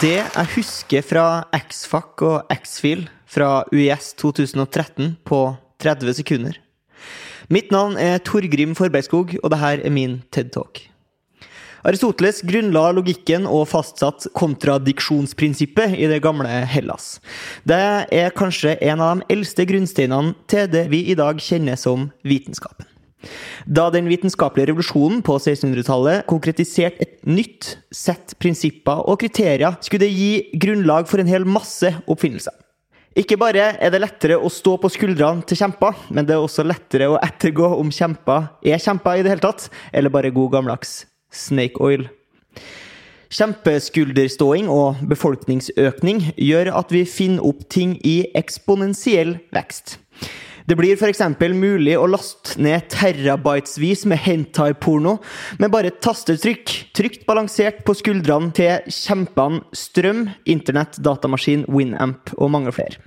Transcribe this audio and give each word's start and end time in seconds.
Det 0.00 0.16
jeg 0.16 0.48
husker 0.54 1.02
fra 1.04 1.22
X-Fac 1.52 2.22
og 2.24 2.52
X-Fil 2.54 3.02
fra 3.28 3.66
UiS 3.68 4.14
2013 4.16 5.18
på 5.28 5.40
30 5.84 6.14
sekunder. 6.16 6.54
Mitt 7.52 7.68
navn 7.68 7.98
er 8.00 8.22
Torgrim 8.24 8.72
Forbergskog, 8.78 9.34
og 9.42 9.52
dette 9.52 9.72
er 9.74 9.92
min 9.92 10.22
TED-talk. 10.32 10.86
Aristoteles 11.84 12.40
grunnla 12.48 12.86
logikken 12.96 13.44
og 13.44 13.66
fastsatt 13.68 14.24
kontradiksjonsprinsippet 14.40 15.98
i 16.00 16.08
det 16.08 16.22
gamle 16.24 16.48
Hellas. 16.48 17.18
Det 17.68 17.80
er 18.08 18.32
kanskje 18.32 18.78
en 18.80 19.04
av 19.04 19.20
de 19.20 19.36
eldste 19.36 19.68
grunnsteinene 19.68 20.32
til 20.48 20.64
det 20.72 20.86
vi 20.94 21.04
i 21.12 21.18
dag 21.18 21.44
kjenner 21.44 21.76
som 21.76 22.08
vitenskapen. 22.24 22.88
Da 23.66 23.88
den 23.92 24.08
vitenskapelige 24.08 24.70
revolusjonen 24.70 25.20
på 25.24 25.36
1600-tallet 25.36 26.24
konkretiserte 26.30 27.04
et 27.04 27.20
nytt 27.28 27.74
sett 27.92 28.34
prinsipper 28.40 29.04
og 29.04 29.20
kriterier, 29.20 29.76
skulle 29.84 30.06
det 30.06 30.14
gi 30.14 30.32
grunnlag 30.62 31.08
for 31.10 31.20
en 31.20 31.30
hel 31.30 31.46
masse 31.48 31.92
oppfinnelser. 32.06 32.56
Ikke 33.18 33.36
bare 33.40 33.72
er 33.82 33.90
det 33.90 34.00
lettere 34.00 34.38
å 34.38 34.48
stå 34.52 34.76
på 34.78 34.88
skuldrene 34.94 35.42
til 35.48 35.58
kjemper, 35.58 35.96
men 36.14 36.26
det 36.26 36.36
er 36.36 36.44
også 36.44 36.62
lettere 36.62 37.08
å 37.10 37.18
ettergå 37.18 37.72
om 37.80 37.90
kjemper 37.92 38.52
er 38.62 38.80
kjemper 38.80 39.18
i 39.18 39.24
det 39.26 39.34
hele 39.34 39.44
tatt, 39.44 39.66
eller 39.92 40.14
bare 40.14 40.30
god 40.34 40.54
gammeldags 40.54 41.00
snake 41.34 41.82
oil. 41.82 42.06
Kjempeskulderståing 43.30 44.70
og 44.70 45.02
befolkningsøkning 45.10 46.32
gjør 46.34 46.72
at 46.80 46.94
vi 46.94 47.04
finner 47.06 47.46
opp 47.46 47.66
ting 47.70 47.96
i 48.06 48.24
eksponentiell 48.38 49.36
vekst. 49.54 49.98
Det 50.70 50.76
blir 50.78 50.94
f.eks. 50.94 51.24
mulig 51.58 51.96
å 51.98 52.06
laste 52.06 52.54
ned 52.62 52.84
terabytesvis 52.92 54.04
med 54.06 54.20
hentai-porno 54.22 55.16
med 55.58 55.72
bare 55.74 55.90
et 55.90 55.96
tastetrykk, 55.98 56.74
trygt 56.94 57.24
balansert 57.26 57.80
på 57.82 57.96
skuldrene 57.98 58.52
til 58.54 58.84
kjempene 58.94 59.64
Strøm, 59.74 60.28
Internett, 60.46 61.00
datamaskin, 61.02 61.64
Winamp 61.66 62.30
og 62.36 62.52
mange 62.54 62.70
flere. 62.76 63.02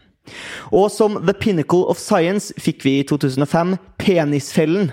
Og 0.75 0.89
som 0.91 1.15
The 1.23 1.31
Pinnacle 1.39 1.87
of 1.87 2.01
Science 2.03 2.51
fikk 2.59 2.83
vi 2.83 2.97
i 2.99 3.05
2005 3.07 3.77
Penisfellen, 4.03 4.91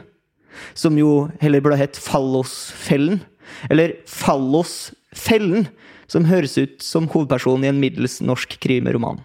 som 0.79 0.95
jo 0.95 1.25
heller 1.43 1.65
burde 1.65 1.81
hett 1.81 1.99
Fallosfellen, 1.99 3.19
eller 3.67 3.97
Fallosfellen, 4.07 5.67
som 6.07 6.31
høres 6.31 6.55
ut 6.55 6.79
som 6.87 7.11
hovedpersonen 7.11 7.67
i 7.67 7.73
en 7.73 7.83
middels 7.83 8.21
norsk 8.23 8.61
krimeroman. 8.63 9.25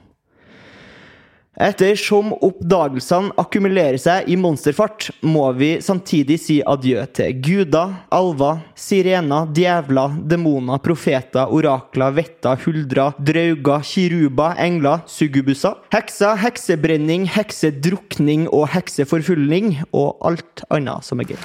Ettersom 1.56 2.34
oppdagelsene 2.44 3.32
akkumulerer 3.40 3.98
seg 4.02 4.28
i 4.28 4.36
monsterfart, 4.40 5.08
må 5.24 5.48
vi 5.56 5.76
samtidig 5.84 6.38
si 6.44 6.58
adjø 6.68 7.06
til 7.16 7.38
guder, 7.46 7.94
alver, 8.16 8.60
sirener, 8.80 9.48
djevler, 9.56 10.18
demoner, 10.28 10.82
profeter, 10.84 11.48
orakler, 11.56 12.18
vetter, 12.18 12.60
huldrer, 12.66 13.16
drauger, 13.32 13.88
kiruber, 13.88 14.60
engler, 14.60 15.06
sugubuser, 15.08 15.80
hekser, 15.96 16.36
heksebrenning, 16.44 17.30
heksedrukning 17.38 18.50
og 18.52 18.68
hekseforfulgning, 18.76 19.78
og 19.96 20.20
alt 20.28 20.68
annet 20.76 21.08
som 21.08 21.24
er 21.24 21.32
gøy. 21.36 21.42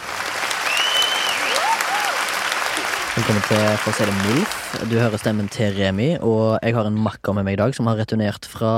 Velkommen 3.10 3.42
til 3.42 3.62
For 3.82 3.90
å 3.90 3.94
si 3.96 4.04
det 4.06 4.12
mildt. 4.22 4.52
Du 4.86 4.92
hører 4.94 5.18
stemmen 5.18 5.48
til 5.50 5.72
Remi, 5.74 6.12
og 6.22 6.60
jeg 6.62 6.76
har 6.76 6.86
en 6.86 6.98
makker 7.02 7.34
med 7.34 7.48
meg 7.48 7.56
i 7.56 7.58
dag 7.58 7.74
som 7.74 7.88
har 7.90 7.98
returnert 7.98 8.46
fra 8.46 8.70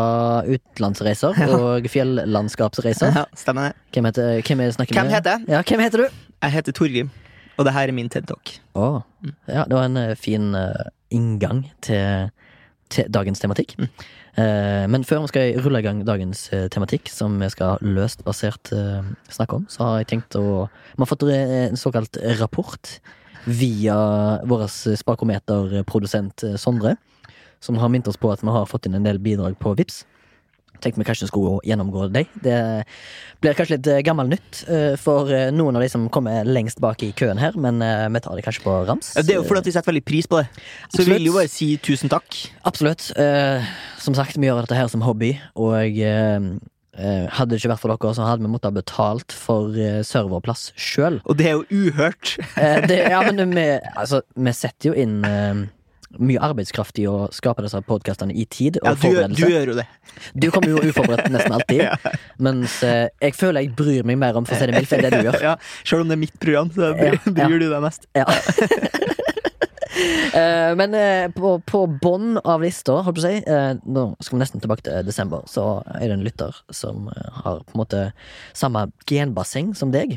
utenlandsreiser 0.47 1.37
og 1.59 1.89
fjellandskapsreiser. 1.93 3.13
Ja, 3.13 3.27
stemmer 3.37 3.69
det. 3.69 3.85
Hvem 3.93 4.09
heter, 4.09 4.41
hvem 4.49 4.65
jeg 4.65 4.77
snakker 4.79 4.97
Hvem 4.97 5.11
med? 5.11 5.17
heter? 5.19 5.45
Ja, 5.53 5.61
hvem 5.69 5.85
heter 5.85 6.05
du? 6.07 6.25
Jeg 6.47 6.57
heter 6.57 6.79
Torgrim, 6.81 7.13
og 7.59 7.69
det 7.69 7.77
her 7.77 7.93
er 7.93 7.97
min 8.01 8.09
TED-talk. 8.09 8.57
Oh. 8.73 9.03
ja, 9.53 9.67
det 9.69 9.77
var 9.77 9.85
en 9.91 10.01
eh, 10.01 10.17
fin 10.17 10.51
eh, 10.57 10.91
inngang 11.13 11.67
til, 11.85 12.33
til 12.89 13.13
dagens 13.13 13.45
tematikk. 13.45 13.77
Eh, 13.77 14.85
men 14.89 15.05
før 15.05 15.27
vi 15.27 15.35
skal 15.37 15.59
rulle 15.61 15.85
i 15.85 15.91
gang 15.91 16.07
dagens 16.09 16.49
tematikk, 16.73 17.13
som 17.13 17.37
vi 17.37 17.53
skal 17.53 17.85
løst 17.85 18.25
basert 18.25 18.73
snakke 19.29 19.61
om, 19.61 19.69
så 19.69 19.91
har 19.91 19.99
jeg 20.01 20.15
tenkt 20.17 20.41
å 20.41 20.71
Vi 20.97 21.03
har 21.05 21.13
fått 21.19 21.29
en 21.37 21.77
såkalt 21.77 22.17
rapport 22.41 22.97
via 23.45 23.97
vår 24.49 24.67
spakometerprodusent 24.97 26.47
eh, 26.47 26.57
Sondre, 26.61 26.97
som 27.63 27.79
har 27.79 27.91
minnet 27.93 28.09
oss 28.11 28.21
på 28.21 28.33
at 28.33 28.43
vi 28.43 28.55
har 28.55 28.67
fått 28.71 28.89
inn 28.89 28.99
en 28.99 29.07
del 29.07 29.21
bidrag 29.23 29.59
på 29.61 29.75
Vips. 29.79 30.03
Tenkte 30.83 30.99
vi 30.99 31.07
kanskje 31.07 31.29
skulle 31.31 31.61
gjennomgå 31.63 32.09
dem. 32.11 32.27
Det 32.43 32.57
blir 33.43 33.55
kanskje 33.55 33.77
litt 33.77 33.87
gammelt 33.87 34.07
gammel 34.09 34.33
nytt 34.33 34.63
eh, 34.67 34.97
for 34.99 35.31
eh, 35.31 35.53
noen 35.55 35.79
av 35.79 35.85
de 35.85 35.91
som 35.93 36.09
kommer 36.13 36.49
lengst 36.49 36.83
bak 36.83 37.05
i 37.07 37.13
køen 37.15 37.39
her, 37.39 37.55
men 37.55 37.79
eh, 37.87 38.09
vi 38.11 38.23
tar 38.25 38.35
det 38.39 38.43
kanskje 38.47 38.65
på 38.65 38.75
rams. 38.89 39.13
Det 39.15 39.37
er 39.37 39.39
jo 39.39 39.47
fordi 39.47 39.63
at 39.63 39.71
vi 39.71 39.77
setter 39.77 39.93
veldig 39.93 40.05
pris 40.11 40.27
på 40.27 40.41
det. 40.41 40.49
Så 40.91 41.05
vi 41.05 41.15
vil 41.15 41.31
jo 41.31 41.37
bare 41.37 41.51
si 41.53 41.77
tusen 41.83 42.11
takk. 42.11 42.35
Absolutt. 42.67 43.13
Eh, 43.15 43.71
som 44.03 44.19
sagt, 44.19 44.39
vi 44.39 44.51
gjør 44.51 44.65
dette 44.65 44.79
her 44.79 44.91
som 44.91 45.05
hobby, 45.07 45.37
og 45.55 45.79
eh, 45.79 46.35
eh, 46.35 46.51
hadde 46.93 47.51
det 47.55 47.61
ikke 47.63 47.71
vært 47.73 47.81
for 47.81 47.89
dere, 47.95 48.15
så 48.15 48.27
hadde 48.29 48.45
vi 48.45 48.51
måttet 48.53 48.69
ha 48.69 48.77
betalt 48.77 49.33
for 49.33 49.73
eh, 49.81 50.03
serverplass 50.05 50.73
sjøl. 50.77 51.21
Og 51.25 51.39
det 51.39 51.47
er 51.49 51.55
jo 51.57 51.65
uhørt. 51.89 52.35
Eh, 52.61 52.83
det- 52.87 53.05
ja, 53.11 53.23
men 53.33 53.55
vi, 53.57 53.69
altså, 53.97 54.21
vi 54.37 54.53
setter 54.53 54.91
jo 54.93 54.99
inn 55.01 55.23
eh, 55.25 55.63
mye 56.21 56.43
arbeidskraft 56.45 56.99
i 57.01 57.07
å 57.09 57.31
skape 57.33 57.65
disse 57.65 57.81
podkastene 57.89 58.35
i 58.37 58.45
tid 58.45 58.77
og 58.83 58.91
Ja, 59.07 59.25
du, 59.29 59.33
du 59.39 59.47
gjør 59.49 59.71
jo 59.73 59.77
det. 59.79 59.87
Du 60.37 60.51
kommer 60.53 60.69
jo 60.75 60.83
uforberedt 60.85 61.33
nesten 61.33 61.55
alltid, 61.57 62.13
mens 62.45 62.75
eh, 62.85 63.07
jeg 63.25 63.33
føler 63.41 63.65
jeg 63.65 63.73
bryr 63.79 64.05
meg 64.05 64.21
mer 64.21 64.37
om 64.37 64.45
for 64.45 64.53
å 64.53 64.61
si 64.61 64.69
det 64.69 64.77
mildt 64.77 64.93
enn 64.93 65.07
det 65.07 65.15
du 65.17 65.23
gjør. 65.31 65.41
Ja, 65.49 65.57
Selv 65.89 66.05
om 66.05 66.13
det 66.13 66.19
er 66.19 66.25
mitt 66.27 66.37
program, 66.45 66.69
så 66.77 66.93
Ja, 66.93 67.15
ja. 67.17 67.33
bryr 67.49 67.57
du 67.65 67.71
deg 67.73 67.81
mest. 67.89 68.05
Ja. 68.13 68.29
Eh, 70.33 70.73
men 70.79 70.95
eh, 70.97 71.27
på, 71.35 71.59
på 71.69 71.83
bånn 72.01 72.39
av 72.49 72.63
lista, 72.65 72.95
holdt 73.05 73.19
på 73.19 73.21
å 73.21 73.25
si 73.27 73.41
eh, 73.45 73.73
Nå 73.85 74.05
skal 74.25 74.39
vi 74.39 74.41
nesten 74.41 74.63
tilbake 74.63 74.87
til 74.87 75.05
desember. 75.05 75.43
Så 75.51 75.65
er 75.99 76.07
det 76.09 76.15
en 76.17 76.25
lytter 76.25 76.57
som 76.73 77.11
har 77.13 77.59
på 77.67 77.75
en 77.77 77.81
måte 77.83 78.01
samme 78.57 78.87
genbasseng 79.11 79.75
som 79.77 79.93
deg. 79.93 80.17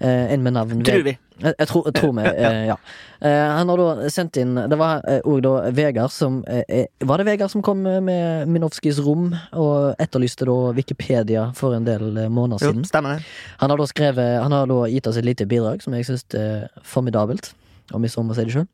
En 0.00 0.40
med 0.44 0.54
navn 0.56 0.80
Tror 0.84 1.02
vi. 1.04 1.12
Jeg, 1.40 1.66
tror, 1.68 1.86
jeg 1.88 1.94
tror 1.98 2.12
vi, 2.16 2.22
ja. 2.70 2.76
Han 3.20 3.68
har 3.72 3.80
da 3.80 4.08
sendt 4.12 4.38
inn 4.40 4.54
Det 4.56 4.76
var 4.80 5.02
òg 5.28 5.42
da 5.44 5.52
Vegard 5.76 6.12
som 6.12 6.38
Var 6.40 7.20
det 7.20 7.26
Vegard 7.28 7.52
som 7.52 7.60
kom 7.64 7.82
med 7.84 8.48
Minovskijs 8.48 9.00
rom 9.04 9.26
og 9.52 10.00
etterlyste 10.00 10.48
da 10.48 10.56
Wikipedia 10.76 11.50
for 11.56 11.76
en 11.76 11.84
del 11.84 12.06
måneder 12.06 12.32
måneder 12.32 12.64
Jo, 12.64 12.72
siden? 12.72 12.88
stemmer 12.88 13.18
det. 13.18 13.28
Han 13.60 13.72
har 13.74 13.80
da 13.80 13.88
skrevet 13.92 14.40
Han 14.40 14.56
har 14.56 14.72
da 14.72 14.78
gitt 14.88 15.08
oss 15.12 15.20
et 15.20 15.28
lite 15.28 15.48
bidrag 15.48 15.84
som 15.84 15.96
jeg 15.96 16.08
syns 16.08 16.24
er 16.32 16.68
formidabelt, 16.80 17.52
om 17.96 18.02
vi 18.04 18.12
så 18.12 18.24
må 18.24 18.36
si 18.36 18.46
det 18.46 18.54
sjøl. 18.54 18.68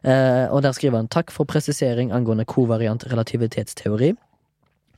Eh, 0.00 0.46
og 0.48 0.62
der 0.64 0.72
skriver 0.76 1.02
han 1.02 1.10
takk 1.12 1.32
for 1.34 1.48
presisering 1.48 2.12
angående 2.16 2.46
kovariant 2.48 3.04
relativitetsteori. 3.10 4.14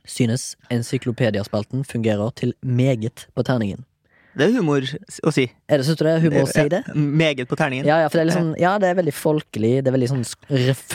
Synes 0.07 0.53
encyklopediaspalten 0.71 1.83
fungerer 1.87 2.31
til 2.39 2.53
meget 2.61 3.27
på 3.35 3.43
terningen. 3.47 3.85
Det 4.33 4.47
er 4.47 4.55
humor 4.57 4.81
å 4.81 5.31
si. 5.33 5.43
Er 5.69 5.79
det, 5.79 5.85
Syns 5.85 5.99
du 5.99 6.07
det 6.07 6.13
er 6.15 6.23
humor 6.23 6.47
å 6.47 6.49
si 6.49 6.63
det? 6.71 6.79
Ja, 6.87 6.95
Meget 6.97 7.45
på 7.49 7.57
terningen. 7.59 7.85
Ja, 7.85 7.99
ja, 8.01 8.09
det 8.09 8.33
sånn, 8.33 8.55
ja, 8.57 8.71
det 8.81 8.89
er 8.89 8.97
veldig 8.97 9.13
folkelig. 9.13 9.73
Det 9.85 9.91
er 9.91 9.95
veldig 9.95 10.09
sånn 10.09 10.23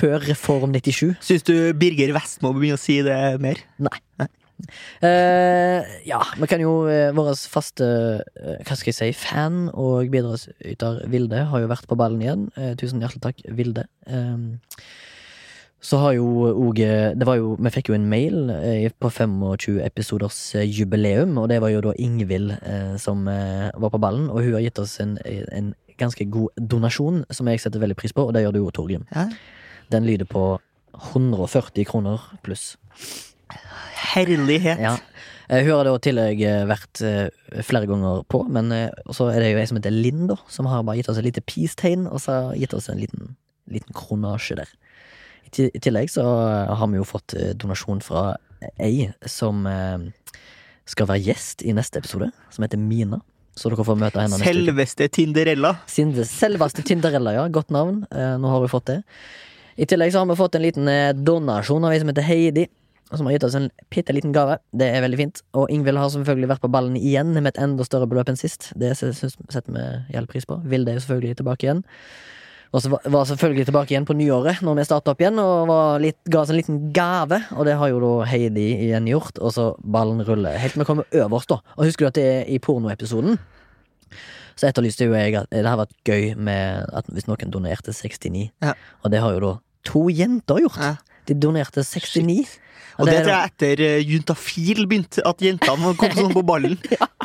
før 0.00 0.26
Reform 0.26 0.74
97. 0.74 1.14
Syns 1.22 1.46
du 1.46 1.54
Birger 1.78 2.10
Vestmo 2.16 2.50
begynne 2.56 2.80
å 2.80 2.82
si 2.82 2.98
det 3.06 3.18
mer? 3.44 3.62
Nei. 3.78 4.00
Eh, 5.04 5.82
ja, 6.08 6.18
vi 6.34 6.48
kan 6.50 6.62
jo 6.62 6.80
uh, 6.88 7.10
Vår 7.14 7.30
faste 7.48 7.86
uh, 7.86 8.56
hva 8.66 8.76
skal 8.76 8.90
jeg 8.90 8.96
si, 8.96 9.10
fan 9.14 9.68
og 9.70 10.10
bidragsyter 10.10 11.04
Vilde 11.12 11.44
har 11.50 11.62
jo 11.62 11.70
vært 11.70 11.86
på 11.88 11.98
ballen 11.98 12.24
igjen. 12.24 12.48
Tusen 12.80 13.02
hjertelig 13.02 13.24
takk, 13.24 13.44
Vilde. 13.54 13.86
Eh, 14.08 14.82
så 15.78 16.00
har 16.02 16.16
jo 16.16 16.26
òg 16.50 16.80
Det 17.14 17.26
var 17.26 17.36
jo 17.38 17.52
Vi 17.62 17.70
fikk 17.70 17.92
jo 17.92 17.94
en 17.94 18.08
mail 18.10 18.50
på 18.98 19.10
25 19.14 19.78
episoders 19.86 20.38
jubileum, 20.66 21.36
og 21.38 21.46
det 21.52 21.60
var 21.62 21.70
jo 21.70 21.84
da 21.86 21.92
Ingvild 22.02 22.56
som 22.98 23.28
var 23.30 23.92
på 23.94 24.00
ballen, 24.02 24.26
og 24.26 24.42
hun 24.42 24.56
har 24.56 24.64
gitt 24.66 24.82
oss 24.82 24.96
en, 24.98 25.14
en 25.22 25.70
ganske 25.98 26.26
god 26.34 26.58
donasjon, 26.58 27.22
som 27.30 27.50
jeg 27.50 27.62
setter 27.62 27.82
veldig 27.82 27.98
pris 27.98 28.14
på, 28.14 28.26
og 28.26 28.34
det 28.34 28.42
gjør 28.42 28.56
du 28.56 28.60
jo, 28.64 28.72
Torgrim. 28.74 29.06
Ja. 29.14 29.28
Den 29.94 30.06
lyder 30.06 30.26
på 30.26 30.58
140 31.14 31.86
kroner 31.86 32.26
pluss. 32.42 32.72
Herlighet. 34.14 34.80
Ja. 34.82 34.96
Eh, 35.48 35.62
hun 35.64 35.72
har 35.74 35.88
da 35.88 35.94
i 35.96 36.02
tillegg 36.04 36.42
eh, 36.44 36.64
vært 36.68 37.02
eh, 37.06 37.62
flere 37.64 37.88
ganger 37.88 38.24
på, 38.30 38.42
men 38.52 38.72
eh, 38.74 38.90
så 39.16 39.30
er 39.32 39.40
det 39.42 39.52
jo 39.52 39.62
ei 39.62 39.68
som 39.70 39.78
heter 39.80 39.94
Linn, 39.94 40.26
da, 40.30 40.36
som 40.52 40.68
har 40.70 40.84
bare 40.86 41.00
gitt 41.00 41.08
oss 41.12 41.20
et 41.20 41.28
lite 41.28 41.44
peace-tegn, 41.48 42.06
og 42.10 42.20
så 42.24 42.36
har 42.36 42.58
gitt 42.60 42.76
oss 42.76 42.90
en 42.92 43.00
liten, 43.00 43.32
liten 43.72 43.96
kronasje 43.96 44.58
der. 44.60 44.74
I 45.48 45.80
tillegg 45.80 46.10
så 46.12 46.26
har 46.68 46.90
vi 46.92 47.00
jo 47.00 47.06
fått 47.08 47.32
eh, 47.38 47.54
donasjon 47.56 48.02
fra 48.04 48.34
ei 48.82 49.08
som 49.24 49.64
eh, 49.70 50.10
skal 50.88 51.08
være 51.08 51.24
gjest 51.30 51.64
i 51.64 51.72
neste 51.76 52.02
episode, 52.02 52.30
som 52.52 52.66
heter 52.66 52.80
Mina. 52.80 53.22
Så 53.58 53.72
dere 53.72 53.82
får 53.86 53.98
møte 53.98 54.22
henne. 54.22 54.38
Selveste 54.38 55.08
Tinderella. 55.10 55.72
Selveste 55.90 56.84
Tinderella, 56.86 57.32
ja. 57.34 57.46
Godt 57.50 57.72
navn. 57.74 58.04
Eh, 58.12 58.34
nå 58.38 58.52
har 58.52 58.62
vi 58.62 58.70
fått 58.70 58.90
det. 58.92 59.00
I 59.78 59.86
tillegg 59.88 60.12
så 60.14 60.22
har 60.22 60.28
vi 60.30 60.36
fått 60.38 60.58
en 60.58 60.62
liten 60.62 60.90
eh, 60.92 61.10
donasjon 61.16 61.86
av 61.88 61.94
ei 61.94 61.98
som 62.02 62.12
heter 62.12 62.26
Heidi. 62.28 62.68
Som 63.08 63.24
har 63.26 63.32
gitt 63.38 63.44
oss 63.48 63.54
en 63.56 63.70
bitte 63.90 64.12
liten 64.12 64.34
gave. 64.36 64.58
Det 64.76 64.88
er 64.92 65.00
veldig 65.00 65.16
fint. 65.16 65.42
Og 65.56 65.70
Ingvild 65.72 65.96
har 65.96 66.10
selvfølgelig 66.12 66.50
vært 66.50 66.64
på 66.64 66.70
ballen 66.72 66.96
igjen 67.00 67.32
med 67.32 67.46
et 67.54 67.60
enda 67.64 67.86
større 67.86 68.08
beløp 68.10 68.28
enn 68.28 68.36
sist. 68.36 68.70
Det 68.76 68.90
setter 68.98 69.72
vi 69.72 69.84
gjeld 70.12 70.28
pris 70.28 70.44
på. 70.48 70.58
Vilde 70.68 70.92
er 70.92 70.98
jo 70.98 71.04
selvfølgelig 71.06 71.38
tilbake 71.40 71.64
igjen. 71.64 71.84
Og 72.68 72.82
så 72.84 72.90
var- 72.92 73.24
selvfølgelig 73.24 73.64
tilbake 73.64 73.94
igjen 73.94 74.04
på 74.04 74.12
nyåret, 74.12 74.60
når 74.60 74.76
vi 74.76 74.84
starta 74.84 75.12
opp 75.12 75.20
igjen, 75.20 75.38
og 75.40 75.68
var 75.68 75.98
litt, 76.00 76.18
ga 76.28 76.40
oss 76.42 76.50
en 76.50 76.56
liten 76.56 76.92
gave. 76.92 77.42
Og 77.56 77.64
det 77.64 77.78
har 77.78 77.88
jo 77.88 78.00
da 78.00 78.26
Heidi 78.26 78.76
igjen 78.90 79.06
gjort, 79.08 79.38
og 79.40 79.52
så 79.52 79.74
ballen 79.80 80.20
ruller. 80.20 80.58
Helt 80.58 80.72
til 80.74 80.80
vi 80.82 80.84
kommer 80.84 81.04
øverst, 81.10 81.48
da. 81.48 81.60
Og 81.78 81.86
husker 81.86 82.04
du 82.04 82.06
at 82.08 82.14
det 82.14 82.24
er 82.24 82.44
i 82.52 82.58
pornoepisoden? 82.58 83.38
Så 84.54 84.68
etterlyste 84.68 85.06
jo 85.06 85.14
jeg 85.14 85.34
at 85.34 85.48
det 85.50 85.64
hadde 85.64 85.86
vært 85.86 86.04
gøy 86.04 86.36
med 86.36 86.90
at 86.92 87.06
hvis 87.06 87.26
noen 87.26 87.50
donerte 87.50 87.92
69. 87.94 88.50
Ja. 88.60 88.74
Og 89.04 89.10
det 89.10 89.20
har 89.20 89.32
jo 89.32 89.40
da 89.40 89.52
to 89.84 90.08
jenter 90.10 90.58
gjort. 90.60 90.76
Ja. 90.82 90.96
De 91.28 91.36
donerte 91.36 91.84
69. 91.84 92.58
Og 92.98 93.06
det 93.06 93.14
er 93.14 93.26
tror 93.26 93.34
jeg 93.36 93.50
etter 93.52 93.82
uh, 93.84 94.10
Juntafil 94.10 94.86
begynte, 94.90 95.22
at 95.26 95.42
jentene 95.42 95.92
kom 95.98 96.14
sånn 96.16 96.32
på 96.34 96.42
ballen. 96.46 96.74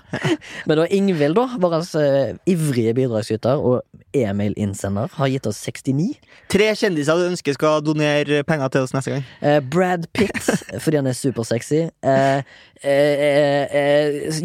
Men 0.69 0.77
da 0.77 0.85
Ingvild, 0.93 1.33
da, 1.39 1.47
vår 1.57 1.75
uh, 1.81 2.35
ivrige 2.49 2.93
bidragsyter 2.99 3.57
og 3.57 3.81
e-mail-innsender, 4.13 5.09
har 5.17 5.31
gitt 5.33 5.49
oss 5.49 5.63
69. 5.65 6.11
Tre 6.53 6.69
kjendiser 6.77 7.17
du 7.17 7.31
ønsker 7.31 7.57
skal 7.57 7.81
donere 7.85 8.43
penger 8.45 8.75
til 8.75 8.85
oss 8.85 8.93
neste 8.93 9.15
gang. 9.15 9.25
Uh, 9.41 9.57
Brad 9.65 10.05
Pitt, 10.13 10.37
fordi 10.83 11.01
han 11.01 11.09
er 11.09 11.17
supersexy. 11.17 11.87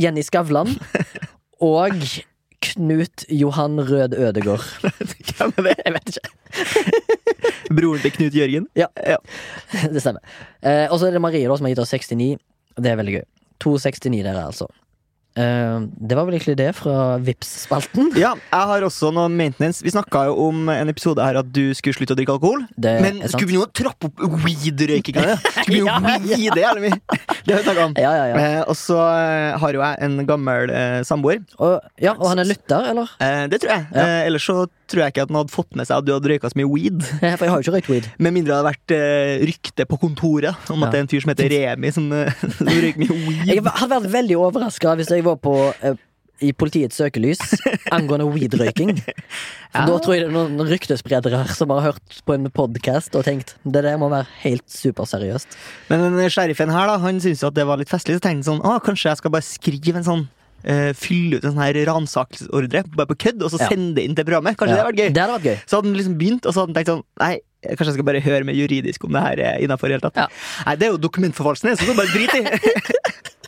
Jenny 0.01 0.25
Skavlan. 0.25 0.73
Og 1.69 1.93
Knut 2.61 3.25
Johan 3.31 3.79
Rød 3.81 4.15
Ødegård. 4.19 4.65
Hvem 5.37 5.53
er 5.59 5.63
det? 5.69 5.75
Jeg 5.85 5.95
vet 5.95 6.13
ikke. 6.17 6.33
Broren 7.77 8.03
til 8.03 8.13
Knut 8.17 8.35
Jørgen? 8.35 8.69
Ja. 8.77 8.87
Det 9.95 10.03
stemmer. 10.03 10.21
Eh, 10.63 10.87
og 10.91 10.99
så 10.99 11.09
er 11.09 11.17
det 11.17 11.23
Marie 11.23 11.49
da, 11.49 11.57
som 11.57 11.69
har 11.69 11.75
gitt 11.75 11.83
oss 11.85 11.95
69. 11.95 12.39
Det 12.79 12.91
er 12.91 12.99
veldig 12.99 13.15
gøy. 13.19 13.27
269 13.63 14.23
dere, 14.25 14.45
altså. 14.47 14.69
Eh, 15.39 15.79
det 16.11 16.17
var 16.19 16.27
vel 16.29 16.37
egentlig 16.39 16.57
det 16.59 16.71
fra 16.79 17.17
Vips-spalten. 17.23 18.11
Ja, 18.19 18.33
jeg 18.35 18.69
har 18.73 18.85
også 18.87 19.13
noe 19.15 19.29
maintenance. 19.31 19.85
Vi 19.87 19.93
snakka 19.95 20.25
jo 20.29 20.35
om 20.49 20.65
en 20.73 20.91
episode 20.91 21.23
her 21.23 21.39
at 21.41 21.51
du 21.55 21.71
skulle 21.79 21.95
slutte 21.97 22.17
å 22.17 22.19
drikke 22.19 22.35
alkohol. 22.35 22.65
Det 22.77 22.97
Men 23.05 23.21
skulle 23.31 23.51
vi 23.53 23.59
nå 23.61 23.67
trappe 23.77 24.11
opp 24.11 24.25
weed-røykinga? 24.45 25.39
Jo 25.79 25.85
Ja, 25.87 25.99
ja. 26.01 26.19
weede 26.25 26.63
jævlig? 26.63 26.93
Det 27.45 27.53
har 27.55 27.61
vi 27.61 27.65
snakka 27.69 27.85
om. 27.87 27.95
Ja, 28.01 28.13
ja, 28.17 28.25
ja. 28.33 28.41
Eh, 28.43 28.63
og 28.67 28.77
så 28.79 28.99
eh, 28.99 29.59
har 29.63 29.77
jo 29.77 29.85
jeg 29.85 30.03
en 30.09 30.19
gammel 30.29 30.73
eh, 30.75 30.99
samboer. 31.07 31.41
Og, 31.59 31.79
ja, 32.03 32.17
og 32.19 32.29
han 32.33 32.43
er 32.43 32.49
lytter, 32.51 32.91
eller? 32.93 33.15
Eh, 33.23 33.45
det 33.53 33.63
tror 33.63 33.75
jeg. 33.77 33.87
Ja. 33.95 34.05
Eh, 34.05 34.27
ellers 34.29 34.49
så 34.49 34.65
tror 34.89 35.05
jeg 35.05 35.15
ikke 35.15 35.27
at 35.27 35.33
han 35.33 35.39
hadde 35.43 35.55
fått 35.55 35.77
med 35.79 35.89
seg 35.89 36.01
at 36.01 36.09
du 36.09 36.13
hadde 36.17 36.33
røyka 36.33 36.51
så 36.53 36.59
mye 36.61 36.71
weed. 36.73 37.05
For 37.21 37.45
jeg 37.47 37.53
har 37.53 37.57
jo 37.61 37.65
ikke 37.67 37.77
røykt 37.77 37.93
weed. 37.93 38.11
Med 38.19 38.37
mindre 38.39 38.53
det 38.53 38.59
hadde 38.59 38.73
vært 38.73 38.97
eh, 38.99 39.47
rykte 39.53 39.89
på 39.91 40.01
kontoret 40.03 40.71
om 40.73 40.81
Ja. 40.83 40.89
at 40.89 40.97
det 40.97 41.01
er 41.03 41.07
en 41.07 41.13
fyr 41.15 41.25
som 41.25 41.35
heter 41.35 41.53
Remi, 41.55 41.95
som, 41.95 42.11
eh, 42.17 42.45
som 42.59 42.73
røyker 42.73 43.05
mye 43.05 43.17
weed. 43.29 43.47
Jeg 43.55 43.65
hadde 43.69 43.95
vært 43.95 44.13
veldig 44.19 44.39
overraska 44.49 44.97
hvis 45.01 45.13
jeg 45.15 45.25
var 45.29 45.37
på 45.45 45.57
eh, 45.85 45.97
i 46.39 46.53
politiets 46.55 46.95
søkelys 47.01 47.41
angående 47.91 48.29
weed-røyking. 48.31 48.93
For 49.75 49.89
Da 49.91 49.97
tror 50.05 50.15
jeg 50.15 50.23
det 50.23 50.29
er 50.31 50.35
noen 50.37 50.69
ryktespredere 50.71 51.41
som 51.51 51.73
har 51.75 51.83
hørt 51.89 52.21
på 52.25 52.37
en 52.37 52.47
podkast 52.55 53.17
og 53.19 53.25
tenkt 53.27 53.57
det 53.67 53.83
der 53.85 53.99
må 53.99 54.07
være 54.13 54.29
helt 54.45 54.63
superseriøst. 54.71 55.57
Men 55.91 56.15
sheriffen 56.31 56.71
her, 56.71 56.87
da, 56.93 56.95
han 57.03 57.19
syntes 57.25 57.43
jo 57.43 57.51
at 57.51 57.57
det 57.59 57.67
var 57.67 57.83
litt 57.83 57.91
festlig, 57.91 58.17
så 58.21 58.23
tenkte 58.29 58.39
han 58.39 58.61
sånn 58.61 58.63
ah, 58.71 58.79
kanskje 58.87 59.11
jeg 59.11 59.21
skal 59.21 59.35
bare 59.35 59.49
skrive 59.51 59.99
en 60.01 60.07
sånn 60.07 60.25
eh, 60.65 60.93
Fylle 60.99 61.39
ut 61.39 61.45
en 61.45 61.53
sånn 61.55 61.63
her 61.63 61.79
ransakelsesordre, 61.89 62.85
bare 62.97 63.11
på 63.13 63.19
kødd, 63.27 63.45
og 63.45 63.53
så 63.53 63.61
sende 63.63 63.95
det 63.99 64.07
inn 64.09 64.17
til 64.19 64.27
programmet. 64.29 64.59
Kanskje 64.59 64.75
det 64.75 64.81
hadde 64.83 64.91
vært 64.93 65.03
gøy? 65.05 65.13
Det 65.15 65.23
hadde 65.25 65.37
vært 65.37 65.49
gøy. 65.51 65.61
Så 65.67 65.79
hadde 65.79 65.91
den 65.91 66.01
liksom 66.01 66.19
begynt, 66.21 66.49
og 66.49 66.55
så 66.55 66.63
hadde 66.65 66.73
den 66.73 66.79
tenkt 66.81 66.93
sånn 66.95 67.05
Nei, 67.23 67.33
kanskje 67.69 67.91
jeg 67.93 67.99
skal 67.99 68.09
bare 68.09 68.25
høre 68.25 68.49
med 68.49 68.59
juridisk 68.59 69.05
om 69.09 69.17
det 69.17 69.25
her 69.25 69.45
er 69.53 69.63
innafor. 69.65 69.95
Ja. 69.95 70.29
Nei, 70.67 70.77
det 70.79 70.89
er 70.89 70.93
jo 70.95 71.01
dokumentforfalskning, 71.07 71.79
så 71.79 71.87
det 71.89 71.95
er 71.95 72.01
bare 72.03 72.15
drit 72.15 72.35
i. 72.39 72.45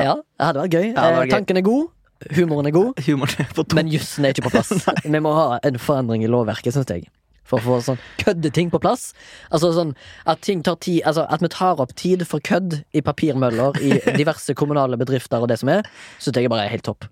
Ja, 0.00 0.14
det 0.16 0.46
hadde 0.46 0.62
vært 0.62 0.74
gøy. 0.76 0.84
Ja, 0.92 1.00
hadde 1.02 1.16
vært 1.16 1.20
Eh, 1.20 1.26
gøy. 1.26 1.34
Tanken 1.34 1.58
er 1.60 1.64
god, 1.66 1.88
humoren 2.36 2.68
er 2.68 2.74
god, 2.74 3.00
Humoren 3.06 3.42
er 3.42 3.74
men 3.74 3.90
jussen 3.92 4.24
er 4.24 4.34
ikke 4.34 4.46
på 4.48 4.52
plass. 4.54 4.70
Vi 5.04 5.20
må 5.20 5.32
ha 5.36 5.58
en 5.66 5.78
forandring 5.82 6.24
i 6.24 6.30
lovverket, 6.30 6.74
syns 6.76 6.88
jeg. 6.92 7.08
For 7.50 7.58
å 7.58 7.64
få 7.66 7.78
sånn 7.90 8.00
køddeting 8.22 8.70
på 8.72 8.78
plass. 8.82 9.10
Altså 9.50 9.72
sånn 9.76 9.94
at 10.30 10.40
ting 10.46 10.62
tar 10.66 10.76
tid 10.82 11.02
Altså 11.08 11.24
at 11.28 11.42
vi 11.42 11.48
tar 11.52 11.80
opp 11.82 11.94
tid 11.98 12.22
for 12.28 12.40
kødd 12.46 12.80
i 12.94 13.02
papirmøller 13.02 13.80
i 13.82 13.96
diverse 14.20 14.54
kommunale 14.58 14.96
bedrifter 15.00 15.42
og 15.42 15.50
det 15.50 15.58
som 15.60 15.72
er, 15.72 15.82
syns 16.22 16.38
jeg 16.38 16.50
bare 16.52 16.68
er 16.68 16.74
helt 16.76 16.86
topp. 16.86 17.08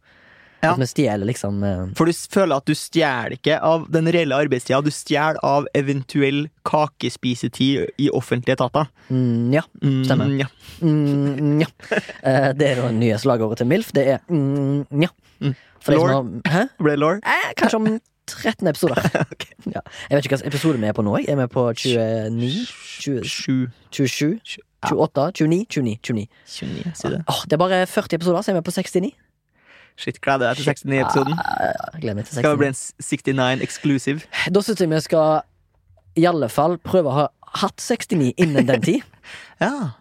Ja. 0.59 0.73
At 0.73 0.81
vi 0.83 0.87
stjeler 0.91 1.29
liksom 1.29 1.61
eh, 1.63 1.85
For 1.95 2.11
du 2.11 2.13
føler 2.35 2.59
at 2.59 2.67
du 2.67 2.75
stjeler 2.75 3.37
ikke 3.37 3.61
av 3.63 3.85
den 3.95 4.09
reelle 4.11 4.35
arbeidstida, 4.43 4.81
du 4.83 4.91
stjeler 4.91 5.39
av 5.47 5.69
eventuell 5.79 6.49
kakespisetid 6.67 7.93
i 8.03 8.09
offentlige 8.11 8.57
etater. 8.59 8.89
mm, 9.09 9.53
Ja. 9.55 9.63
Mm, 9.83 10.05
Stemmer. 10.05 10.33
Ja. 10.41 10.49
Mm, 10.83 11.61
ja. 11.63 11.67
Eh, 12.27 12.51
det 12.59 12.73
er 12.73 12.83
det 12.83 12.91
nye 12.99 13.19
slagordet 13.23 13.59
til 13.63 13.69
MILF. 13.71 13.93
Det 13.95 14.07
er 14.17 14.19
mm, 14.29 14.87
ja. 15.01 15.09
Mm. 15.41 15.55
For 15.81 15.95
de 15.95 15.99
Lord. 15.99 16.11
har 16.11 16.53
Hæ? 16.53 16.65
Ble 16.83 16.91
det 16.97 16.99
law? 16.99 17.21
Eh, 17.23 17.53
kanskje 17.57 17.79
om 17.79 17.87
13 18.29 18.71
episoder. 18.71 19.01
okay. 19.33 19.55
ja. 19.67 19.81
Jeg 20.11 20.17
vet 20.17 20.25
ikke 20.25 20.37
hvilken 20.37 20.53
episode 20.53 20.81
vi 20.81 20.87
er 20.87 20.97
på 20.97 21.05
nå. 21.07 21.17
Jeg 21.23 21.33
er 21.35 21.41
med 21.41 21.49
på 21.53 21.67
29, 21.73 22.67
20, 23.01 23.71
27, 23.91 24.41
28, 24.93 25.33
29, 25.35 25.65
29. 25.71 25.97
29. 26.03 26.27
29, 26.47 26.93
si 26.95 27.15
det. 27.15 27.23
Åh, 27.29 27.43
det 27.45 27.59
er 27.59 27.63
bare 27.65 27.87
40 27.87 28.21
episoder, 28.21 28.43
så 28.43 28.53
er 28.53 28.61
med 28.61 28.67
på 28.69 28.77
69. 28.77 29.13
Shit, 29.99 30.21
gleder 30.23 30.55
deg 30.55 30.57
til 30.57 30.71
69-episoden. 30.71 31.39
Ja, 32.07 32.23
Skal 32.31 32.51
det 32.51 32.59
bli 32.59 32.69
en 32.69 32.75
69 33.03 33.63
exclusive? 33.63 34.21
Da 34.55 34.63
syns 34.63 34.81
jeg 34.81 34.91
vi 34.91 35.01
skal 35.03 35.41
i 36.19 36.27
alle 36.29 36.49
fall 36.49 36.79
prøve 36.79 37.11
å 37.11 37.17
ha 37.17 37.25
hatt 37.65 37.83
69 37.83 38.35
innen 38.37 38.69
den 38.69 38.83
tid. 38.83 39.03
Ja. 39.61 39.99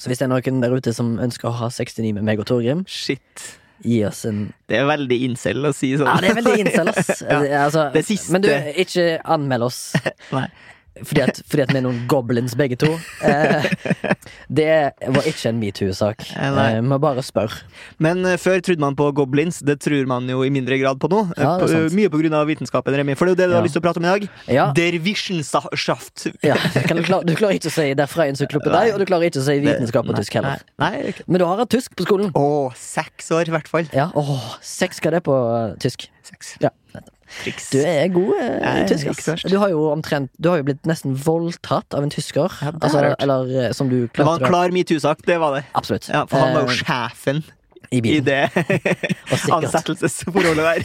Så 0.00 0.08
hvis 0.08 0.18
det 0.22 0.24
er 0.24 0.30
noen 0.32 0.62
der 0.62 0.72
ute 0.72 0.94
som 0.96 1.18
ønsker 1.20 1.50
å 1.50 1.56
ha 1.58 1.66
69 1.68 2.14
med 2.16 2.24
meg 2.24 2.40
og 2.40 2.46
Torgrim, 2.48 2.86
Shit. 2.88 3.42
Gi 3.84 4.00
oss 4.08 4.24
en 4.28 4.52
Det 4.68 4.76
er 4.80 4.86
veldig 4.88 5.18
incel 5.28 5.64
å 5.68 5.72
si 5.76 5.92
sånn. 5.96 6.08
Ja, 6.08 6.16
det 6.22 6.30
er 6.32 6.38
veldig 6.40 6.56
incel, 6.64 6.88
ass. 6.94 7.22
Ja. 7.28 7.38
altså, 7.66 7.90
Det 7.94 8.04
siste- 8.08 8.32
Men 8.32 8.42
du, 8.42 8.50
ikke 8.84 9.20
anmeld 9.24 9.62
oss. 9.68 9.80
Nei. 10.36 10.48
Fordi 11.04 11.22
at, 11.24 11.40
fordi 11.48 11.62
at 11.64 11.72
vi 11.72 11.78
er 11.80 11.84
noen 11.86 12.00
goblins 12.10 12.54
begge 12.58 12.78
to. 12.80 12.90
Eh, 13.22 13.68
det 14.58 14.68
var 15.14 15.26
ikke 15.28 15.50
en 15.52 15.60
metoo-sak. 15.60 16.24
Eh. 16.34 16.58
Eh, 16.78 16.98
bare 17.02 17.22
spør. 17.26 17.54
Men 18.02 18.24
uh, 18.26 18.34
før 18.40 18.60
trodde 18.64 18.82
man 18.82 18.96
på 18.98 19.10
goblins. 19.16 19.60
Det 19.64 19.78
tror 19.84 20.06
man 20.10 20.28
jo 20.30 20.42
i 20.46 20.50
mindre 20.54 20.78
grad 20.80 21.00
på 21.02 21.10
nå. 21.12 21.24
Eh, 21.36 21.42
Ja, 21.44 21.56
på, 21.60 21.68
uh, 21.70 21.88
mye 21.94 22.34
av 22.38 22.48
vitenskapen, 22.50 22.96
Remi. 22.98 23.14
For 23.18 23.26
det 23.28 23.34
er 23.34 23.36
jo 23.36 23.40
det 23.42 23.48
du 23.48 23.54
Ja. 23.54 23.60
har 23.60 23.66
lyst 23.66 23.76
til 23.78 23.82
å 23.82 23.86
prate 23.86 24.02
om 24.02 24.08
i 24.08 24.12
dag. 24.12 24.28
Ja, 24.48 24.66
Der 24.76 24.98
Wissenschaft. 25.04 26.26
ja. 26.42 26.56
Du, 26.88 27.02
klar, 27.04 27.22
du 27.24 27.34
klarer 27.38 27.58
ikke 27.58 27.70
å 27.70 27.76
si 27.76 27.94
det 27.94 28.08
fra 28.10 28.26
encyklopedi, 28.30 28.92
og 28.94 28.98
du 28.98 29.06
klarer 29.08 29.28
ikke 29.30 29.42
å 29.42 29.46
si 29.46 29.58
vitenskap 29.62 30.06
på 30.08 30.16
tysk 30.18 30.38
heller. 30.38 30.64
Nei, 30.78 30.90
nei, 30.96 31.08
ok. 31.12 31.22
Men 31.26 31.42
du 31.42 31.46
har 31.46 31.62
hatt 31.62 31.70
tysk 31.70 31.94
på 31.98 32.06
skolen. 32.08 32.32
Å, 32.34 32.72
seks 32.78 33.30
år 33.34 33.48
i 33.50 33.54
hvert 33.54 33.68
fall. 33.70 33.88
Ja, 33.94 34.10
åh, 34.18 34.56
Seks 34.64 34.98
skal 35.02 35.12
det 35.18 35.22
på 35.26 35.34
uh, 35.34 35.76
tysk. 35.82 36.08
Seks. 36.26 36.56
Ja. 36.62 36.70
Triks. 37.42 37.70
Du 37.70 37.78
er 37.84 38.08
god 38.14 38.32
eh, 38.40 38.46
i 38.46 38.82
er 38.82 38.88
tysk. 38.88 39.06
ikke 39.06 39.14
så 39.14 39.20
ass. 39.20 39.28
verst. 39.34 39.48
Du 39.52 39.58
har 39.62 39.68
jo 39.72 39.82
omtrent 39.92 40.30
Du 40.40 40.48
har 40.50 40.58
jo 40.62 40.64
blitt 40.70 40.82
nesten 40.88 41.14
voldtatt 41.14 41.94
av 41.94 42.02
en 42.06 42.10
tysker. 42.10 42.48
Ja, 42.62 42.70
det 42.72 42.82
altså, 42.88 43.14
eller 43.20 43.52
eh, 43.66 43.72
som 43.76 43.88
du 43.92 44.06
Det 44.06 44.24
var 44.24 44.24
klarte 44.38 44.44
en 44.48 44.52
klar 44.54 44.74
metoo-sak, 44.74 45.22
det 45.26 45.38
var 45.42 45.58
det. 45.58 45.64
Absolutt. 45.74 46.08
Ja, 46.08 46.24
For 46.26 46.38
han 46.40 46.54
var 46.56 46.66
jo 46.66 46.72
Eh, 46.72 46.82
sjefen 46.82 47.44
i 47.90 48.00
i 48.04 48.20
det 48.20 48.50
ansettelsesforholdet 49.56 50.64
der. 50.64 50.82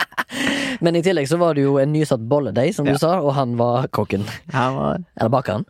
Men 0.84 0.96
i 0.98 1.02
tillegg 1.04 1.28
så 1.30 1.38
var 1.40 1.54
det 1.56 1.62
jo 1.64 1.78
en 1.80 1.92
nysatt 1.94 2.20
bolledeig, 2.28 2.74
som 2.76 2.86
Ja. 2.86 2.92
du 2.92 2.98
sa, 3.00 3.14
og 3.20 3.32
han 3.34 3.54
var 3.56 3.86
kokken. 3.88 4.26
Han 4.52 4.74
var 4.76 4.98
Eller 5.16 5.30
bakeren. 5.32 5.64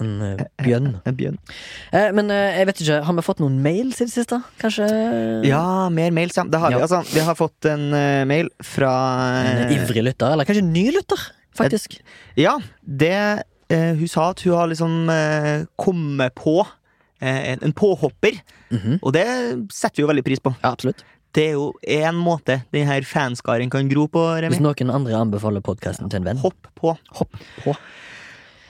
En 0.00 0.12
eh, 0.22 0.42
bjønn. 0.62 0.88
en 1.06 1.16
bjønn. 1.18 1.38
Eh, 1.92 2.10
men 2.14 2.30
eh, 2.30 2.58
jeg 2.60 2.66
vet 2.70 2.80
ikke, 2.84 2.98
har 3.08 3.16
vi 3.18 3.24
fått 3.26 3.40
noen 3.42 3.56
mails 3.64 4.00
i 4.00 4.06
det 4.06 4.12
siste? 4.14 4.38
Kanskje 4.62 4.86
Ja, 5.48 5.88
mer 5.90 6.10
mails, 6.14 6.36
ja. 6.38 6.44
Det 6.44 6.60
har 6.62 6.70
vi, 6.74 6.80
altså. 6.84 7.02
Vi 7.14 7.24
har 7.26 7.34
fått 7.38 7.68
en 7.70 7.88
eh, 7.96 8.22
mail 8.30 8.50
fra 8.62 8.92
en 9.42 9.62
eh, 9.66 9.76
ivrig 9.78 10.04
lytter? 10.06 10.32
Eller 10.36 10.48
kanskje 10.48 10.62
en 10.66 10.72
ny 10.72 10.86
lytter, 10.94 11.26
faktisk? 11.58 11.98
Ja, 12.38 12.56
det 12.86 13.14
eh, 13.68 13.92
Hun 13.98 14.08
sa 14.08 14.30
at 14.30 14.40
hun 14.46 14.54
har 14.54 14.70
liksom 14.70 15.10
eh, 15.12 15.66
kommet 15.76 16.34
på 16.38 16.60
eh, 16.62 17.52
en, 17.54 17.62
en 17.70 17.72
påhopper, 17.76 18.40
Mhm. 18.68 18.98
og 19.00 19.14
det 19.16 19.22
setter 19.72 19.96
vi 19.96 20.02
jo 20.02 20.08
veldig 20.10 20.22
pris 20.26 20.40
på. 20.44 20.50
Ja, 20.62 20.74
absolutt. 20.74 20.98
Det 21.32 21.42
er 21.50 21.54
jo 21.56 21.70
én 21.88 22.16
måte 22.20 22.62
den 22.72 22.86
her 22.88 23.00
fanskaren 23.04 23.70
kan 23.72 23.88
gro 23.88 24.06
på, 24.08 24.20
Hvis 24.44 24.60
noen 24.64 24.90
andre 24.92 25.16
anbefaler 25.16 25.60
podkasten 25.64 26.08
til 26.12 26.20
en 26.20 26.24
venn, 26.28 26.38
Hopp 26.42 26.68
på. 26.76 26.94
hopp 27.16 27.32
på. 27.64 27.74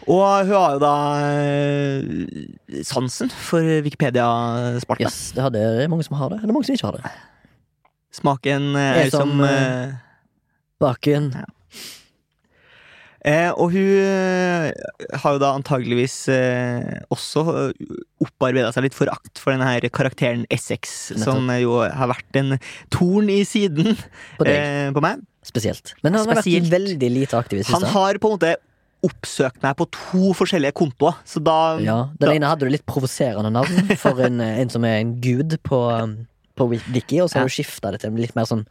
Og 0.08 0.46
hun 0.48 0.54
har 0.56 0.76
jo 0.76 0.80
da 0.80 0.92
eh, 1.28 2.82
sansen 2.88 3.28
for 3.30 3.60
Wikipedia-spalta. 3.84 5.04
Yes, 5.10 5.18
det, 5.36 5.60
er 5.84 5.90
mange 5.92 6.06
som 6.06 6.16
har 6.16 6.32
det. 6.32 6.40
Det 6.42 6.48
er 6.48 6.56
mange 6.56 6.68
som 6.68 6.78
ikke 6.78 6.88
har 6.88 6.96
det. 7.00 7.12
Smaken 8.18 8.70
eh, 8.72 8.88
Er 8.88 9.06
er 9.06 9.12
som 9.12 9.34
som, 9.36 9.44
uh, 9.44 9.92
Baken. 10.80 11.28
eh, 13.26 13.50
Og 13.52 13.72
hun 13.74 14.72
har 15.20 15.34
jo 15.36 15.40
da 15.42 15.50
antageligvis 15.58 16.16
eh, 16.32 17.02
også 17.12 17.44
opparbeida 18.24 18.70
seg 18.74 18.86
litt 18.88 18.96
forakt 18.96 19.40
for 19.42 19.52
denne 19.52 19.68
her 19.68 19.84
karakteren 19.92 20.46
Essex, 20.54 21.10
Nettopp. 21.12 21.24
som 21.26 21.52
jo 21.60 21.80
har 21.84 22.10
vært 22.14 22.40
en 22.40 22.56
torn 22.94 23.28
i 23.34 23.42
siden 23.48 23.92
På 24.38 24.46
eh, 24.48 24.88
på 24.94 25.04
meg. 25.04 25.20
spesielt. 25.44 25.92
Men 26.02 26.16
han 26.16 26.26
har 26.30 26.40
vært 26.40 26.72
veldig 26.72 27.12
lite 27.12 27.38
aktiv 27.38 27.60
i 27.60 27.62
det 27.66 27.74
Han 27.74 27.84
har 27.92 28.18
på 28.22 28.30
en 28.32 28.38
måte 28.38 28.56
oppsøkt 29.06 29.62
meg 29.62 29.76
på 29.78 29.86
to 29.94 30.32
forskjellige 30.34 30.74
kontoer, 30.78 31.18
så 31.28 31.40
da 31.44 31.56
Ja, 31.82 31.98
den 32.18 32.28
da, 32.28 32.34
ene 32.34 32.48
hadde 32.50 32.66
du 32.66 32.72
litt 32.74 32.86
provoserende 32.88 33.50
navn 33.54 33.92
for 34.00 34.18
en, 34.24 34.40
en 34.40 34.70
som 34.72 34.84
er 34.88 34.98
en 35.02 35.12
gud 35.22 35.54
på, 35.62 35.78
um, 35.94 36.16
på 36.58 36.66
Wiki, 36.72 37.20
og 37.22 37.30
så 37.30 37.38
har 37.40 37.46
du 37.50 37.54
skifta 37.54 37.92
det 37.94 38.00
til 38.02 38.16
litt 38.18 38.34
mer 38.38 38.48
sånn 38.50 38.66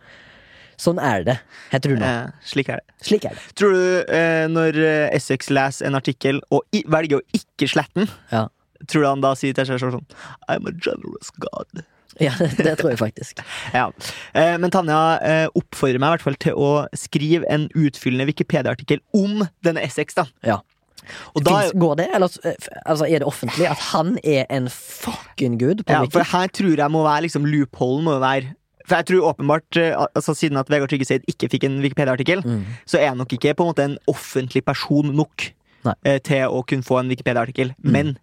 Sånn 0.77 0.99
er 1.01 1.23
det, 1.25 1.33
heter 1.71 1.89
du 1.89 1.95
nå. 1.97 2.05
eh, 2.05 2.27
Slik 2.45 2.67
er 2.69 2.83
det. 2.83 2.93
Slik 3.01 3.23
er 3.25 3.31
det. 3.33 3.41
Tror 3.57 3.71
du 3.73 4.11
eh, 4.13 4.43
når 4.45 4.75
eh, 4.77 5.15
Essex 5.17 5.47
leser 5.49 5.87
en 5.89 5.97
artikkel 5.97 6.37
og 6.53 6.67
i, 6.69 6.83
velger 6.85 7.17
å 7.17 7.25
ikke 7.33 7.65
slette 7.71 8.03
den, 8.03 8.11
Ja. 8.29 8.43
tror 8.85 9.01
du 9.01 9.07
han 9.09 9.23
da 9.25 9.31
sier 9.33 9.57
til 9.57 9.65
seg 9.65 9.79
selv 9.81 9.95
sånn 9.97 10.05
I'm 10.45 10.69
a 10.69 10.73
generous 10.77 11.31
god. 11.41 11.81
Ja, 12.27 12.33
det, 12.39 12.57
det 12.65 12.77
tror 12.79 12.91
jeg 12.93 12.99
faktisk. 13.01 13.41
Ja. 13.73 13.89
Eh, 14.33 14.55
men 14.61 14.71
Tanja 14.73 14.97
eh, 15.21 15.47
oppfordrer 15.55 15.99
meg 16.01 16.09
i 16.09 16.15
hvert 16.17 16.25
fall 16.25 16.39
til 16.41 16.57
å 16.57 16.71
skrive 16.97 17.45
en 17.53 17.67
utfyllende 17.77 18.25
Wikipedia-artikkel 18.31 19.03
om 19.17 19.43
denne 19.65 19.83
Essex. 19.85 20.17
da 20.17 20.25
Ja. 20.45 20.59
Og 21.37 21.43
da, 21.45 21.53
Finns, 21.61 21.75
går 21.79 21.93
det, 22.01 22.05
eller 22.17 22.33
eh, 22.43 22.55
altså, 22.83 23.05
er 23.07 23.21
det 23.23 23.27
offentlig 23.29 23.67
at 23.71 23.79
han 23.93 24.17
er 24.27 24.43
en 24.51 24.65
fucking 24.67 25.55
gud 25.61 25.85
på 25.87 25.93
ja, 25.93 26.01
for 26.11 26.25
her 26.33 26.49
tror 26.51 26.73
jeg 26.81 26.91
må 26.91 27.03
være 27.05 27.23
liksom 27.29 27.45
loopholen 27.47 28.03
må 28.09 28.17
være 28.19 28.49
For 28.87 28.97
jeg 28.99 29.07
tror 29.09 29.29
åpenbart, 29.29 29.77
altså 30.15 30.33
Siden 30.35 30.59
at 30.59 30.69
Vegard 30.71 30.89
Tryggeseid 30.91 31.23
ikke 31.31 31.49
fikk 31.53 31.63
en 31.67 31.79
Wikipedia-artikkel, 31.83 32.43
Mm. 32.43 32.61
så 32.87 32.99
er 32.99 33.09
han 33.13 33.17
nok 33.19 33.33
ikke 33.37 33.53
på 33.55 33.63
en 33.65 33.71
måte 33.71 33.83
en 33.87 33.97
offentlig 34.07 34.63
person 34.67 35.09
nok 35.15 35.47
Nei. 35.87 35.95
til 36.27 36.47
å 36.51 36.61
kunne 36.67 36.83
få 36.87 36.99
en 37.01 37.09
Wikipedia-artikkel. 37.11 37.73
Mm. 37.83 37.91
Men 37.91 38.13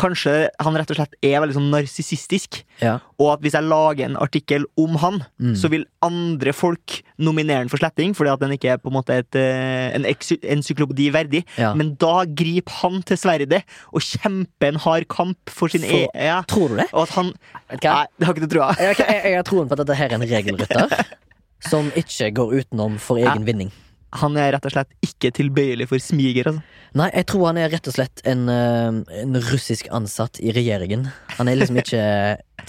kanskje 0.00 0.32
han 0.64 0.76
rett 0.80 0.90
og 0.94 0.96
slett 0.96 1.14
er 1.22 1.36
veldig 1.42 1.54
sånn 1.58 1.68
narsissistisk. 1.72 2.62
Ja. 2.80 2.94
Og 3.20 3.34
at 3.34 3.42
hvis 3.44 3.52
jeg 3.58 3.66
lager 3.68 4.06
en 4.08 4.16
artikkel 4.16 4.64
om 4.80 4.96
han, 5.02 5.18
Mm. 5.40 5.54
så 5.60 5.68
vil 5.72 5.84
andre 6.02 6.52
folk 6.56 7.02
nominere 7.20 7.60
han 7.64 7.68
for 7.72 7.76
sletting, 7.82 8.14
fordi 8.16 8.32
at 8.32 8.40
den 8.40 8.54
ikke 8.56 8.72
er 8.72 8.80
på 8.80 8.88
en 8.88 8.96
måte 8.96 9.12
et, 9.20 9.36
eh, 9.36 9.90
en 9.96 10.04
encyklopedi 10.06 11.10
verdig. 11.12 11.44
Ja. 11.60 11.74
Men 11.74 11.94
da 12.00 12.24
griper 12.24 12.72
han 12.80 13.02
til 13.02 13.16
sverdet 13.20 13.62
og 13.92 14.00
kjemper 14.00 14.68
en 14.72 14.80
hard 14.86 15.08
kamp 15.08 15.36
for 15.52 15.68
sin 15.68 15.82
For- 15.84 16.08
e... 16.14 16.24
Ja. 16.30 16.40
Tror 16.48 16.68
du 16.72 16.76
det? 16.80 16.88
Og 16.92 17.02
at 17.04 17.10
han 17.18 17.32
okay. 17.72 17.90
Nei, 17.90 18.06
det 18.18 18.26
har 18.26 18.34
ikke 18.34 18.48
du 18.48 18.54
trua. 18.56 18.70
Jeg, 18.80 18.96
jeg, 18.98 19.20
jeg 19.24 19.36
har 19.36 19.44
troen 19.44 19.68
på 19.68 19.76
at 19.76 19.84
dette 19.84 19.96
her 20.00 20.08
er 20.08 20.18
en 20.18 20.28
regelrytter 20.32 21.04
som 21.70 21.90
ikke 21.92 22.32
går 22.34 22.60
utenom 22.62 22.98
for 22.98 23.20
egen 23.20 23.44
vinning. 23.44 23.70
Han 24.18 24.36
er 24.40 24.50
rett 24.56 24.66
og 24.66 24.72
slett 24.74 24.90
ikke 25.06 25.30
tilbøyelig 25.36 25.86
for 25.90 26.02
smiger. 26.02 26.50
Altså. 26.50 26.62
Nei, 26.98 27.06
jeg 27.14 27.26
tror 27.30 27.46
han 27.46 27.60
er 27.62 27.70
rett 27.70 27.86
og 27.86 27.94
slett 27.94 28.22
en, 28.26 28.48
eh, 28.50 29.20
en 29.22 29.38
russisk 29.52 29.86
ansatt 29.94 30.40
i 30.42 30.50
regjeringen. 30.56 31.06
Han 31.36 31.48
er 31.48 31.60
liksom 31.60 31.78
ikke 31.78 32.02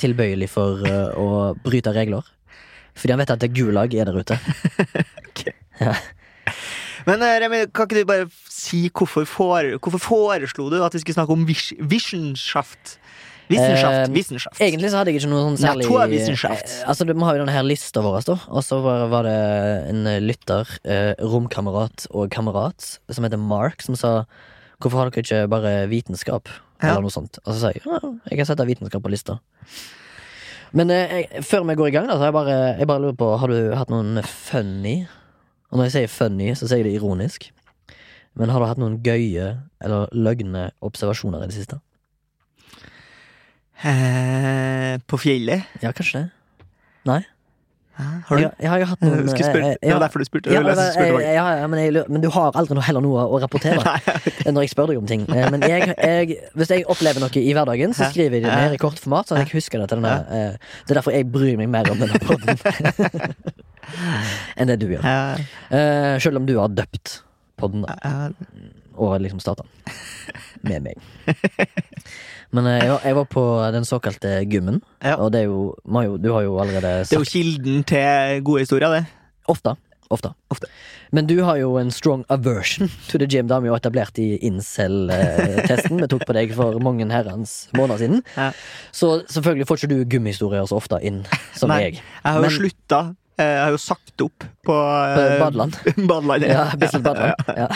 tilbøyelig 0.01 0.49
for 0.53 0.85
eh, 0.85 1.17
å 1.17 1.55
bryte 1.65 1.93
regler. 1.95 2.27
Fordi 2.93 3.15
han 3.15 3.23
vet 3.23 3.33
at 3.33 3.41
det 3.41 3.53
Gulag 3.55 3.95
er 3.95 4.05
der 4.11 4.21
ute. 4.21 4.37
Men 7.09 7.23
eh, 7.25 7.39
Remi, 7.41 7.63
kan 7.73 7.89
ikke 7.89 8.03
du 8.03 8.05
bare 8.05 8.29
si 8.45 8.83
hvorfor, 8.93 9.25
for, 9.25 9.65
hvorfor 9.81 10.03
foreslo 10.05 10.69
du 10.69 10.77
at 10.85 10.93
vi 10.93 11.01
skulle 11.01 11.17
snakke 11.17 11.33
om 11.33 11.47
vis 11.49 11.71
Wissenschaft? 11.81 12.99
Wissenschaft, 13.51 13.97
Eh, 14.09 14.13
Wissenschaft. 14.15 14.61
Egentlig 14.63 14.91
så 14.91 15.01
hadde 15.01 15.11
jeg 15.13 15.21
ikke 15.21 15.31
noe 15.31 15.43
sånn 15.49 15.59
særlig 15.61 15.87
er 15.87 16.15
eh, 16.15 16.87
Altså, 16.89 17.05
Vi 17.07 17.15
har 17.19 17.35
jo 17.37 17.43
denne 17.43 17.55
her 17.55 17.67
lista 17.67 18.03
vår, 18.05 18.19
da. 18.27 18.37
Og 18.49 18.65
så 18.65 18.79
var, 18.83 19.05
var 19.11 19.27
det 19.27 19.37
en 19.91 20.03
lytter, 20.25 20.73
eh, 20.83 21.13
romkamerat 21.19 22.07
og 22.11 22.31
kamerat, 22.33 22.97
som 23.11 23.27
heter 23.27 23.41
Mark, 23.41 23.81
som 23.85 23.95
sa 23.99 24.25
Hvorfor 24.81 24.97
har 24.97 25.11
dere 25.11 25.21
ikke 25.21 25.47
bare 25.51 25.71
vitenskap? 25.91 26.49
Ja. 26.81 26.95
Eller 26.95 27.05
noe 27.05 27.13
sånt. 27.13 27.37
Og 27.45 27.53
så 27.53 27.59
sa 27.61 27.69
jeg 27.75 27.83
ja, 27.85 27.99
jeg 28.31 28.39
kan 28.39 28.47
sette 28.49 28.65
vitenskap 28.65 29.03
på 29.05 29.11
lista. 29.13 29.37
Men 30.73 30.89
eh, 30.93 31.15
jeg, 31.21 31.43
før 31.45 31.67
vi 31.67 31.77
går 31.77 31.91
i 31.91 31.95
gang, 31.95 32.07
da, 32.09 32.15
så 32.15 32.25
har 32.25 32.31
jeg 32.31 32.37
bare, 32.39 32.59
jeg 32.79 32.89
bare 32.89 33.03
lurer 33.03 33.17
på 33.19 33.27
Har 33.37 33.51
du 33.51 33.73
hatt 33.75 33.91
noen 33.91 34.21
funny 34.23 35.01
Og 35.69 35.77
når 35.77 35.89
jeg 35.89 35.95
sier 35.97 36.11
funny, 36.11 36.53
så 36.55 36.67
sier 36.67 36.81
jeg 36.81 36.87
det 36.89 36.97
ironisk. 36.97 37.49
Men 38.39 38.51
har 38.51 38.63
du 38.63 38.67
hatt 38.69 38.79
noen 38.79 38.99
gøye 39.03 39.47
eller 39.83 40.11
løgne 40.15 40.69
observasjoner 40.83 41.43
i 41.43 41.49
det 41.51 41.57
siste? 41.57 41.81
Eh, 43.83 44.97
på 45.09 45.17
fjellet? 45.21 45.63
Ja, 45.81 45.91
kanskje 45.95 46.19
det. 46.19 46.27
Nei? 47.09 47.21
Hæ? 47.97 48.03
Har 48.27 48.37
du? 48.37 48.41
Jeg, 48.43 48.51
jeg 48.61 48.69
har 48.71 48.79
jo 48.81 48.85
hatt 48.87 49.01
noen 49.03 49.25
Du 49.27 49.31
jeg 49.35 49.45
spørre, 49.45 49.71
eh, 49.73 49.77
det 49.81 49.91
var 49.93 50.03
derfor 50.05 50.21
du 50.21 50.25
spurte. 50.25 50.51
ja, 50.53 50.61
jeg 50.63 51.33
ja, 51.35 51.45
ja, 51.59 51.65
men, 51.69 51.79
jeg, 51.81 52.03
men 52.13 52.21
du 52.23 52.29
har 52.33 52.55
aldri 52.57 52.77
noe, 52.77 52.85
heller 52.87 53.03
noe 53.03 53.25
å 53.27 53.39
rapportere 53.43 53.81
Nei, 53.87 54.53
når 54.53 54.65
jeg 54.67 54.71
spør 54.73 54.93
deg 54.93 55.01
om 55.01 55.09
ting. 55.09 55.25
Eh, 55.27 55.49
Men 55.51 55.65
hvis 55.65 56.71
jeg 56.71 56.85
opplever 56.89 57.19
noe 57.25 57.41
i 57.43 57.51
hverdagen, 57.57 57.93
så 57.97 58.07
skriver 58.13 58.37
jeg 58.39 58.45
det 58.47 58.53
ned 58.53 58.77
i 58.77 58.81
kortformat. 58.81 59.27
Sånn 59.29 59.41
at 59.41 59.49
jeg 59.49 59.57
husker 59.59 59.81
det 59.83 59.89
til 59.91 59.99
denne 60.01 60.13
eh, 60.29 60.71
Det 60.85 60.95
er 60.95 61.01
derfor 61.01 61.17
jeg 61.17 61.27
bryr 61.33 61.57
meg 61.59 61.69
mer 61.73 61.91
om 61.91 61.99
denne 62.05 62.21
podden 62.21 62.55
enn 64.61 64.71
det 64.71 64.77
du 64.81 64.87
gjør. 64.93 65.03
Eh, 65.05 65.43
Eh, 65.71 66.15
selv 66.23 66.37
om 66.41 66.45
du 66.47 66.55
har 66.59 66.71
døpt 66.71 67.21
podden 67.59 67.83
da, 67.85 67.93
eh, 68.03 68.71
og 69.01 69.13
liksom 69.23 69.39
starta 69.43 69.63
med 70.67 70.83
meg. 70.83 70.97
Men 72.53 72.65
ja, 72.67 72.97
jeg, 73.03 73.15
var, 73.15 73.25
på 73.31 73.43
den 73.71 73.85
såkalte 73.87 74.41
gymmen, 74.51 74.81
Ja. 75.03 75.15
og 75.15 75.31
det 75.31 75.41
er 75.45 75.47
jo, 75.47 75.75
Majo, 75.85 76.17
Du 76.17 76.31
har 76.33 76.41
jo 76.43 76.57
allerede 76.59 77.05
sagt 77.05 77.09
Det 77.11 77.17
er 77.17 77.23
jo 77.23 77.31
kilden 77.31 77.83
til 77.87 78.41
gode 78.43 78.59
historier, 78.65 78.89
det. 78.91 79.05
Ofte. 79.47 79.75
Ofte. 80.11 80.33
Ofte. 80.51 80.67
Men 81.15 81.25
du 81.27 81.37
har 81.43 81.55
jo 81.61 81.77
en 81.79 81.89
strong 81.91 82.25
aversion 82.29 82.89
to 83.07 83.17
the 83.17 83.25
gym. 83.27 83.47
Det 83.47 83.55
har 83.55 83.61
vi 83.63 83.69
jo 83.71 83.75
etablert 83.77 84.19
i 84.19 84.37
incel-testen 84.47 85.99
vi 86.01 86.07
tok 86.11 86.25
på 86.27 86.35
deg 86.35 86.51
for 86.55 86.75
mange 86.83 87.07
herrens 87.11 87.69
måneder 87.75 87.97
siden. 88.03 88.21
Ja. 88.35 88.49
Så 88.91 89.21
selvfølgelig 89.31 89.67
får 89.69 89.79
ikke 89.81 89.91
du 89.93 90.03
gummihistorier 90.11 90.67
så 90.67 90.75
ofte 90.81 90.99
inn 91.03 91.23
som 91.55 91.71
Nei, 91.71 91.81
jeg. 91.85 91.93
Jeg 92.01 92.27
har 92.27 92.39
jo 92.39 92.41
Men- 92.49 92.57
slutta. 92.59 93.01
eh, 93.39 93.45
Jeg 93.55 93.63
har 93.63 93.71
jo 93.71 93.77
sagt 93.77 94.21
opp 94.21 94.43
på 94.67 94.75
På 94.75 95.27
Badeland. 95.39 95.79
Badeland. 96.11 96.43
ja. 96.43 96.51
Ja, 96.51 96.75
Bislett 96.75 97.03
Badeland. 97.03 97.35
Ja. 97.55 97.67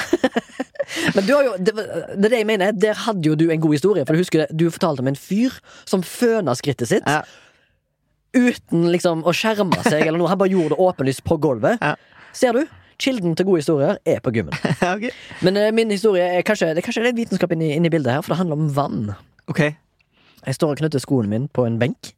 Men 1.16 1.26
du 1.28 1.34
har 1.36 1.48
jo, 1.48 1.56
det, 1.58 1.74
det 1.76 2.28
er 2.28 2.34
det 2.34 2.42
jeg 2.42 2.50
mener. 2.50 2.78
Der 2.78 3.02
hadde 3.06 3.28
jo 3.28 3.36
du 3.40 3.48
en 3.50 3.64
god 3.64 3.76
historie. 3.78 4.06
For 4.06 4.16
du 4.16 4.24
husker 4.24 4.44
det, 4.44 4.50
du 4.58 4.68
fortalte 4.70 5.06
om 5.06 5.12
en 5.12 5.20
fyr 5.20 5.56
som 5.88 6.04
føna 6.06 6.56
skrittet 6.58 6.92
sitt. 6.92 7.08
Ja. 7.08 7.24
Uten 8.36 8.90
liksom 8.92 9.24
å 9.24 9.34
skjerme 9.36 9.80
seg 9.86 10.06
eller 10.06 10.20
noe. 10.20 10.32
Han 10.32 10.42
bare 10.42 10.54
gjorde 10.54 10.76
det 10.76 10.82
åpenlyst 10.88 11.24
på 11.28 11.40
gulvet. 11.44 11.80
Ja. 11.82 11.96
Ser 12.36 12.58
du? 12.58 12.66
Kilden 13.02 13.36
til 13.36 13.48
gode 13.48 13.64
historier 13.64 13.98
er 14.08 14.22
på 14.24 14.32
gymmen. 14.36 14.56
okay. 14.96 15.12
Men 15.44 15.60
uh, 15.60 15.72
min 15.76 15.92
historie 15.92 16.24
er 16.38 16.46
kanskje 16.48 16.70
Det 16.72 16.80
er 16.80 16.86
kanskje 16.86 17.04
litt 17.04 17.18
vitenskap 17.18 17.52
inni, 17.52 17.74
inni 17.76 17.92
bildet 17.92 18.14
her, 18.14 18.24
for 18.24 18.36
det 18.36 18.40
handler 18.44 18.62
om 18.62 18.70
vann. 18.76 19.02
Ok. 19.52 19.66
Jeg 20.46 20.58
står 20.60 20.76
og 20.76 20.80
knytter 20.84 21.02
skoen 21.04 21.28
min 21.32 21.50
på 21.52 21.66
en 21.68 21.80
benk. 21.82 22.14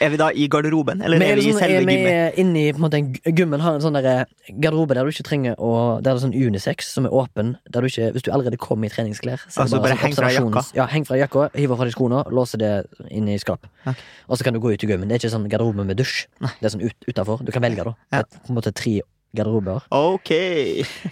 Er 0.00 0.12
vi 0.12 0.18
da 0.20 0.30
i 0.32 0.46
garderoben, 0.48 1.02
eller 1.04 1.20
er 1.20 1.34
er 1.34 1.36
vi 1.36 1.42
i 1.42 1.50
liksom, 1.50 1.60
selve 1.60 1.80
er 1.82 1.86
vi 1.86 1.96
gymmet? 1.98 2.38
inni 2.40 2.64
på 2.72 2.80
en 2.80 2.84
måte, 2.86 3.00
en 3.00 3.36
Gymmen 3.36 3.60
har 3.60 3.76
en 3.76 3.84
sånn 3.84 3.98
der 3.98 4.24
garderobe 4.48 4.96
der 4.96 5.04
du 5.04 5.12
ikke 5.12 5.26
trenger 5.28 5.58
å 5.60 6.00
Der 6.00 6.08
det 6.08 6.14
er 6.14 6.22
sånn 6.24 6.34
unisex 6.34 6.88
som 6.94 7.06
er 7.06 7.12
åpen. 7.12 7.54
Der 7.68 7.84
du 7.84 7.90
ikke, 7.90 8.10
hvis 8.14 8.24
du 8.24 8.32
allerede 8.32 8.56
kommer 8.60 8.88
i 8.88 8.92
treningsklær 8.94 9.44
så 9.46 9.60
er 9.60 9.66
Altså, 9.66 9.80
bare 9.84 9.94
sånn 9.94 10.02
heng 10.04 10.16
fra 10.16 10.32
jakka? 10.32 10.64
Ja, 10.78 10.86
heng 10.90 11.06
fra 11.08 11.20
jakka, 11.20 11.50
hiver 11.54 11.76
fra 11.76 11.88
deg 11.88 11.94
skoene, 11.94 12.24
låser 12.32 12.62
det 12.62 12.72
inn 13.10 13.28
i 13.28 13.38
skap. 13.38 13.68
Okay. 13.84 14.08
Og 14.28 14.40
så 14.40 14.46
kan 14.46 14.56
du 14.56 14.60
gå 14.60 14.72
ut 14.72 14.84
i 14.84 14.88
gymmen. 14.88 15.08
Det 15.08 15.18
er 15.18 15.24
ikke 15.24 15.34
sånn 15.36 15.48
garderobe 15.52 15.84
med 15.84 16.00
dusj. 16.00 16.26
Det 16.40 16.64
er 16.64 16.74
sånn 16.74 16.84
ut, 16.86 16.96
utafor. 17.08 17.44
Du 17.44 17.52
kan 17.52 17.62
velge, 17.62 17.84
da. 17.84 17.94
Ja. 18.12 18.22
Er 18.24 18.28
på 18.30 18.54
en 18.54 18.58
måte 18.58 18.72
tre 18.72 19.00
garderober. 19.36 19.84
Ok. 19.94 20.32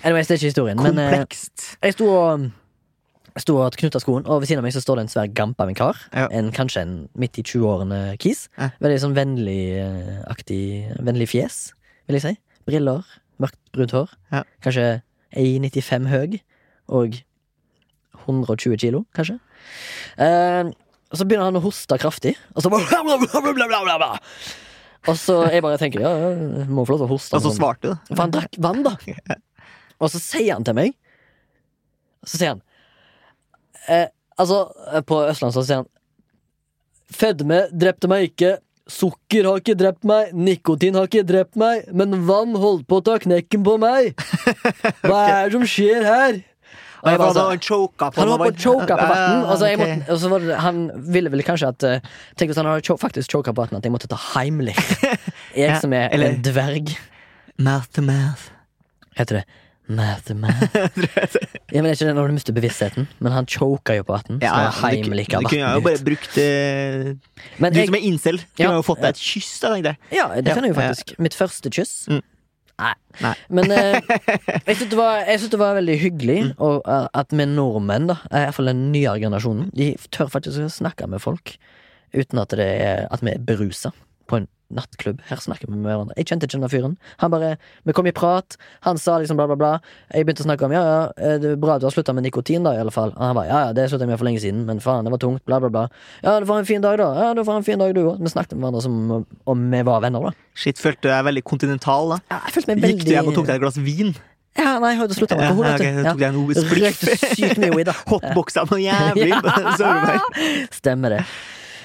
Anyways, 0.03 0.27
det 0.27 0.35
er 0.35 0.41
ikke 0.41 0.51
historien. 0.51 0.81
Men 0.83 0.99
eh, 0.99 1.13
Komplekst. 1.19 1.69
jeg 1.83 1.95
sto 1.95 2.09
og 2.11 2.49
sto 3.39 3.59
og 3.61 3.77
knytta 3.79 4.01
skoen, 4.03 4.27
og 4.27 4.43
ved 4.43 4.51
siden 4.51 4.63
av 4.63 4.67
meg 4.67 4.75
så 4.77 4.83
står 4.83 4.99
det 4.99 5.05
en 5.07 5.13
svær 5.13 5.31
gamp 5.37 5.61
av 5.61 5.71
en 5.71 5.79
kar. 5.79 6.01
Ja. 6.13 6.27
En, 6.35 6.51
kanskje 6.55 6.85
en 6.85 6.97
midt 7.19 7.39
i 7.41 7.45
20-årene 7.45 8.01
kis. 8.23 8.47
Ja. 8.57 8.71
Veldig 8.83 9.01
sånn 9.05 9.17
vennlig-aktig 9.19 10.63
Vennlig 11.07 11.29
fjes, 11.31 11.61
vil 12.09 12.19
jeg 12.19 12.25
si. 12.25 12.35
Briller, 12.69 13.07
mørkt 13.43 13.61
brunt 13.75 13.95
hår. 13.97 14.13
Ja. 14.35 14.43
Kanskje 14.65 14.89
1,95 15.37 16.09
høy 16.13 16.39
og 16.99 17.19
120 18.25 18.81
kilo, 18.81 19.05
kanskje. 19.17 19.39
Eh, 20.21 20.71
så 21.15 21.25
begynner 21.25 21.49
han 21.49 21.61
å 21.61 21.65
hoste 21.65 21.97
kraftig, 22.01 22.35
og 22.55 22.65
så 22.65 22.73
bare 22.73 22.89
Og 25.09 25.17
så 25.17 25.39
jeg 25.53 25.65
bare 25.65 25.79
tenker 25.81 26.03
ja, 26.05 26.11
jeg 26.27 26.67
må 26.69 26.85
få 26.85 26.97
lov 26.97 27.05
til 27.05 27.07
å 27.07 27.13
hoste. 27.15 27.39
Og 27.39 27.45
så 27.45 27.53
svarte 27.57 27.93
du. 27.93 28.09
For 28.11 28.25
han 28.25 28.35
drakk 28.35 28.59
vann, 28.61 28.83
da. 28.85 28.97
Og 30.03 30.11
så 30.13 30.21
sier 30.23 30.53
han 30.55 30.63
til 30.67 30.77
meg 30.79 30.93
Så 32.23 32.39
sier 32.39 32.53
han 32.53 32.61
eh, 33.89 34.07
Altså, 34.39 34.59
eh, 34.93 35.01
på 35.03 35.17
Østlandet 35.27 35.57
så 35.59 35.65
sier 35.67 35.81
han 35.83 35.89
Fedme 37.11 37.63
drepte 37.73 38.09
meg 38.11 38.29
ikke. 38.29 38.59
Sukker 38.89 39.47
har 39.49 39.59
ikke 39.63 39.75
drept 39.81 40.05
meg. 40.09 40.31
Nikotin 40.37 40.97
har 40.97 41.09
ikke 41.09 41.25
drept 41.29 41.57
meg. 41.61 41.89
Men 41.97 42.15
vann 42.29 42.55
holdt 42.61 42.87
på 42.89 43.01
å 43.01 43.05
ta 43.05 43.17
knekken 43.23 43.65
på 43.67 43.75
meg. 43.81 44.13
Hva 45.09 45.23
er 45.25 45.49
det 45.49 45.57
som 45.57 45.65
skjer 45.69 46.05
her? 46.07 46.39
Og 46.99 47.07
jeg 47.09 47.15
Ja, 47.15 47.19
bare 47.23 47.35
sånn, 47.37 47.51
han 47.55 47.61
choka 47.63 48.09
på 48.11 48.19
han 48.21 48.31
var 48.33 48.41
på 48.43 48.49
å 48.51 48.57
choke 48.59 48.97
på 48.99 49.05
vann, 49.07 49.45
og 49.47 49.53
så, 49.61 49.69
jeg 49.71 49.77
ok. 49.79 49.83
måtte, 49.85 50.07
og 50.11 50.19
så 50.19 50.31
var 50.33 50.43
det, 50.43 50.57
han 50.65 50.81
ville 51.15 51.31
vel 51.31 51.45
kanskje 51.47 51.69
at 51.71 51.85
eh, 51.87 52.09
Tenk 52.35 52.51
hvis 52.51 52.59
han 52.59 52.67
hadde 52.67 52.83
cho 52.89 52.97
faktisk 52.99 53.31
choka 53.37 53.53
på 53.55 53.63
vann, 53.63 53.79
at 53.79 53.87
jeg 53.87 53.95
måtte 53.95 54.11
ta 54.11 54.19
heimlich. 54.33 54.81
Jeg 55.55 55.71
Ja, 55.71 55.77
som 55.79 55.95
er 55.95 56.09
eller- 56.11 56.35
en 56.35 56.43
dverg. 56.43 56.91
Mouth 57.59 57.87
to 57.95 58.03
mouth. 58.03 58.49
Heter 59.19 59.41
det 59.41 59.45
to? 59.89 60.53
Ja, 61.75 61.83
men 61.83 61.93
ikke 61.93 62.07
det 62.09 62.15
når 62.17 62.31
du 62.31 62.37
mister 62.39 62.55
bevisstheten? 62.57 63.09
Men 63.21 63.35
han 63.35 63.47
choka 63.49 63.97
jo 63.99 64.05
på 64.09 64.15
vatten. 64.15 64.39
Ja, 64.41 64.55
ja, 64.69 64.93
du, 64.95 65.11
du 65.13 65.49
kunne 65.51 65.75
jo 65.75 65.83
bare 65.85 66.01
brukt 66.05 66.39
uh, 66.41 67.11
Men 67.61 67.75
Du 67.75 67.81
jeg, 67.81 67.91
som 67.91 67.99
er 67.99 68.07
incel, 68.09 68.41
kunne 68.57 68.79
jo 68.79 68.87
fått 68.87 69.03
deg 69.05 69.13
et 69.17 69.21
kyss, 69.21 69.53
da, 69.61 69.75
tenkte 69.75 69.93
jeg. 69.95 70.01
ja, 70.17 70.29
det 70.41 70.55
kan 70.57 70.65
jeg 70.65 70.73
jo 70.73 70.79
faktisk. 70.81 71.15
Mitt 71.21 71.37
første 71.37 71.73
kyss. 71.75 71.95
Mm. 72.09 72.23
Nei. 72.79 72.95
Nei. 73.25 73.35
Men 73.51 73.73
eh, 73.75 73.97
jeg 74.69 74.79
syns 74.79 74.93
det, 74.95 75.51
det 75.55 75.61
var 75.61 75.79
veldig 75.81 75.97
hyggelig 75.99 76.39
Mm. 76.39 76.53
og, 76.63 76.77
eh, 76.87 77.07
at 77.19 77.35
vi 77.35 77.47
nordmenn, 77.51 78.07
da, 78.13 78.21
fall 78.55 78.71
den 78.71 78.85
nyere 78.93 79.19
generasjonen, 79.25 79.73
de 79.75 79.91
tør 80.15 80.31
faktisk 80.31 80.63
å 80.63 80.71
snakke 80.71 81.09
med 81.11 81.21
folk 81.25 81.57
uten 82.15 82.39
at, 82.41 82.55
det 82.57 82.69
er, 82.81 83.09
at 83.13 83.25
vi 83.25 83.35
er 83.35 83.43
berusa 83.45 83.91
på 84.29 84.39
en 84.43 84.47
nattklubb. 84.69 85.23
Her 85.25 85.41
snakker 85.41 85.65
vi 85.71 85.79
med 85.79 85.87
hverandre. 85.89 86.13
Jeg 86.21 86.27
kjente 86.29 86.45
ikke 86.45 86.59
denne 86.59 86.69
fyren. 86.69 86.97
Han 87.23 87.31
bare, 87.33 87.55
Vi 87.89 87.95
kom 87.97 88.05
i 88.05 88.13
prat, 88.13 88.59
han 88.85 88.99
sa 89.01 89.15
liksom 89.17 89.39
bla, 89.41 89.47
bla, 89.49 89.57
bla. 89.57 89.71
Jeg 90.13 90.27
begynte 90.29 90.45
å 90.45 90.49
snakke 90.51 90.67
om 90.69 90.75
ja, 90.77 90.83
ja, 90.85 90.99
eh, 91.17 91.39
det 91.41 91.55
er 91.55 91.63
bra 91.63 91.79
du 91.81 91.87
har 91.89 91.95
slutta 91.95 92.13
med 92.13 92.27
nikotin, 92.27 92.67
da, 92.69 92.75
i 92.77 92.83
alle 92.83 92.93
fall. 92.93 93.15
Og 93.17 93.23
han 93.25 93.33
bare 93.39 93.49
ja, 93.49 93.63
ja, 93.65 93.73
det 93.79 93.87
slutta 93.89 94.05
jeg 94.05 94.13
med 94.13 94.21
for 94.21 94.29
lenge 94.29 94.43
siden, 94.45 94.67
men 94.69 94.83
faen, 94.85 95.09
det 95.09 95.15
var 95.17 95.23
tungt, 95.25 95.41
bla, 95.49 95.57
bla, 95.65 95.71
bla. 95.73 95.87
Ja, 96.21 96.37
du 96.37 96.45
får 96.51 96.61
en 96.61 96.69
fin 96.69 96.85
dag, 96.85 97.01
da. 97.01 97.09
Ja, 97.17 97.31
du 97.39 97.41
får 97.49 97.63
en 97.63 97.69
fin 97.71 97.81
dag, 97.81 97.95
du 97.97 98.03
òg. 98.05 98.21
Vi 98.21 98.29
snakket 98.35 98.59
med 98.59 98.67
hverandre 98.69 98.85
som 98.85 99.25
om 99.49 99.65
vi 99.73 99.83
var 99.89 100.05
venner, 100.05 100.29
da. 100.29 100.37
Shit, 100.53 100.77
følte 100.85 101.09
du 101.09 101.13
deg 101.15 101.25
veldig 101.33 101.47
kontinental, 101.49 102.13
da? 102.13 102.21
Ja, 102.35 102.43
jeg 102.45 102.59
følte 102.59 102.75
meg 102.75 102.85
veldig 102.85 102.99
Gikk 103.01 103.09
du 103.09 103.15
hjem 103.17 103.33
og 103.33 103.39
tok 103.41 103.49
deg 103.49 103.57
et 103.57 103.65
glass 103.65 103.81
vin? 103.89 104.13
Ja, 104.59 104.73
nei, 104.83 104.93
jeg 104.93 104.99
hadde 105.07 105.15
slutta 105.17 105.37
med 105.39 105.45
Ja, 105.47 105.51
alkohol. 105.55 105.73
ok, 105.73 105.81
vet 105.81 105.97
du. 105.97 106.09
tok 106.11 106.19
deg 106.21 106.29
en 106.29 106.65
spliff. 106.69 107.05
Røykte 107.09 107.37
sykt 107.39 107.61
mye 107.63 107.77
weed, 107.79 107.89
da. 107.89 107.95
Hotboxa 108.13 108.65
noe 108.69 108.81
jævlig 108.85 109.33
Stemmer 110.83 111.17
det. 111.17 111.23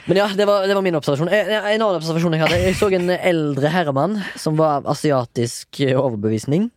Men 0.08 0.18
ja, 0.20 0.28
det 0.36 0.46
var, 0.50 0.66
det 0.68 0.76
var 0.76 0.84
min 0.86 0.96
observasjon. 1.00 1.30
En, 1.32 1.52
en 1.56 1.66
annen 1.72 1.98
observasjon 2.00 2.34
jeg 2.36 2.42
hadde 2.44 2.58
Jeg 2.66 2.76
så 2.80 2.90
en 2.98 3.10
eldre 3.16 3.70
herremann 3.72 4.18
som 4.40 4.58
var 4.60 4.82
av 4.82 4.90
asiatisk 4.96 5.80
eh, 5.86 5.96
overbevisning. 6.00 6.70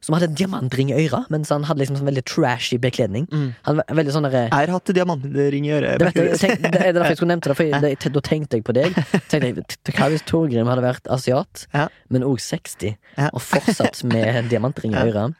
Som 0.00 0.14
hadde 0.16 0.30
en 0.30 0.36
diamantring 0.38 0.88
i 0.94 0.94
øra, 1.02 1.26
mens 1.28 1.50
han 1.52 1.66
hadde 1.68 1.82
liksom 1.82 1.98
sånn 1.98 2.08
veldig 2.08 2.22
trashy 2.24 2.78
bekledning. 2.80 3.26
Mm. 3.28 3.50
Han 3.66 3.80
var 3.82 3.90
veldig 3.98 4.14
sånn 4.14 4.24
der, 4.30 4.36
Jeg 4.46 4.54
har 4.54 4.70
hatt 4.72 4.92
diamantring 4.96 5.66
i 5.68 5.74
øret. 5.76 5.98
det, 6.00 6.06
vet 6.14 6.16
jeg, 6.30 6.38
tenk, 6.40 6.62
det 6.72 6.80
er 6.86 6.94
derfor 6.96 7.12
jeg 7.12 7.18
skulle 7.20 7.32
nevnt 7.34 7.48
det, 7.50 7.56
for 7.58 7.68
jeg, 7.68 7.82
det, 7.84 8.12
da 8.14 8.22
tenkte 8.24 8.56
jeg 8.56 8.64
på 8.64 8.76
deg. 8.78 8.96
Tenkte 9.28 9.50
jeg, 9.50 9.98
Hva 9.98 10.08
hvis 10.14 10.24
Torgrim 10.30 10.70
hadde 10.72 10.86
vært 10.86 11.10
asiat, 11.12 11.66
Ja. 11.76 11.84
men 12.08 12.24
òg 12.24 12.40
60, 12.40 12.94
Ja. 13.18 13.28
og 13.28 13.44
fortsatt 13.44 14.00
med 14.08 14.48
diamantring 14.48 14.96
i 14.96 15.02
øret, 15.10 15.36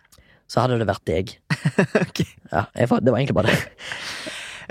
så 0.50 0.66
hadde 0.66 0.76
det 0.82 0.90
vært 0.92 1.06
deg. 1.08 1.32
okay. 2.04 2.28
Ja, 2.52 2.66
jeg, 2.76 2.90
det 3.00 3.14
var 3.14 3.16
egentlig 3.22 3.38
bare 3.40 3.54
det. 3.54 3.64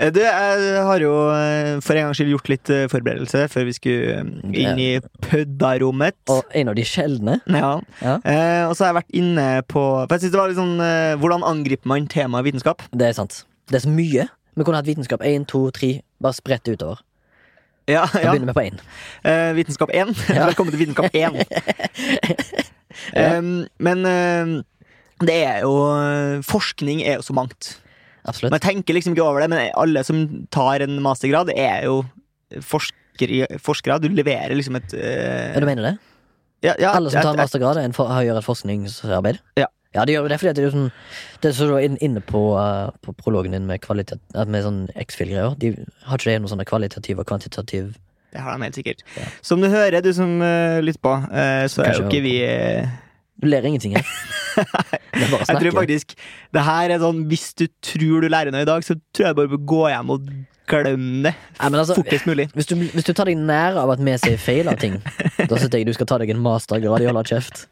Eh, 0.00 0.08
Du, 0.14 0.20
jeg 0.24 0.84
har 0.86 1.02
jo 1.02 1.12
eh, 1.34 1.74
for 1.84 1.98
en 1.98 2.06
gangs 2.08 2.16
skyld 2.20 2.32
gjort 2.32 2.48
litt 2.48 2.70
eh, 2.72 2.86
forberedelse 2.88 3.42
før 3.52 3.66
vi 3.68 3.74
skulle 3.76 4.22
inn 4.56 4.80
i 4.80 4.88
pøddarommet. 5.26 6.16
Og 6.32 6.54
en 6.56 6.70
av 6.72 6.78
de 6.78 6.86
sjeldne. 6.88 7.36
Ja. 7.52 7.74
Ja. 8.00 8.14
Eh, 8.24 8.64
og 8.70 8.72
så 8.76 8.86
har 8.86 8.94
jeg 8.94 9.00
vært 9.02 9.18
inne 9.20 9.46
på 9.68 9.82
For 10.06 10.16
jeg 10.16 10.24
synes 10.24 10.32
det 10.34 10.40
var 10.40 10.52
litt 10.52 10.60
sånn 10.60 10.80
eh, 10.84 11.18
Hvordan 11.20 11.44
angriper 11.46 11.90
man 11.92 12.08
temaet 12.10 12.48
vitenskap? 12.48 12.86
Det 12.96 13.10
er 13.10 13.18
sant. 13.18 13.42
Det 13.70 13.76
er 13.80 13.84
så 13.84 13.92
mye. 13.92 14.24
Vi 14.56 14.66
kunne 14.66 14.80
hatt 14.80 14.88
vitenskap 14.88 15.22
én, 15.26 15.44
to, 15.48 15.66
tre, 15.74 15.92
bare 16.20 16.36
spredt 16.36 16.68
utover. 16.72 17.04
Ja, 17.90 18.04
ja. 18.14 18.30
Da 18.30 18.32
begynner 18.32 18.50
vi 18.52 18.56
på 18.56 18.64
én. 18.70 18.80
Eh, 19.26 19.52
vitenskap 19.56 19.92
1. 19.92 20.10
Ja. 20.32 20.46
Velkommen 20.50 20.72
til 20.74 20.80
Vitenskap 20.84 21.12
1. 21.12 21.38
um, 23.38 23.52
men 23.86 24.04
um, 24.06 24.56
det 25.26 25.36
er 25.44 25.62
jo 25.64 25.72
Forskning 26.46 27.02
er 27.04 27.18
jo 27.20 27.24
så 27.26 27.36
mangt. 27.36 27.74
Absolutt. 28.28 28.52
Man 28.52 28.60
tenker 28.60 28.96
liksom 28.96 29.14
ikke 29.16 29.24
over 29.24 29.40
det, 29.44 29.50
men 29.52 29.70
alle 29.80 30.04
som 30.04 30.24
tar 30.52 30.84
en 30.84 30.98
mastergrad, 31.04 31.50
er 31.56 31.84
jo 31.88 32.02
forskere, 32.60 33.46
forskere. 33.62 33.98
Du 34.02 34.08
leverer 34.12 34.54
liksom 34.56 34.76
et 34.80 34.94
uh... 34.94 35.54
Ja, 35.54 35.60
du 35.60 35.66
mener 35.68 35.90
det? 35.90 35.96
ja, 36.66 36.74
ja, 36.78 36.90
Alle 36.92 37.10
som 37.10 37.22
tar 37.22 37.32
en 37.32 37.40
mastergrad, 37.40 37.78
er 37.80 37.88
en 37.88 37.94
for, 37.96 38.10
har- 38.12 38.24
gjør 38.26 38.40
et 38.42 38.48
forskningsarbeid? 38.48 39.40
Ja. 39.60 39.70
Ja, 39.90 40.04
de 40.06 40.14
gjør 40.14 40.28
det, 40.30 40.36
fordi 40.38 40.52
det 40.54 40.62
er 40.62 40.66
jo 40.68 40.74
sånn 40.76 40.90
Det 41.42 41.50
som 41.56 41.66
du 41.66 41.72
var 41.74 41.82
inne 41.82 42.20
på, 42.22 42.40
uh, 42.54 42.92
på 43.02 43.10
prologen 43.18 43.56
din 43.56 43.64
med, 43.66 43.80
kvalitet, 43.82 44.20
med 44.46 44.62
sånn 44.62 44.84
X-fil-greier, 44.94 45.56
De 45.58 45.72
har 46.06 46.20
ikke 46.20 46.28
det 46.30 46.36
noe 46.44 46.52
sånn 46.52 46.62
kvalitativ 46.68 47.18
og 47.18 47.26
kvantitativ 47.26 47.88
Det 48.30 48.38
har 48.38 48.54
de 48.54 48.68
helt 48.68 48.78
sikkert. 48.78 49.02
Ja. 49.18 49.26
Som 49.42 49.64
du 49.64 49.66
hører, 49.66 49.98
du 50.04 50.12
som 50.14 50.36
uh, 50.38 50.78
lytter 50.84 51.02
på, 51.02 51.16
uh, 51.32 51.64
så 51.66 51.82
er 51.82 51.98
jo 51.98 52.04
ikke 52.06 52.22
vi 52.22 52.36
eh, 52.46 52.86
Du 53.42 53.48
ler 53.50 53.66
ingenting 53.66 53.96
her. 53.98 54.06
Jeg 55.50 55.56
tror 55.60 55.74
faktisk 55.76 56.14
Det 56.54 56.62
her 56.66 56.92
er 56.94 57.02
sånn 57.02 57.24
Hvis 57.30 57.50
du 57.58 57.66
tror 57.84 58.24
du 58.24 58.28
lærer 58.32 58.54
noe 58.54 58.62
i 58.64 58.68
dag, 58.68 58.84
så 58.86 58.96
tror 59.14 59.30
jeg 59.30 59.36
bare 59.40 59.50
bør 59.52 59.62
gå 59.72 59.82
hjem 59.92 60.10
og 60.16 60.30
glemme 60.70 61.24
det 61.26 61.32
Nei, 61.34 61.68
altså, 61.80 61.96
fortest 61.98 62.28
mulig. 62.30 62.44
hvis 62.54 62.68
du, 62.70 62.76
hvis 62.78 63.06
du 63.08 63.10
tar 63.16 63.26
deg 63.26 63.40
nær 63.42 63.74
av 63.82 63.90
at 63.90 64.02
vi 64.06 64.12
sier 64.22 64.38
feil 64.38 64.68
av 64.70 64.76
ting, 64.78 65.00
da 65.50 65.58
syns 65.58 65.74
jeg 65.74 65.86
du 65.88 65.90
skal 65.96 66.06
ta 66.06 66.18
deg 66.22 66.30
en 66.30 66.38
mastergrad 66.44 67.02
i 67.02 67.08
å 67.08 67.10
holde 67.10 67.24
kjeft. 67.26 67.64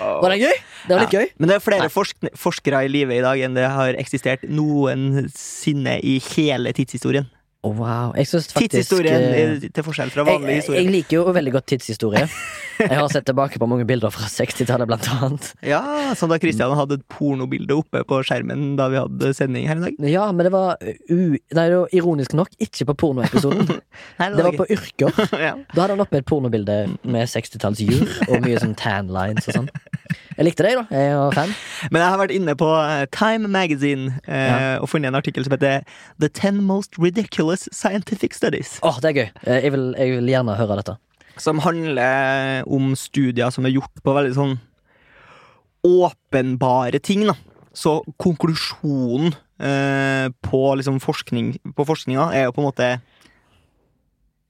Var 0.00 0.32
det 0.32 0.38
gøy? 0.40 0.54
Det 0.88 0.94
var 0.96 1.02
litt 1.04 1.12
Ja. 1.12 1.20
gøy. 1.20 1.34
Men 1.36 1.50
det 1.52 1.58
er 1.58 1.64
flere 1.66 1.90
forsk 1.92 2.30
forskere 2.40 2.80
i 2.86 2.88
live 2.88 3.18
i 3.18 3.20
dag 3.20 3.42
enn 3.44 3.52
det 3.58 3.66
har 3.68 3.92
eksistert 4.00 4.46
noensinne 4.48 5.98
i 6.00 6.16
hele 6.32 6.72
tidshistorien. 6.76 7.28
Å, 7.58 7.72
wow. 7.74 8.12
Jeg 8.14 8.28
faktisk 8.30 8.54
Tidshistorien 8.60 9.24
eh, 9.26 9.38
er 9.42 9.72
til 9.74 9.82
forskjell 9.82 10.12
fra 10.14 10.22
vanlig 10.28 10.60
historie. 10.60 10.78
jeg 10.84 10.92
liker 10.94 11.16
jo 11.16 11.32
veldig 11.34 11.52
godt 11.56 11.66
tidshistorie. 11.72 12.28
Jeg 12.78 12.94
har 12.94 13.08
sett 13.10 13.24
tilbake 13.26 13.58
på 13.58 13.66
mange 13.66 13.82
bilder 13.88 14.12
fra 14.14 14.28
60-tallet, 14.30 14.86
blant 14.86 15.08
annet. 15.10 15.48
Ja, 15.66 15.80
Som 16.14 16.30
da 16.30 16.36
Kristian 16.38 16.70
hadde 16.78 17.00
et 17.00 17.06
pornobilde 17.10 17.74
oppe 17.74 18.04
på 18.06 18.20
skjermen 18.22 18.76
da 18.78 18.86
vi 18.92 19.00
hadde 19.00 19.32
sending 19.34 19.66
her 19.66 19.80
i 19.80 19.88
dag. 19.88 20.06
Ja, 20.06 20.28
men 20.30 20.46
det 20.46 20.52
var 20.54 20.78
u... 20.78 21.34
Nei, 21.34 21.64
det 21.64 21.80
var 21.80 21.96
ironisk 21.98 22.36
nok 22.38 22.54
ikke 22.62 22.86
på 22.92 22.96
pornoepisoden. 23.02 23.66
Nei, 24.20 24.28
Det 24.36 24.46
var 24.46 24.58
på 24.60 24.68
yrker. 24.70 25.10
ja. 25.48 25.56
Da 25.74 25.80
hadde 25.80 25.96
han 25.96 26.04
oppe 26.06 26.20
et 26.22 26.28
pornobilde 26.30 26.78
med 27.02 27.26
60-tallsjur 27.34 28.06
og 28.28 28.46
mye 28.46 28.62
sånn 28.62 28.78
tan 28.78 29.10
lines 29.10 29.50
og 29.50 29.58
sånn. 29.58 29.72
Jeg 30.38 30.44
likte 30.46 30.64
deg, 30.64 30.76
da. 30.78 30.84
Jeg 30.94 31.16
var 31.18 31.32
fan. 31.36 31.52
Men 31.90 32.00
jeg 32.02 32.10
har 32.12 32.18
vært 32.20 32.34
inne 32.36 32.54
på 32.58 32.68
eh, 32.78 33.04
Time 33.14 33.48
Magazine 33.48 34.20
eh, 34.26 34.46
Ja. 34.48 34.78
og 34.82 34.88
funnet 34.88 35.08
en 35.10 35.18
artikkel 35.18 35.44
som 35.44 35.52
heter 35.56 35.82
The 36.20 36.28
Ten 36.28 36.62
Most 36.64 36.96
Ridiculous 36.98 37.68
Scientific 37.72 38.34
Studies. 38.38 38.78
Åh, 38.82 39.00
det 39.02 39.10
er 39.10 39.18
gøy. 39.20 39.28
Eh, 39.46 39.60
Jeg 39.64 39.72
vil, 39.74 39.94
jeg 39.98 40.16
vil 40.16 40.32
gjerne 40.32 40.56
høre 40.56 40.76
dette. 40.80 40.96
Som 41.38 41.58
handler 41.62 42.64
om 42.66 42.94
studier 42.98 43.50
som 43.54 43.66
er 43.68 43.70
gjort 43.76 44.00
på 44.02 44.14
veldig 44.16 44.34
sånn 44.34 44.56
åpenbare 45.86 46.98
ting. 47.02 47.26
da 47.28 47.34
Så 47.72 48.00
konklusjonen 48.18 49.34
eh, 49.60 50.28
på 50.42 50.62
liksom 50.78 50.98
forskning 51.02 51.52
På 51.76 51.84
forskninga 51.86 52.32
er 52.34 52.48
jo 52.48 52.52
på 52.56 52.62
en 52.64 52.66
måte 52.70 52.88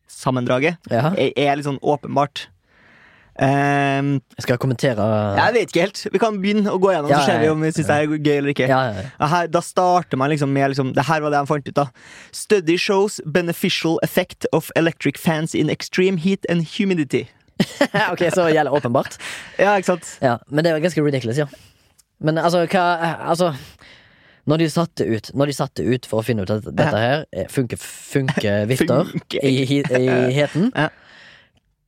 Sammendraget 0.08 0.78
Ja. 0.90 1.12
er, 1.14 1.32
er 1.36 1.56
litt 1.56 1.66
sånn 1.68 1.78
åpenbart. 1.84 2.46
Ehm, 3.38 4.20
Jeg 4.38 4.58
kommentere 4.58 5.04
jeg 5.38 5.54
vet 5.54 5.70
ikke 5.70 5.80
helt. 5.84 6.00
Vi 6.12 6.18
kan 6.18 6.38
begynne 6.42 6.72
å 6.72 6.78
gå 6.82 6.90
gjennom, 6.90 7.10
Ja, 7.12 7.20
så 7.22 7.26
ser 7.30 7.40
vi 7.44 7.48
om 7.52 7.60
vi 7.62 7.70
syns 7.70 7.86
det 7.86 7.96
er 7.96 8.16
gøy 8.18 8.36
eller 8.40 8.50
ikke. 8.54 8.66
Ja, 8.68 8.80
ja, 9.20 9.26
Her, 9.30 9.46
da 9.54 9.60
starter 9.62 10.18
man 10.18 10.30
liksom 10.30 10.50
med 10.52 10.70
liksom, 10.72 10.92
Det 10.96 11.04
her 11.06 11.20
var 11.22 11.30
det 11.30 11.38
han 11.38 11.46
fant 11.46 11.68
ut. 11.68 11.74
da 11.74 11.86
Study 12.32 12.76
shows 12.76 13.20
beneficial 13.24 13.98
effect 14.02 14.46
of 14.52 14.70
electric 14.76 15.16
fans 15.18 15.54
in 15.54 15.70
extreme 15.70 16.18
heat 16.18 16.44
and 16.48 16.66
humidity. 16.78 17.28
ok, 18.12 18.26
så 18.34 18.48
gjelder 18.50 18.72
åpenbart. 18.74 19.18
Ja, 19.58 19.76
ikke 19.78 19.94
sant? 19.94 20.18
Ja, 20.22 20.38
Men 20.50 20.64
det 20.64 20.72
var 20.72 20.80
ganske 20.80 21.02
ridiculous, 21.04 21.38
ja. 21.38 21.46
Men 22.20 22.38
altså, 22.38 22.66
hva 22.66 22.86
Altså 23.30 23.54
når 24.48 24.56
de 24.58 24.66
satte 24.72 25.04
ut 25.06 25.30
Når 25.36 25.46
de 25.46 25.52
satte 25.52 25.84
ut 25.84 26.06
for 26.08 26.18
å 26.22 26.24
finne 26.24 26.42
ut 26.42 26.50
at 26.50 26.64
dette 26.64 26.96
her 26.98 27.24
eh, 27.36 27.46
funker, 27.52 27.76
funker 27.78 28.64
vifter 28.70 29.04
i, 29.42 29.64
hi- 29.68 29.84
i 29.94 30.32
heten 30.34 30.72
Ja. 30.74 30.88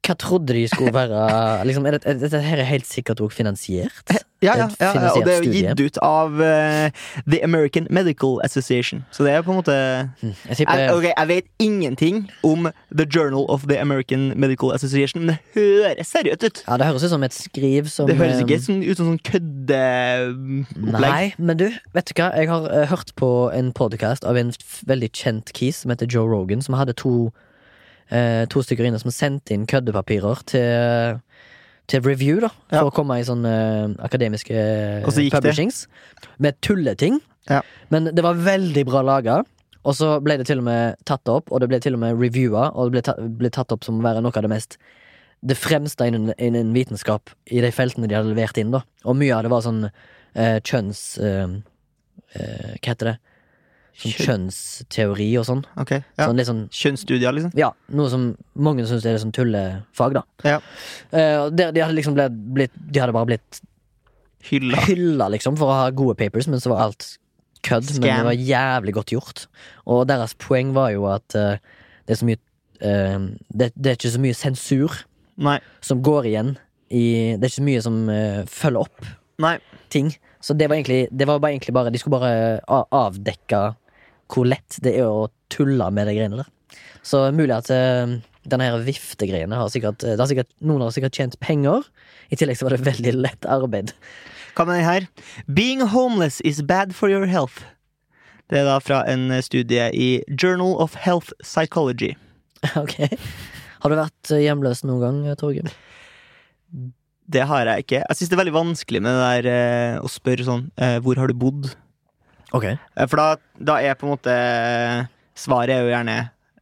Hva 0.07 0.15
trodde 0.17 0.55
de 0.57 0.65
skulle 0.71 0.95
være 0.95 1.21
liksom, 1.69 1.87
er 1.87 1.99
det, 1.99 2.03
er 2.09 2.19
Dette 2.23 2.41
her 2.43 2.63
er 2.63 2.69
helt 2.69 2.89
sikkert 2.89 3.21
også 3.21 3.37
finansiert? 3.37 4.15
Ja, 4.43 4.55
ja, 4.57 4.71
ja, 4.81 4.93
ja, 4.97 5.11
og 5.13 5.27
det 5.27 5.35
er 5.35 5.43
jo 5.45 5.53
gitt 5.53 5.81
ut 5.85 5.99
av 6.01 6.39
uh, 6.41 6.89
The 7.29 7.43
American 7.45 7.85
Medical 7.93 8.39
Association. 8.45 9.03
Så 9.13 9.27
det 9.27 9.35
er 9.35 9.43
på 9.45 9.53
en 9.53 9.59
måte 9.61 9.75
Hm, 10.21 10.33
Jeg 10.49 10.57
tipper 10.57 10.79
jeg, 10.79 10.95
okay, 10.95 11.13
jeg 11.13 11.29
vet 11.29 11.45
ingenting 11.61 12.31
om 12.45 12.71
The 12.89 13.05
Journal 13.05 13.45
of 13.49 13.67
the 13.69 13.77
American 13.81 14.33
Medical 14.41 14.73
Association, 14.73 15.21
men 15.21 15.35
det 15.35 15.39
høres 15.55 16.07
seriøst 16.07 16.45
ut. 16.45 16.63
Ja, 16.69 16.77
Det 16.77 16.87
høres 16.87 17.05
ut 17.05 17.11
som 17.11 17.23
et 17.23 17.37
skriv 17.37 17.87
som 17.93 18.09
Det 18.09 18.17
høres 18.17 18.41
eh, 18.41 18.47
ikke 18.47 18.61
sånn, 18.65 18.81
ut 18.81 18.97
som 18.97 19.11
sånn 19.13 19.21
køddeopplegg. 19.29 21.05
Nei, 21.05 21.35
men 21.39 21.61
du, 21.61 21.69
vet 21.95 22.09
du 22.09 22.15
hva? 22.17 22.31
Jeg 22.37 22.49
har 22.51 22.67
uh, 22.71 22.87
hørt 22.91 23.13
på 23.21 23.31
en 23.55 23.73
podcast 23.77 24.25
av 24.25 24.41
en 24.41 24.53
veldig 24.89 25.13
kjent 25.13 25.53
kis 25.57 25.85
som 25.85 25.93
heter 25.93 26.09
Joe 26.11 26.29
Rogan, 26.31 26.65
som 26.65 26.79
hadde 26.79 26.97
to 26.97 27.31
eh, 28.11 28.45
To 28.51 28.63
stykker 28.63 28.87
inne 28.89 29.01
som 29.03 29.11
sendte 29.15 29.55
inn 29.55 29.67
køddepapirer 29.71 30.45
til 30.51 31.21
til 31.91 32.05
review, 32.07 32.39
da, 32.39 32.49
for 32.71 32.77
Ja. 32.77 32.83
å 32.87 32.93
komme 32.95 33.17
i 33.19 33.25
sånne 33.27 33.51
eh, 33.51 33.95
akademiske 34.07 34.55
eh, 34.55 35.03
så 35.11 35.25
gikk 35.25 35.33
det? 35.33 35.41
publishings. 35.41 35.89
Med 36.39 36.55
tulleting. 36.63 37.17
Ja. 37.51 37.63
Men 37.91 38.05
det 38.15 38.23
var 38.23 38.35
veldig 38.39 38.85
bra 38.87 39.03
laga. 39.03 39.41
Og 39.83 39.97
så 39.97 40.21
ble 40.23 40.37
det 40.39 40.47
til 40.47 40.61
og 40.61 40.67
med 40.69 40.95
tatt 41.09 41.27
opp, 41.33 41.51
og 41.51 41.59
det 41.61 41.69
ble 41.73 41.81
til 41.81 41.95
og 41.97 42.03
med 42.05 42.15
reviewa, 42.21 42.69
og 42.77 42.91
det 42.91 42.93
ble, 42.93 43.03
tatt, 43.03 43.19
ble 43.41 43.51
tatt 43.51 43.73
opp 43.73 43.83
som 43.83 43.99
å 43.99 44.05
være 44.05 44.21
noe 44.23 44.31
av 44.37 44.43
det 44.47 44.51
mest 44.53 44.77
Det 45.43 45.57
fremste 45.57 46.05
innen, 46.07 46.35
innen 46.39 46.75
vitenskap 46.77 47.31
i 47.51 47.63
de 47.65 47.71
feltene 47.73 48.07
de 48.07 48.15
hadde 48.15 48.29
levert 48.29 48.59
inn. 48.61 48.71
da 48.71 48.83
Og 49.09 49.17
mye 49.17 49.33
av 49.35 49.43
det 49.43 49.51
var 49.51 49.63
sånn 49.65 49.87
eh, 49.89 50.61
kjønns... 50.61 51.19
Eh, 51.19 51.49
eh, 52.37 52.77
Hva 52.77 52.93
heter 52.93 53.09
det? 53.09 53.19
Sånn 54.01 54.15
kjønnsteori 54.27 55.29
og 55.41 55.45
sånn. 55.49 55.63
Okay, 55.83 56.01
ja. 56.17 56.27
Sånn 56.27 56.41
sånn 56.49 56.61
Kjønnsstudier, 56.73 57.35
liksom. 57.37 57.53
Ja, 57.59 57.73
noe 57.93 58.09
som 58.13 58.31
mange 58.57 58.87
syns 58.89 59.05
er 59.05 59.19
sånn 59.21 59.35
tullefag, 59.37 60.17
da. 60.17 60.23
Ja. 60.47 60.61
Uh, 61.13 61.49
de, 61.53 61.71
de 61.77 61.83
hadde 61.85 61.97
liksom 61.99 62.17
blitt, 62.17 62.39
blitt 62.57 62.79
De 62.81 63.03
hadde 63.03 63.17
bare 63.17 63.29
blitt 63.29 63.61
Hylla. 64.49 64.81
hylla, 64.87 65.29
liksom, 65.35 65.59
for 65.61 65.69
å 65.69 65.81
ha 65.83 65.91
gode 65.93 66.17
papers, 66.17 66.49
men 66.49 66.63
så 66.63 66.73
var 66.73 66.87
alt 66.87 67.11
kødd. 67.67 67.91
Men 67.99 68.09
det 68.09 68.25
var 68.31 68.39
jævlig 68.41 68.95
godt 68.97 69.13
gjort. 69.13 69.45
Og 69.85 70.07
deres 70.09 70.33
poeng 70.41 70.73
var 70.77 70.95
jo 70.95 71.05
at 71.13 71.37
uh, 71.37 71.61
det 72.09 72.17
er 72.17 72.21
så 72.23 72.29
mye 72.29 72.41
uh, 72.81 73.29
det, 73.53 73.73
det 73.77 73.93
er 73.93 73.99
ikke 74.01 74.15
så 74.17 74.23
mye 74.23 74.39
sensur 74.39 75.03
Nei. 75.41 75.59
som 75.85 76.01
går 76.05 76.33
igjen 76.33 76.57
i 76.91 77.37
Det 77.39 77.45
er 77.45 77.53
ikke 77.53 77.61
så 77.61 77.69
mye 77.69 77.83
som 77.85 77.99
eh, 78.11 78.41
følger 78.51 78.83
opp 78.83 79.05
Nei. 79.41 79.55
ting. 79.95 80.09
Så 80.43 80.57
det 80.59 80.67
var 80.69 80.75
egentlig 80.81 81.07
Det 81.15 81.29
var 81.29 81.39
bare 81.39 81.53
egentlig 81.55 81.75
bare 81.77 81.93
De 81.95 82.01
skulle 82.01 82.19
bare 82.19 82.83
avdekke 82.91 83.61
hvor 84.31 84.49
lett 84.49 84.79
det 84.85 84.95
er 85.01 85.09
å 85.11 85.29
tulle 85.53 85.91
med 85.95 86.09
de 86.09 86.17
greiene 86.17 86.43
der. 86.43 86.51
Så 87.07 87.23
mulig 87.35 87.55
at 87.57 87.71
uh, 87.73 88.19
denne 88.49 88.67
her 88.69 88.85
viftegreiene 88.85 89.57
har 89.57 89.71
sikkert, 89.73 90.05
det 90.05 90.21
har 90.21 90.31
sikkert 90.31 90.53
Noen 90.63 90.85
har 90.85 90.95
sikkert 90.95 91.17
tjent 91.17 91.39
penger. 91.43 91.87
I 92.31 92.39
tillegg 92.39 92.61
så 92.61 92.69
var 92.69 92.77
det 92.77 92.87
veldig 92.87 93.17
lett 93.19 93.49
arbeid. 93.49 93.95
Hva 94.55 94.67
med 94.69 94.81
den 94.81 94.87
her? 94.87 95.07
Being 95.47 95.83
homeless 95.93 96.41
is 96.47 96.63
bad 96.63 96.95
for 96.95 97.11
your 97.13 97.27
health. 97.31 97.65
Det 98.51 98.59
er 98.61 98.67
da 98.67 98.81
fra 98.83 99.05
en 99.07 99.31
studie 99.47 99.87
i 99.95 100.09
Journal 100.29 100.75
of 100.83 100.97
Health 100.99 101.31
Psychology. 101.43 102.17
ok 102.83 102.97
Har 103.81 103.93
du 103.93 103.97
vært 103.97 104.33
eh, 104.35 104.43
hjemløs 104.45 104.83
noen 104.85 105.01
gang, 105.05 105.21
Torgeir? 105.41 105.71
Det 107.31 107.45
har 107.47 107.69
jeg 107.71 107.85
ikke. 107.87 108.01
Jeg 108.03 108.19
syns 108.19 108.33
det 108.33 108.37
er 108.37 108.43
veldig 108.43 108.57
vanskelig 108.57 109.03
med 109.07 109.15
det 109.15 109.29
der 109.29 109.49
eh, 109.53 110.01
å 110.03 110.11
spørre 110.11 110.47
sånn 110.47 110.67
eh, 110.83 110.99
Hvor 111.05 111.21
har 111.23 111.31
du 111.31 111.39
bodd? 111.39 111.71
Ok 112.53 112.65
Eh, 112.73 113.07
For 113.07 113.17
da, 113.17 113.27
da 113.59 113.79
er 113.81 113.95
på 113.99 114.07
en 114.09 114.15
måte 114.17 114.35
Svaret 115.41 115.73
er 115.73 115.85
jo 115.87 115.93
gjerne 115.93 116.17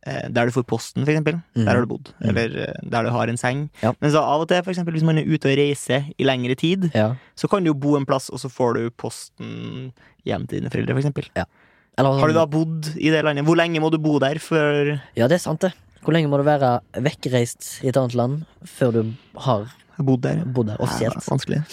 eh, 0.07 0.29
der 0.31 0.47
du 0.47 0.53
får 0.55 0.65
posten, 0.71 1.03
eksempel. 1.03 1.39
Mhm. 1.57 1.65
Der 1.67 1.75
har 1.75 1.83
du 1.83 1.89
bodd. 1.91 2.11
Mm. 2.21 2.29
Eller 2.31 2.59
eh, 2.69 2.75
der 2.93 3.09
du 3.09 3.11
har 3.11 3.29
en 3.33 3.37
seng. 3.41 3.65
Ja. 3.83 3.91
Men 4.01 4.13
så 4.15 4.21
av 4.23 4.45
og 4.45 4.49
til, 4.49 4.63
for 4.63 4.71
eksempel, 4.73 4.95
hvis 4.95 5.07
man 5.09 5.19
er 5.19 5.27
ute 5.27 5.51
og 5.51 5.57
reiser 5.59 6.07
i 6.17 6.25
lengre 6.29 6.55
tid, 6.57 6.91
Ja. 6.95 7.15
så 7.37 7.49
kan 7.51 7.65
du 7.65 7.73
jo 7.73 7.75
bo 7.75 7.97
en 7.99 8.07
plass, 8.07 8.29
og 8.31 8.39
så 8.39 8.49
får 8.53 8.75
du 8.79 8.91
posten 8.91 9.91
hjem 10.29 10.47
til 10.47 10.61
dine 10.61 10.71
foreldre, 10.71 10.95
for 10.95 11.03
eksempel. 11.03 11.27
Eller, 11.99 12.21
Har 12.21 12.29
du 12.31 12.35
da 12.37 12.47
bodd 12.47 12.93
i 12.97 13.11
det 13.11 13.25
landet? 13.27 13.45
Hvor 13.49 13.59
lenge 13.59 13.81
må 13.83 13.91
du 13.91 13.99
bo 13.99 14.21
der 14.23 14.39
før 14.39 15.01
Ja, 15.19 15.27
det 15.27 15.41
er 15.41 15.43
sant, 15.43 15.61
det. 15.67 15.73
Hvor 16.05 16.15
lenge 16.15 16.31
må 16.31 16.39
du 16.39 16.45
være 16.47 16.77
vekkreist 16.95 17.81
i 17.83 17.89
et 17.91 17.97
annet 17.99 18.15
land 18.15 18.45
før 18.65 18.93
du 18.95 19.03
har 19.35 19.67
bodd 19.99 20.23
der? 20.23 20.45
bodd 20.47 20.69
der 20.71 20.77
Det 20.79 21.09
er 21.11 21.19
vanskelig. 21.27 21.65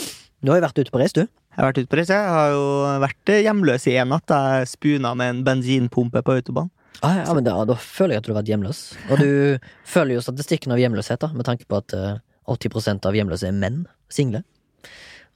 Du 0.41 0.49
har 0.51 0.57
jo 0.59 0.65
vært 0.65 0.81
ute 0.81 0.91
på 0.91 0.99
reis, 0.99 1.13
du. 1.13 1.27
Jeg 1.55 1.63
har 1.63 1.69
vært 1.69 1.77
ute 1.79 1.91
på 1.91 1.97
reise. 2.01 2.15
Jeg 2.19 2.31
har 2.35 2.49
jo 2.51 2.63
vært 2.99 3.31
eh, 3.31 3.43
hjemløs 3.45 3.85
i 3.87 3.93
en 4.01 4.09
natt. 4.11 4.31
Jeg 4.35 4.71
spuna 4.73 5.13
med 5.15 5.31
en 5.31 5.43
bensinpumpe 5.47 6.19
på 6.27 6.33
autobahn. 6.35 6.67
Ah, 6.99 7.21
ja, 7.21 7.35
men 7.35 7.45
da, 7.47 7.53
da 7.67 7.77
føler 7.79 8.17
jeg 8.17 8.23
at 8.23 8.27
du 8.27 8.33
har 8.33 8.39
vært 8.41 8.51
hjemløs. 8.51 8.81
Og 9.07 9.21
du 9.23 9.29
følger 9.93 10.17
jo 10.17 10.25
statistikken 10.25 10.75
av 10.75 10.81
hjemløshet, 10.83 11.21
da, 11.23 11.31
med 11.31 11.47
tanke 11.47 11.63
på 11.71 11.79
at 11.79 11.95
eh, 11.95 12.17
80% 12.51 13.07
av 13.07 13.15
hjemløse 13.15 13.47
er 13.47 13.55
menn. 13.55 13.85
Single. 14.11 14.43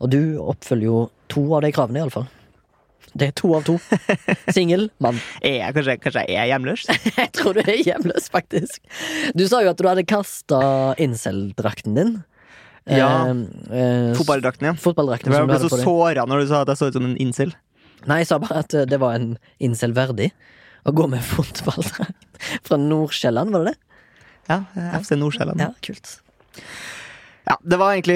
Og 0.04 0.12
du 0.12 0.20
oppfølger 0.44 0.90
jo 0.90 1.00
to 1.32 1.46
av 1.56 1.64
de 1.64 1.72
kravene, 1.76 2.04
iallfall. 2.04 2.28
Det 3.16 3.30
er 3.30 3.36
to 3.40 3.54
av 3.56 3.64
to. 3.70 3.78
Singel, 4.56 4.90
mann. 5.00 5.22
Er 5.40 5.56
jeg 5.62 5.78
kanskje, 5.78 5.96
kanskje 6.04 6.26
jeg 6.28 6.42
er 6.44 6.50
hjemløs? 6.52 6.84
Jeg 7.20 7.32
tror 7.40 7.56
du 7.56 7.64
er 7.64 7.80
hjemløs, 7.80 8.28
faktisk. 8.32 8.84
Du 9.40 9.46
sa 9.48 9.64
jo 9.64 9.72
at 9.72 9.80
du 9.80 9.88
hadde 9.88 10.04
kasta 10.08 10.60
incel-drakten 11.00 11.96
din. 11.96 12.18
Ja. 12.90 13.10
Eh, 13.30 13.80
eh, 13.80 14.12
Fotballdrakten, 14.18 14.70
ja. 14.72 14.76
Fotballdrakten 14.80 15.34
Jeg 15.34 15.50
ble 15.50 15.60
så 15.62 15.82
såra 15.82 16.26
når 16.30 16.44
du 16.44 16.52
sa 16.52 16.64
at 16.66 16.72
jeg 16.74 16.82
så 16.82 16.90
ut 16.90 16.98
som 16.98 17.06
en 17.10 17.18
incel. 17.22 17.54
Nei, 18.10 18.22
jeg 18.22 18.30
sa 18.32 18.40
bare 18.42 18.64
at 18.64 18.76
eh, 18.78 18.88
det 18.90 19.00
var 19.02 19.18
en 19.18 19.34
incel 19.64 19.94
verdig 19.98 20.32
å 20.88 20.96
gå 20.96 21.10
med 21.12 21.24
fotballdrakt 21.34 22.42
fra 22.66 22.80
Nordsjælland, 22.82 23.54
var 23.56 23.68
det 23.68 23.76
det? 23.76 23.80
Ja, 24.50 24.64
FC 24.98 25.14
Nordsjælland. 25.20 25.62
Ja, 25.62 25.74
kult. 25.86 26.16
Ja, 27.50 27.56
det 27.66 27.78
var 27.82 27.96
egentlig 27.96 28.16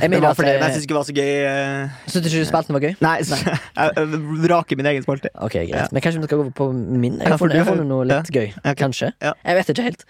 Det 0.00 0.08
mener 0.08 0.22
var 0.22 0.30
at 0.32 0.36
det, 0.38 0.46
det- 0.46 0.60
men 0.60 0.70
jeg 0.70 0.74
syns 0.78 0.84
ikke 0.86 0.94
det 0.94 0.98
var 0.98 1.08
så 1.08 1.14
gøy. 1.18 1.32
eh. 1.44 1.88
Syns 2.08 2.22
du 2.24 2.28
ikke 2.30 2.46
spalten 2.48 2.72
var 2.72 2.80
gøy? 2.80 2.94
Nei, 3.04 3.16
så, 3.28 3.36
jeg, 3.44 3.58
jeg 3.98 4.20
vraker 4.48 4.76
min 4.80 4.86
egen 4.88 5.02
spalte. 5.04 5.28
Ok, 5.36 5.52
greit. 5.52 5.74
Ja. 5.74 5.86
Men 5.92 6.00
kanskje 6.00 6.22
vi 6.22 6.28
skal 6.30 6.38
gå 6.40 6.46
på 6.56 6.68
min? 6.72 7.18
Jeg 7.20 7.28
har 7.28 7.36
funnet, 7.42 7.58
jeg 7.60 7.84
noe 7.84 8.06
litt 8.08 8.30
gøy. 8.32 8.46
Okay. 8.62 8.74
Kanskje. 8.80 9.10
Ja. 9.20 9.34
Jeg 9.44 9.58
vet 9.60 9.72
ikke 9.74 9.84
helt. 9.90 10.06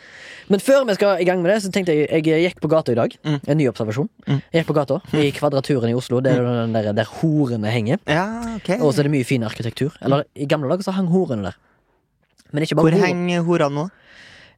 Men 0.49 0.63
før 0.63 0.87
vi 0.87 0.95
skal 0.95 1.19
i 1.21 1.27
gang 1.27 1.43
med 1.43 1.51
det, 1.53 1.59
så 1.67 1.73
tenkte 1.75 1.93
jeg 1.99 2.23
Jeg 2.29 2.45
gikk 2.47 2.61
på 2.63 2.71
gata 2.71 2.93
i 2.95 2.95
dag. 3.01 3.19
Mm. 3.27 3.41
En 3.49 3.59
ny 3.59 3.67
observasjon. 3.69 4.09
Mm. 4.29 4.41
Jeg 4.55 4.63
gikk 4.63 4.71
på 4.71 4.79
gata 4.79 5.01
i 5.19 5.33
Kvadraturen 5.35 5.91
i 5.91 5.99
Oslo. 5.99 6.21
Det 6.23 6.33
er 6.37 6.39
jo 6.39 6.55
den 6.55 6.73
der, 6.79 6.93
der 7.03 7.05
horene 7.19 7.67
henger. 7.75 7.99
Ja, 8.07 8.29
ok 8.57 8.77
Og 8.79 8.95
så 8.95 9.01
er 9.03 9.11
det 9.11 9.17
mye 9.19 9.27
fin 9.27 9.43
arkitektur. 9.43 9.91
Eller 10.01 10.23
i 10.39 10.47
gamle 10.47 10.71
dager 10.71 10.87
så 10.87 10.95
hang 10.95 11.11
horene 11.11 11.51
der. 11.51 11.59
Hvor 12.79 12.95
henger 12.95 13.43
horene 13.43 13.75
nå? 13.75 13.89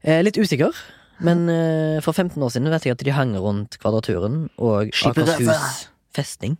Eh, 0.04 0.20
litt 0.22 0.36
usikker. 0.36 0.76
Men 1.24 1.44
eh, 1.52 2.00
for 2.04 2.16
15 2.16 2.40
år 2.42 2.52
siden 2.54 2.72
vet 2.72 2.86
jeg 2.86 2.96
at 2.96 3.04
de 3.04 3.14
hang 3.14 3.34
rundt 3.36 3.76
Kvadraturen 3.80 4.46
og 4.56 4.92
Skipet 4.96 5.28
Akershus 5.28 5.88
festning. 6.16 6.56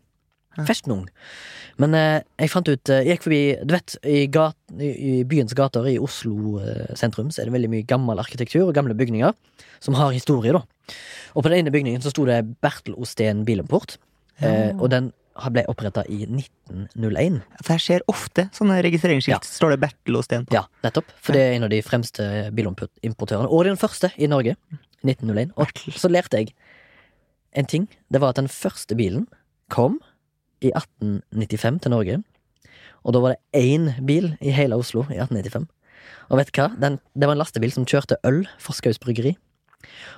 Ja. 0.58 0.64
Festnung. 0.66 1.06
Men 1.80 1.94
eh, 1.94 2.20
jeg 2.42 2.50
fant 2.52 2.68
ut 2.68 2.90
eh, 2.90 3.04
Jeg 3.06 3.16
gikk 3.16 3.26
forbi 3.28 3.42
Du 3.62 3.72
vet, 3.72 3.94
i, 4.02 4.24
gat, 4.32 4.56
i, 4.74 4.88
i 4.90 5.12
byens 5.28 5.54
gater 5.56 5.86
i 5.86 5.94
Oslo 6.02 6.58
eh, 6.58 6.90
sentrum 6.98 7.30
Så 7.30 7.40
er 7.40 7.48
det 7.48 7.54
veldig 7.54 7.70
mye 7.70 7.86
gammel 7.88 8.18
arkitektur 8.20 8.66
og 8.66 8.74
gamle 8.76 8.96
bygninger 8.98 9.32
som 9.80 9.94
har 9.96 10.10
historie, 10.12 10.52
da. 10.52 10.60
Og 11.32 11.40
på 11.40 11.48
den 11.48 11.62
ene 11.62 11.72
bygningen 11.72 12.02
så 12.04 12.10
sto 12.12 12.26
det 12.28 12.42
Bertel 12.60 12.92
Osten 13.00 13.46
Bilimport. 13.48 13.94
Eh, 14.44 14.74
og 14.76 14.90
den 14.92 15.06
ble 15.54 15.64
oppretta 15.70 16.04
i 16.10 16.24
1901. 16.26 17.40
For 17.62 17.76
jeg 17.76 17.84
ser 17.84 18.04
ofte 18.10 18.48
sånne 18.56 18.80
registreringsskilt. 18.84 19.46
Står 19.46 19.74
det 19.74 19.80
Bertel 19.84 20.18
og 20.18 20.26
Sten 20.26 20.46
på. 20.48 20.56
Ja, 20.56 20.66
nettopp. 20.84 21.10
For 21.22 21.36
det 21.36 21.44
er 21.44 21.56
en 21.56 21.66
av 21.68 21.72
de 21.72 21.80
fremste 21.86 22.26
bilimportørene. 22.56 23.48
Og 23.48 23.64
den 23.68 23.80
første 23.80 24.12
i 24.18 24.28
Norge. 24.30 24.56
1901. 25.06 25.54
Og 25.56 25.64
Bertel. 25.64 25.96
så 25.96 26.10
lærte 26.12 26.42
jeg 26.42 26.54
en 27.56 27.66
ting. 27.70 27.88
Det 28.12 28.20
var 28.20 28.34
at 28.34 28.40
den 28.42 28.50
første 28.52 28.96
bilen 28.98 29.26
kom 29.72 30.00
i 30.60 30.72
1895 30.74 31.80
til 31.84 31.94
Norge. 31.94 32.22
Og 33.04 33.14
da 33.16 33.22
var 33.22 33.36
det 33.36 33.62
én 33.62 33.92
bil 34.04 34.34
i 34.44 34.52
hele 34.52 34.76
Oslo 34.76 35.06
i 35.08 35.16
1895. 35.16 35.68
Og 36.30 36.38
vet 36.40 36.50
du 36.52 36.60
hva? 36.60 36.68
Den, 36.80 36.98
det 37.16 37.26
var 37.26 37.36
en 37.36 37.42
lastebil 37.42 37.72
som 37.74 37.86
kjørte 37.88 38.20
øl 38.28 38.44
for 38.60 38.76
Skaus 38.76 39.00
bryggeri. 39.00 39.34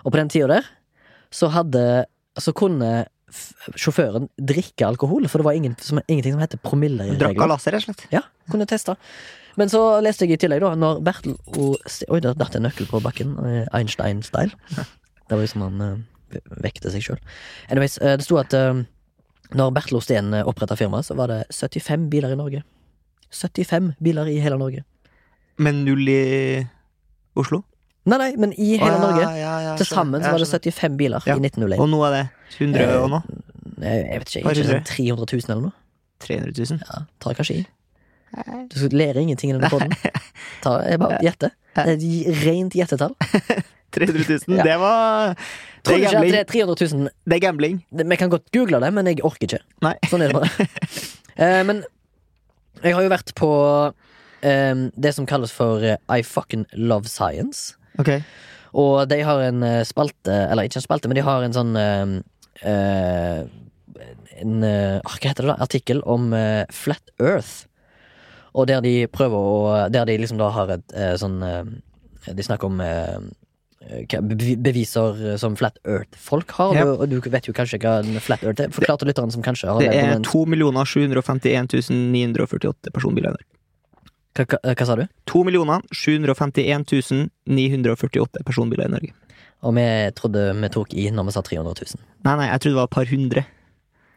Og 0.02 0.12
på 0.12 0.18
den 0.18 0.32
tida 0.32 0.48
der 0.50 0.66
så 1.32 1.48
hadde 1.48 2.06
Så 2.40 2.52
kunne 2.56 3.06
sjåføren 3.78 4.28
drikke 4.36 4.86
alkohol, 4.86 5.28
for 5.30 5.40
det 5.40 5.46
var 5.46 5.58
ingen, 5.58 5.76
som, 5.80 6.00
ingenting 6.06 6.34
som 6.36 6.42
heter 6.42 6.60
promille. 6.62 7.06
Drakk 7.20 7.40
laser, 7.40 7.74
rett 7.74 7.86
og 7.86 7.90
slett. 7.90 8.04
Ja, 8.12 8.24
kunne 8.52 8.68
teste. 8.68 8.96
Men 9.60 9.68
så 9.72 9.82
leste 10.04 10.24
jeg 10.24 10.38
i 10.38 10.40
tillegg, 10.40 10.62
da, 10.64 10.72
når 10.78 11.02
Bertel 11.04 11.36
og 11.52 11.76
Oi, 12.08 12.20
der 12.24 12.36
datt 12.38 12.56
en 12.56 12.64
nøkkel 12.66 12.88
på 12.88 13.02
bakken. 13.04 13.34
eh, 13.44 13.66
Einstein-style. 13.76 14.56
Det 14.72 15.36
var 15.36 15.44
jo 15.44 15.50
som 15.50 15.64
han 15.66 15.82
uh, 15.84 16.38
vekte 16.64 16.92
seg 16.92 17.04
sjøl. 17.04 17.20
Anyways, 17.68 17.98
eh, 18.00 18.16
det 18.20 18.26
sto 18.26 18.38
at 18.40 18.54
uh, 18.56 18.82
når 19.56 19.74
Bertel 19.76 20.00
Osten 20.00 20.32
oppretta 20.40 20.76
firmaet, 20.76 21.08
så 21.08 21.16
var 21.16 21.32
det 21.32 21.42
75 21.52 22.08
biler 22.12 22.32
i 22.32 22.40
Norge. 22.40 22.62
75 23.32 23.94
biler 24.00 24.28
i 24.32 24.40
hele 24.44 24.60
Norge. 24.60 24.84
Men 25.60 25.84
null 25.84 26.08
i 26.08 26.64
Oslo? 27.36 27.62
Nei, 28.04 28.18
nei, 28.18 28.30
men 28.42 28.52
i 28.58 28.72
hele 28.80 28.96
Åh, 28.96 29.00
Norge. 29.02 29.26
ja, 29.38 29.52
ja, 29.62 29.74
Til 29.78 29.86
sammen 29.86 30.22
så 30.24 30.32
var 30.34 30.42
det 30.42 30.48
75 30.50 30.96
biler 30.98 31.22
i 31.28 31.36
1901. 31.38 31.78
Og 31.78 31.88
nå 31.92 32.00
er 32.08 32.16
det 32.16 32.22
100 32.58 32.96
og 32.98 33.10
nå? 33.12 33.20
Jeg, 33.82 34.00
jeg 34.08 34.22
vet 34.22 34.32
ikke, 34.32 34.42
ikke 34.56 34.64
sånn 34.70 34.88
300 34.88 35.36
000 35.38 35.52
eller 35.52 35.62
noe? 35.68 35.76
300 36.26 36.66
000? 36.72 36.82
Ja, 36.88 37.02
tar 37.22 37.38
kanskje 37.38 37.60
i. 37.60 37.62
Du 38.72 38.78
skal 38.80 38.96
lære 38.96 39.22
ingenting 39.22 39.52
i 39.52 39.54
denne 39.58 39.68
poden. 39.70 39.92
Bare 40.64 41.18
gjette. 41.22 41.52
Det 41.76 41.84
er 41.84 41.94
et 42.00 42.42
rent 42.46 42.74
gjettetall. 42.78 43.14
300 43.92 44.24
000, 44.48 44.56
Ja. 44.56 44.64
det 44.64 44.76
var 44.80 45.34
Det 45.84 45.98
er 46.00 46.16
at 46.16 46.22
det 46.24 46.38
er 46.38 46.46
300 46.48 46.86
000 46.96 47.10
Det 47.28 47.36
er 47.36 47.40
gambling. 47.44 47.82
Vi 47.92 48.16
kan 48.16 48.30
godt 48.32 48.46
google 48.54 48.80
det, 48.80 48.88
men 48.96 49.06
jeg 49.10 49.20
orker 49.22 49.44
ikke. 49.50 49.60
Nei. 49.84 49.94
Sånn 50.08 50.24
er 50.26 50.32
det 50.32 50.40
bare. 50.40 50.68
Eh, 51.32 51.62
men 51.64 51.78
jeg 52.84 52.92
har 52.92 53.06
jo 53.06 53.08
vært 53.08 53.30
på 53.38 53.46
eh, 54.44 54.80
det 55.00 55.12
som 55.16 55.24
kalles 55.24 55.48
for 55.56 55.80
eh, 55.80 55.96
I 56.12 56.20
fucking 56.20 56.66
love 56.76 57.08
science. 57.08 57.72
Ok. 58.00 58.14
Og 58.78 59.08
de 59.08 59.18
har 59.26 59.42
en 59.48 59.64
eh, 59.66 59.82
spalte, 59.84 60.32
eller 60.32 60.68
ikke 60.68 60.80
en 60.80 60.86
spalte, 60.86 61.10
men 61.10 61.18
de 61.18 61.26
har 61.26 61.44
en 61.44 61.56
sånn 61.56 61.76
eh, 61.76 63.42
En 64.42 64.64
ah, 64.64 65.02
Hva 65.02 65.18
heter 65.20 65.44
det, 65.44 65.50
da? 65.50 65.58
Artikkel 65.66 66.00
om 66.08 66.32
uh, 66.32 66.64
Flat 66.72 67.12
Earth. 67.20 67.66
Og 68.56 68.66
der 68.70 68.80
de 68.84 69.06
prøver 69.12 69.36
å 69.36 69.88
Der 69.92 70.06
de 70.08 70.16
liksom 70.20 70.40
da 70.40 70.48
har 70.54 70.72
et 70.76 70.94
uh, 70.96 71.14
sånn 71.20 71.38
uh, 71.44 71.62
De 72.28 72.44
snakker 72.46 72.70
om 72.70 72.82
beviser 74.62 75.16
som 75.42 75.56
Flat 75.58 75.80
Earth-folk 75.82 76.52
har. 76.54 76.76
Yep. 76.78 76.90
Og 77.02 77.08
du 77.10 77.16
vet 77.34 77.48
jo 77.48 77.54
kanskje 77.56 77.80
hva 77.82 77.96
en 77.98 78.20
Flat 78.22 78.44
Earth 78.46 78.62
er. 78.62 78.70
Forklar 78.70 79.00
til 79.00 79.10
lytterne 79.10 79.34
som 79.34 79.42
kanskje 79.42 79.72
har 79.72 79.82
Det 79.82 79.90
er 79.90 80.20
om 80.20 80.20
en 80.20 80.28
2 80.28 80.84
751 80.86 81.90
948 81.90 82.94
personbiler. 82.94 83.34
Hva, 84.36 84.46
hva, 84.48 84.74
hva 84.74 84.86
sa 84.88 84.96
du? 84.96 85.04
2 85.28 85.42
751 85.92 87.28
948 87.46 88.44
personbiler 88.46 88.88
i 88.88 88.94
Norge. 88.94 89.12
Og 89.62 89.76
vi 89.76 89.86
trodde 90.18 90.48
vi 90.58 90.70
tok 90.74 90.94
i 90.98 91.08
når 91.14 91.28
vi 91.28 91.34
sa 91.36 91.42
300 91.46 91.86
000. 91.94 92.06
Nei, 92.26 92.36
nei, 92.40 92.48
jeg 92.50 92.62
trodde 92.64 92.74
det 92.74 92.80
var 92.80 92.90
et 92.90 92.96
par 92.96 93.12
hundre. 93.12 93.44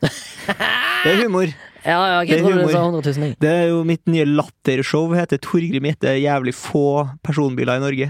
Det 1.05 1.11
er 1.11 1.19
humor. 1.21 1.51
Ja, 1.85 1.99
ja, 2.09 2.21
Det 2.25 2.31
jeg 2.31 2.41
trodde 2.41 2.63
du 2.65 2.71
sa 2.73 2.81
100 2.81 3.01
000, 3.05 3.25
jeg. 3.27 3.37
Det 3.43 3.49
er 3.53 3.67
jo 3.69 3.83
mitt 3.85 4.01
nye 4.09 4.25
lattershow. 4.25 5.11
Heter 5.13 5.37
Torgrim 5.37 5.85
gjetter 5.85 6.17
jævlig 6.17 6.55
få 6.57 7.05
personbiler 7.21 7.77
i 7.77 7.83
Norge. 7.83 8.07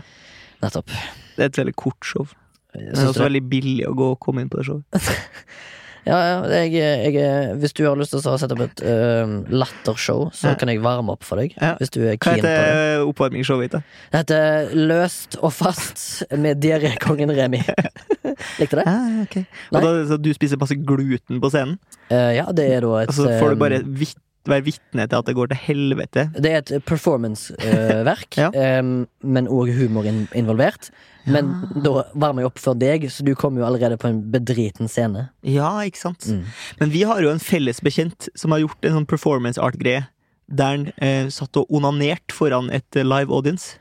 Nettopp. 0.64 0.94
Det 1.36 1.44
er 1.44 1.52
et 1.52 1.60
veldig 1.60 1.76
kort 1.76 2.08
show. 2.08 2.30
Det 2.72 2.94
er 2.94 3.10
også 3.10 3.26
veldig 3.26 3.44
billig 3.52 3.82
å 3.90 3.92
gå 3.96 4.14
og 4.14 4.22
komme 4.24 4.46
inn 4.46 4.52
på 4.52 4.62
det 4.62 4.70
showet. 4.70 4.86
Ja, 6.06 6.18
ja, 6.22 6.34
jeg, 6.66 6.74
jeg, 7.16 7.56
hvis 7.62 7.74
du 7.74 7.82
har 7.88 7.96
lyst 7.98 8.14
til 8.14 8.22
å 8.22 8.36
sette 8.38 8.54
opp 8.54 8.62
et 8.62 8.82
uh, 8.86 9.32
lattershow, 9.50 10.28
så 10.38 10.52
Ja. 10.52 10.56
kan 10.62 10.70
jeg 10.70 10.82
varme 10.84 11.16
opp 11.16 11.24
for 11.26 11.42
deg. 11.42 11.56
Ja. 11.58 11.72
Hvis 11.80 11.90
du 11.96 12.02
er 12.06 12.14
Hva 12.14 12.36
keen 12.36 12.44
på 12.44 12.46
det. 12.46 12.52
heter 12.60 13.06
oppvarmingsshowet 13.10 13.72
ditt? 13.74 13.96
Det 14.14 14.22
heter 14.22 14.76
Løst 14.76 15.40
og 15.42 15.54
fast 15.58 16.24
med 16.38 16.62
diarékongen 16.62 17.34
Remi. 17.34 17.64
Likte 18.60 18.82
det? 18.82 18.86
Ja, 18.86 19.24
okay. 19.24 19.46
Da, 19.74 19.82
så 20.12 20.20
du 20.22 20.30
spiser 20.38 20.62
masse 20.62 20.78
gluten 20.78 21.42
på 21.42 21.50
scenen? 21.54 21.80
Uh, 22.12 22.30
ja, 22.38 22.46
det 22.54 22.68
er 22.76 22.86
da 22.86 23.00
et 23.02 23.10
Og 23.10 23.18
så 23.18 23.26
får 23.40 23.56
du 23.56 23.62
bare 23.66 23.82
vit 23.86 24.16
være 24.52 24.66
vitne 24.68 25.06
til 25.10 25.18
at 25.18 25.26
det 25.30 25.36
går 25.38 25.50
til 25.52 25.60
helvete? 25.66 26.24
Det 26.38 26.52
er 26.52 26.62
et 26.64 26.86
performance-verk, 26.86 28.38
Ja. 28.44 28.50
um, 28.80 29.06
men 29.24 29.48
òg 29.52 29.72
humor 29.78 30.06
in 30.10 30.26
involvert. 30.38 30.90
Men 31.26 31.50
da 31.82 32.04
varmer 32.14 32.44
jeg 32.44 32.52
opp 32.52 32.60
for 32.62 32.78
deg, 32.78 33.08
så 33.10 33.26
du 33.26 33.32
kommer 33.34 33.64
jo 33.64 33.66
allerede 33.68 33.98
på 33.98 34.12
en 34.12 34.20
bedriten 34.34 34.86
scene. 34.92 35.30
Ja, 35.42 35.72
ikke 35.88 35.98
sant? 36.04 36.28
Mm. 36.30 36.44
Men 36.82 36.92
vi 36.94 37.02
har 37.10 37.24
jo 37.26 37.32
en 37.34 37.42
felles 37.42 37.82
bekjent 37.82 38.28
som 38.38 38.54
har 38.54 38.62
gjort 38.62 38.86
en 38.86 39.00
sånn 39.00 39.08
performance 39.10 39.58
art-greie. 39.62 40.06
Der 40.46 40.76
han 40.76 40.84
eh, 41.02 41.32
satt 41.34 41.58
og 41.58 41.72
onanert 41.74 42.30
foran 42.36 42.70
et 42.70 43.00
eh, 43.00 43.02
live 43.08 43.34
audience. 43.34 43.80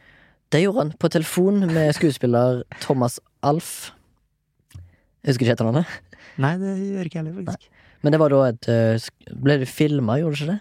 Det 0.54 0.62
gjorde 0.62 0.86
han 0.86 0.94
på 1.02 1.10
telefon 1.12 1.66
med 1.68 1.92
skuespiller 1.98 2.62
Thomas 2.80 3.18
Alf. 3.44 3.90
Jeg 4.72 5.34
husker 5.34 5.44
ikke 5.44 5.56
etternavnet. 5.58 6.00
Nei, 6.40 6.54
det 6.60 6.72
gjør 6.80 7.08
ikke 7.10 7.18
jeg 7.20 7.26
heller, 7.26 7.36
faktisk. 7.44 7.68
Men 8.04 8.12
det 8.12 8.20
var 8.20 8.32
da 8.32 8.40
et 8.50 8.68
eh, 8.68 9.08
Ble 9.40 9.58
det 9.62 9.68
filma, 9.70 10.18
gjorde 10.20 10.36
det 10.36 10.42
ikke 10.44 10.52
det? 10.52 10.60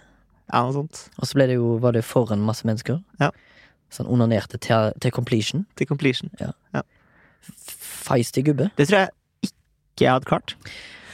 Ja, 0.54 0.62
noe 0.64 0.76
sånt. 0.76 1.02
Og 1.20 1.28
så 1.28 1.38
ble 1.38 1.48
det 1.50 1.58
jo, 1.58 1.76
var 1.84 1.96
det 1.96 2.06
foran 2.08 2.44
masse 2.46 2.68
mennesker. 2.68 3.02
Ja. 3.20 3.30
Så 3.92 4.04
han 4.04 4.12
onanerte 4.16 4.60
til, 4.62 4.92
til 5.04 5.14
completion. 5.16 5.68
Til 5.80 5.90
completion. 5.90 6.32
ja 6.42 6.54
Feisty 8.04 8.44
gubbe. 8.46 8.70
Det 8.78 8.88
tror 8.90 9.04
jeg 9.04 9.10
ikke 9.48 10.06
jeg 10.06 10.12
hadde 10.12 10.30
klart. 10.30 10.56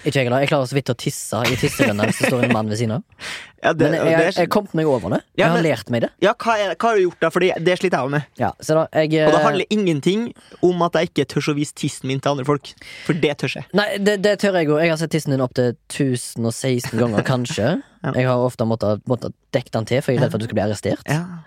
Ikke 0.05 0.15
jeg 0.21 0.27
heller. 0.29 0.43
Jeg 0.43 0.49
klarer 0.51 0.69
så 0.69 0.77
vidt 0.77 0.91
å 0.93 0.95
tisse 0.99 1.39
i 1.49 1.55
tisserenna 1.59 2.05
hvis 2.07 2.21
det 2.21 2.29
står 2.31 2.45
en 2.47 2.53
mann 2.55 2.69
ved 2.71 2.79
siden 2.81 2.99
av. 2.99 3.05
Ja, 3.59 3.73
det, 3.75 3.89
Men 3.91 3.97
jeg, 4.07 4.19
jeg, 4.23 4.33
jeg 4.37 4.49
kom 4.53 4.69
meg 4.71 4.87
over 4.87 5.11
det. 5.11 5.17
Ja, 5.35 5.41
Jeg 5.41 5.49
har 5.51 5.57
men- 5.57 5.65
lært 5.65 5.89
meg 5.91 6.01
det. 6.05 6.09
ja 6.23 6.31
hva, 6.39 6.53
er, 6.55 6.69
hva 6.79 6.93
har 6.93 6.95
du 6.95 7.01
gjort, 7.03 7.17
da? 7.19 7.29
Fordi 7.35 7.49
det 7.59 7.73
sliter 7.75 8.05
jeg 8.05 8.13
med. 8.13 8.29
Ja, 8.39 8.53
så 8.63 8.77
da, 8.77 8.85
jeg, 8.95 9.09
Og 9.25 9.33
det 9.33 9.41
eh, 9.41 9.43
handler 9.43 9.75
ingenting 9.75 10.21
om 10.63 10.85
at 10.85 10.95
jeg 10.95 11.09
ikke 11.09 11.25
tør 11.33 11.49
å 11.51 11.55
vise 11.57 11.75
tissen 11.75 12.07
min 12.07 12.21
til 12.23 12.31
andre 12.31 12.45
folk. 12.47 12.71
For 13.03 13.19
det 13.19 13.33
tør 13.41 13.57
jeg. 13.57 13.67
Nei, 13.75 13.89
det, 13.99 14.13
det 14.23 14.37
tør 14.39 14.55
jeg 14.61 14.69
òg. 14.71 14.79
Jeg 14.79 14.93
har 14.93 15.01
sett 15.01 15.11
tissen 15.11 15.35
din 15.35 15.43
opptil 15.43 15.73
1016 15.91 16.95
ganger, 17.03 17.25
kanskje. 17.27 17.73
Ja. 17.99 18.13
Jeg 18.15 18.29
har 18.29 18.39
ofte 18.39 18.63
måttet, 18.63 19.01
måttet 19.11 19.33
dekke 19.51 19.73
den 19.75 19.87
til, 19.89 19.99
for 19.99 20.13
jeg 20.13 20.21
er 20.21 20.23
redd 20.23 20.31
for 20.31 20.39
at 20.39 20.43
du 20.45 20.47
skal 20.47 20.55
bli 20.55 20.63
arrestert. 20.63 21.01
Ja. 21.11 21.41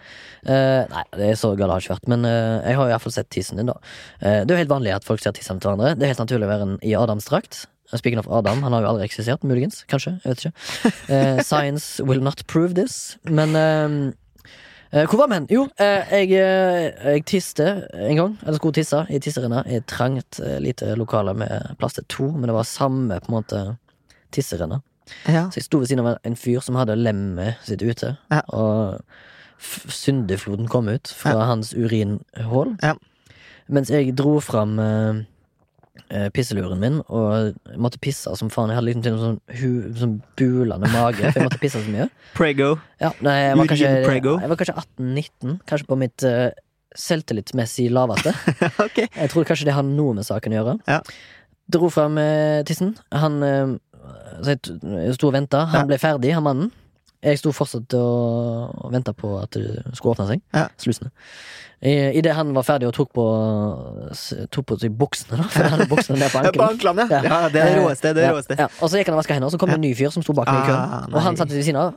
Eh, 0.44 0.82
nei, 0.90 1.02
det 1.16 1.30
er 1.30 1.38
så 1.40 1.54
galt 1.56 1.72
har 1.72 1.80
ikke 1.80 1.94
vært, 1.94 2.08
men 2.12 2.26
uh, 2.28 2.58
jeg 2.60 2.76
har 2.76 2.90
i 2.90 2.92
hvert 2.92 3.04
fall 3.06 3.14
sett 3.14 3.30
tissen 3.32 3.56
din, 3.56 3.70
da. 3.70 3.78
Uh, 4.20 4.42
det 4.42 4.52
er 4.52 4.58
jo 4.58 4.60
helt 4.60 4.74
vanlig 4.74 4.92
at 4.92 5.06
folk 5.06 5.22
ser 5.24 5.32
tissen 5.32 5.62
til 5.62 5.70
hverandre. 5.70 5.94
Det 5.96 6.04
er 6.04 6.12
helt 6.12 6.20
naturlig 6.20 6.44
å 6.44 6.50
være 6.52 6.66
en 6.66 6.74
i 6.84 6.92
Adams 6.98 7.30
drakt. 7.30 7.62
Speaking 7.96 8.18
of 8.18 8.28
Adam, 8.30 8.62
han 8.62 8.72
har 8.72 8.82
jo 8.82 8.88
aldri 8.94 9.04
eksistert, 9.04 9.42
muligens. 9.44 9.82
Kanskje. 9.90 10.14
Jeg 10.24 10.30
vet 10.32 10.44
ikke. 10.44 10.92
Eh, 11.12 11.42
science 11.50 12.02
will 12.04 12.22
not 12.24 12.42
prove 12.46 12.74
this. 12.74 13.18
Men 13.24 13.56
eh, 13.56 14.12
eh, 14.92 15.06
hvor 15.08 15.18
var 15.22 15.28
vi 15.28 15.34
hen? 15.40 15.46
Jo, 15.52 15.66
eh, 15.78 16.12
jeg, 16.22 16.30
eh, 16.40 17.12
jeg 17.16 17.24
tiste 17.28 17.66
en 17.94 18.16
gang. 18.16 18.38
Eller 18.46 18.56
skulle 18.60 18.78
tisse 18.80 19.02
i 19.10 19.20
tisserenna 19.20 19.64
i 19.68 19.76
et 19.80 19.86
trangt, 19.90 20.40
eh, 20.40 20.58
lite 20.64 20.94
lokale 20.96 21.34
med 21.36 21.74
plass 21.78 21.98
til 21.98 22.04
to, 22.08 22.30
men 22.32 22.48
det 22.48 22.56
var 22.56 22.68
samme 22.68 23.20
på 23.20 23.32
en 23.32 23.38
måte 23.40 23.62
tisserenna. 24.32 24.80
Ja. 25.28 25.48
Så 25.50 25.58
jeg 25.60 25.64
sto 25.68 25.78
ved 25.82 25.90
siden 25.90 26.06
av 26.06 26.16
en 26.24 26.36
fyr 26.38 26.62
som 26.64 26.78
hadde 26.80 26.96
lemmet 26.96 27.58
sitt 27.66 27.82
ute, 27.82 28.14
Ja. 28.30 28.40
og 28.48 29.02
syndefloden 29.92 30.68
kom 30.68 30.88
ut 30.88 31.08
fra 31.14 31.44
hans 31.46 31.74
urinhull. 31.74 32.76
Ja. 32.82 32.94
Mens 33.72 33.90
jeg 33.92 34.14
dro 34.18 34.38
fram 34.42 34.78
eh, 34.82 34.86
eh, 35.10 35.20
pisseluren 36.34 36.80
min 36.80 36.98
og 37.06 37.54
måtte 37.80 38.00
pisse 38.02 38.32
som 38.38 38.50
faen. 38.52 38.72
Jeg 38.72 38.78
hadde 38.78 38.88
liksom 38.88 39.04
til 39.04 39.14
en 39.14 39.22
sånn, 39.22 39.38
hu, 39.60 39.70
sånn 40.00 40.16
bulende 40.38 40.90
mage, 40.92 41.22
for 41.22 41.40
jeg 41.40 41.48
måtte 41.48 41.60
pisse 41.62 41.80
så 41.80 41.92
mye. 41.92 42.08
Prego. 42.38 42.74
Ja, 43.02 43.12
nei, 43.24 43.36
jeg 43.46 43.60
var 43.60 43.70
kanskje, 43.70 43.92
jeg 43.94 44.50
var 44.52 44.60
kanskje 44.60 44.76
18-19, 44.82 45.54
kanskje 45.70 45.88
på 45.88 45.98
mitt 46.02 46.26
uh, 46.28 46.48
selvtillitsmessig 46.98 47.88
laveste. 47.92 48.34
okay. 48.86 49.08
Jeg 49.08 49.32
tror 49.32 49.48
kanskje 49.48 49.70
det 49.70 49.78
har 49.78 49.86
noe 49.86 50.18
med 50.18 50.28
saken 50.28 50.52
å 50.52 50.60
gjøre. 50.60 50.76
Ja. 50.90 51.00
Dro 51.72 51.88
fram 51.94 52.20
uh, 52.20 52.60
tissen. 52.68 52.92
Han 53.16 53.40
uh, 53.40 53.78
så 54.42 54.54
jeg, 54.54 54.76
sto 55.16 55.30
og 55.30 55.36
venta. 55.36 55.66
Han 55.72 55.88
ble 55.90 55.98
ferdig, 56.00 56.32
han 56.36 56.44
mannen. 56.46 56.70
Jeg 57.22 57.38
sto 57.38 57.52
fortsatt 57.54 57.94
og, 57.94 58.88
venta 58.90 59.12
på 59.14 59.36
at 59.38 59.54
det 59.54 59.82
skulle 59.94 60.16
åpne 60.16 60.26
seg. 60.26 60.40
Ja. 60.54 60.64
Slusene. 60.82 61.12
Idet 61.82 62.34
han 62.34 62.50
var 62.54 62.66
ferdig 62.66 62.86
og 62.86 62.94
tok 62.94 63.10
på 63.14 63.26
Tok 64.54 64.66
på 64.70 64.78
seg 64.78 64.94
buksene, 64.98 65.38
da. 65.40 65.46
For 65.50 65.66
han 65.66 65.76
hadde 65.76 65.88
buksene 65.90 66.18
ned 66.18 66.34
på 66.34 66.42
ankelen. 66.68 67.02
ja. 67.06 67.20
ja. 67.26 67.38
Det 67.50 67.62
er 67.62 67.70
det 67.76 67.82
råeste. 67.82 68.14
Det 68.14 68.26
er 68.26 68.34
råeste. 68.34 68.58
Ja, 68.58 68.68
og 68.78 68.90
så 68.90 68.98
gikk 68.98 69.10
han 69.10 69.16
og 69.16 69.22
vaska 69.22 69.36
hendene, 69.36 69.50
og 69.50 69.54
så 69.54 69.62
kom 69.62 69.70
det 69.70 69.78
en 69.78 69.86
ny 69.86 69.92
fyr 69.98 70.10
som 70.14 70.26
sto 70.26 70.34
bak 70.36 70.50
meg 70.50 70.64
i 70.64 70.72
køen. 70.72 70.82
Ah, 70.98 71.06
og 71.12 71.24
han 71.26 71.38
satt 71.38 71.54
ved 71.54 71.62
siden 71.66 71.80
av, 71.80 71.94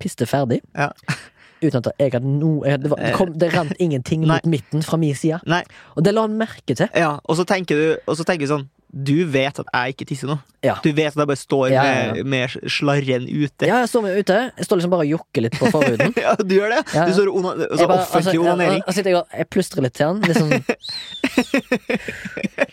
piste 0.00 0.28
ferdig. 0.28 0.62
Ja. 0.76 0.90
Uten 1.62 1.78
at 1.78 1.92
jeg 1.94 2.10
hadde 2.10 2.26
noe 2.26 2.66
jeg, 2.66 2.80
det, 2.82 2.90
var, 2.90 2.98
det, 2.98 3.12
kom, 3.14 3.32
det 3.38 3.52
rant 3.54 3.76
ingenting 3.78 4.24
mot 4.30 4.48
midten 4.50 4.84
fra 4.84 4.98
min 5.00 5.16
side. 5.16 5.40
Nei. 5.48 5.62
Og 5.96 6.04
det 6.04 6.16
la 6.16 6.26
han 6.26 6.36
merke 6.40 6.74
til. 6.74 6.88
Ja, 6.96 7.18
og 7.22 7.38
så 7.38 7.46
tenker 7.48 7.78
du 7.78 7.86
og 8.10 8.18
så 8.18 8.26
tenker 8.28 8.48
du 8.48 8.56
sånn 8.56 8.68
Du 8.92 9.24
vet 9.32 9.56
at 9.58 9.66
jeg 9.72 9.94
ikke 9.94 10.04
tisser 10.10 10.28
nå. 10.28 10.34
Ja. 10.62 10.74
Du 10.84 10.90
vet 10.92 11.08
at 11.08 11.16
jeg 11.16 11.26
bare 11.30 11.40
står 11.40 11.70
Ja, 11.72 11.82
ja, 11.82 11.92
ja. 12.06 12.12
Med, 12.12 12.26
med 12.28 12.56
slarren 12.70 13.24
ute. 13.26 13.66
Ja, 13.66 13.78
jeg 13.80 13.88
står 13.88 14.02
med 14.04 14.18
ute. 14.20 14.36
Jeg 14.58 14.66
står 14.68 14.76
liksom 14.82 14.92
bare 14.92 15.06
og 15.06 15.10
jokker 15.14 15.42
litt 15.46 15.56
på 15.58 15.70
forhuden. 15.72 16.12
Ja, 16.22 16.34
du 16.36 16.52
gjør 16.54 16.74
det? 16.74 16.82
Ja, 16.92 17.00
ja. 17.00 17.06
Du 17.08 17.14
står 17.16 17.30
ona- 17.32 17.54
og 17.56 17.78
bare- 17.88 18.02
offentlig 18.02 18.36
altså, 18.36 18.42
onanering. 18.44 18.76
jeg- 18.76 18.84
jeg 18.86 18.94
sitter 18.98 19.10
jeg 19.10 19.24
jeg 19.40 19.48
plystrer 19.56 19.82
litt 19.88 19.94
til 19.96 20.06
han. 20.06 20.20
Liksom, 20.20 20.52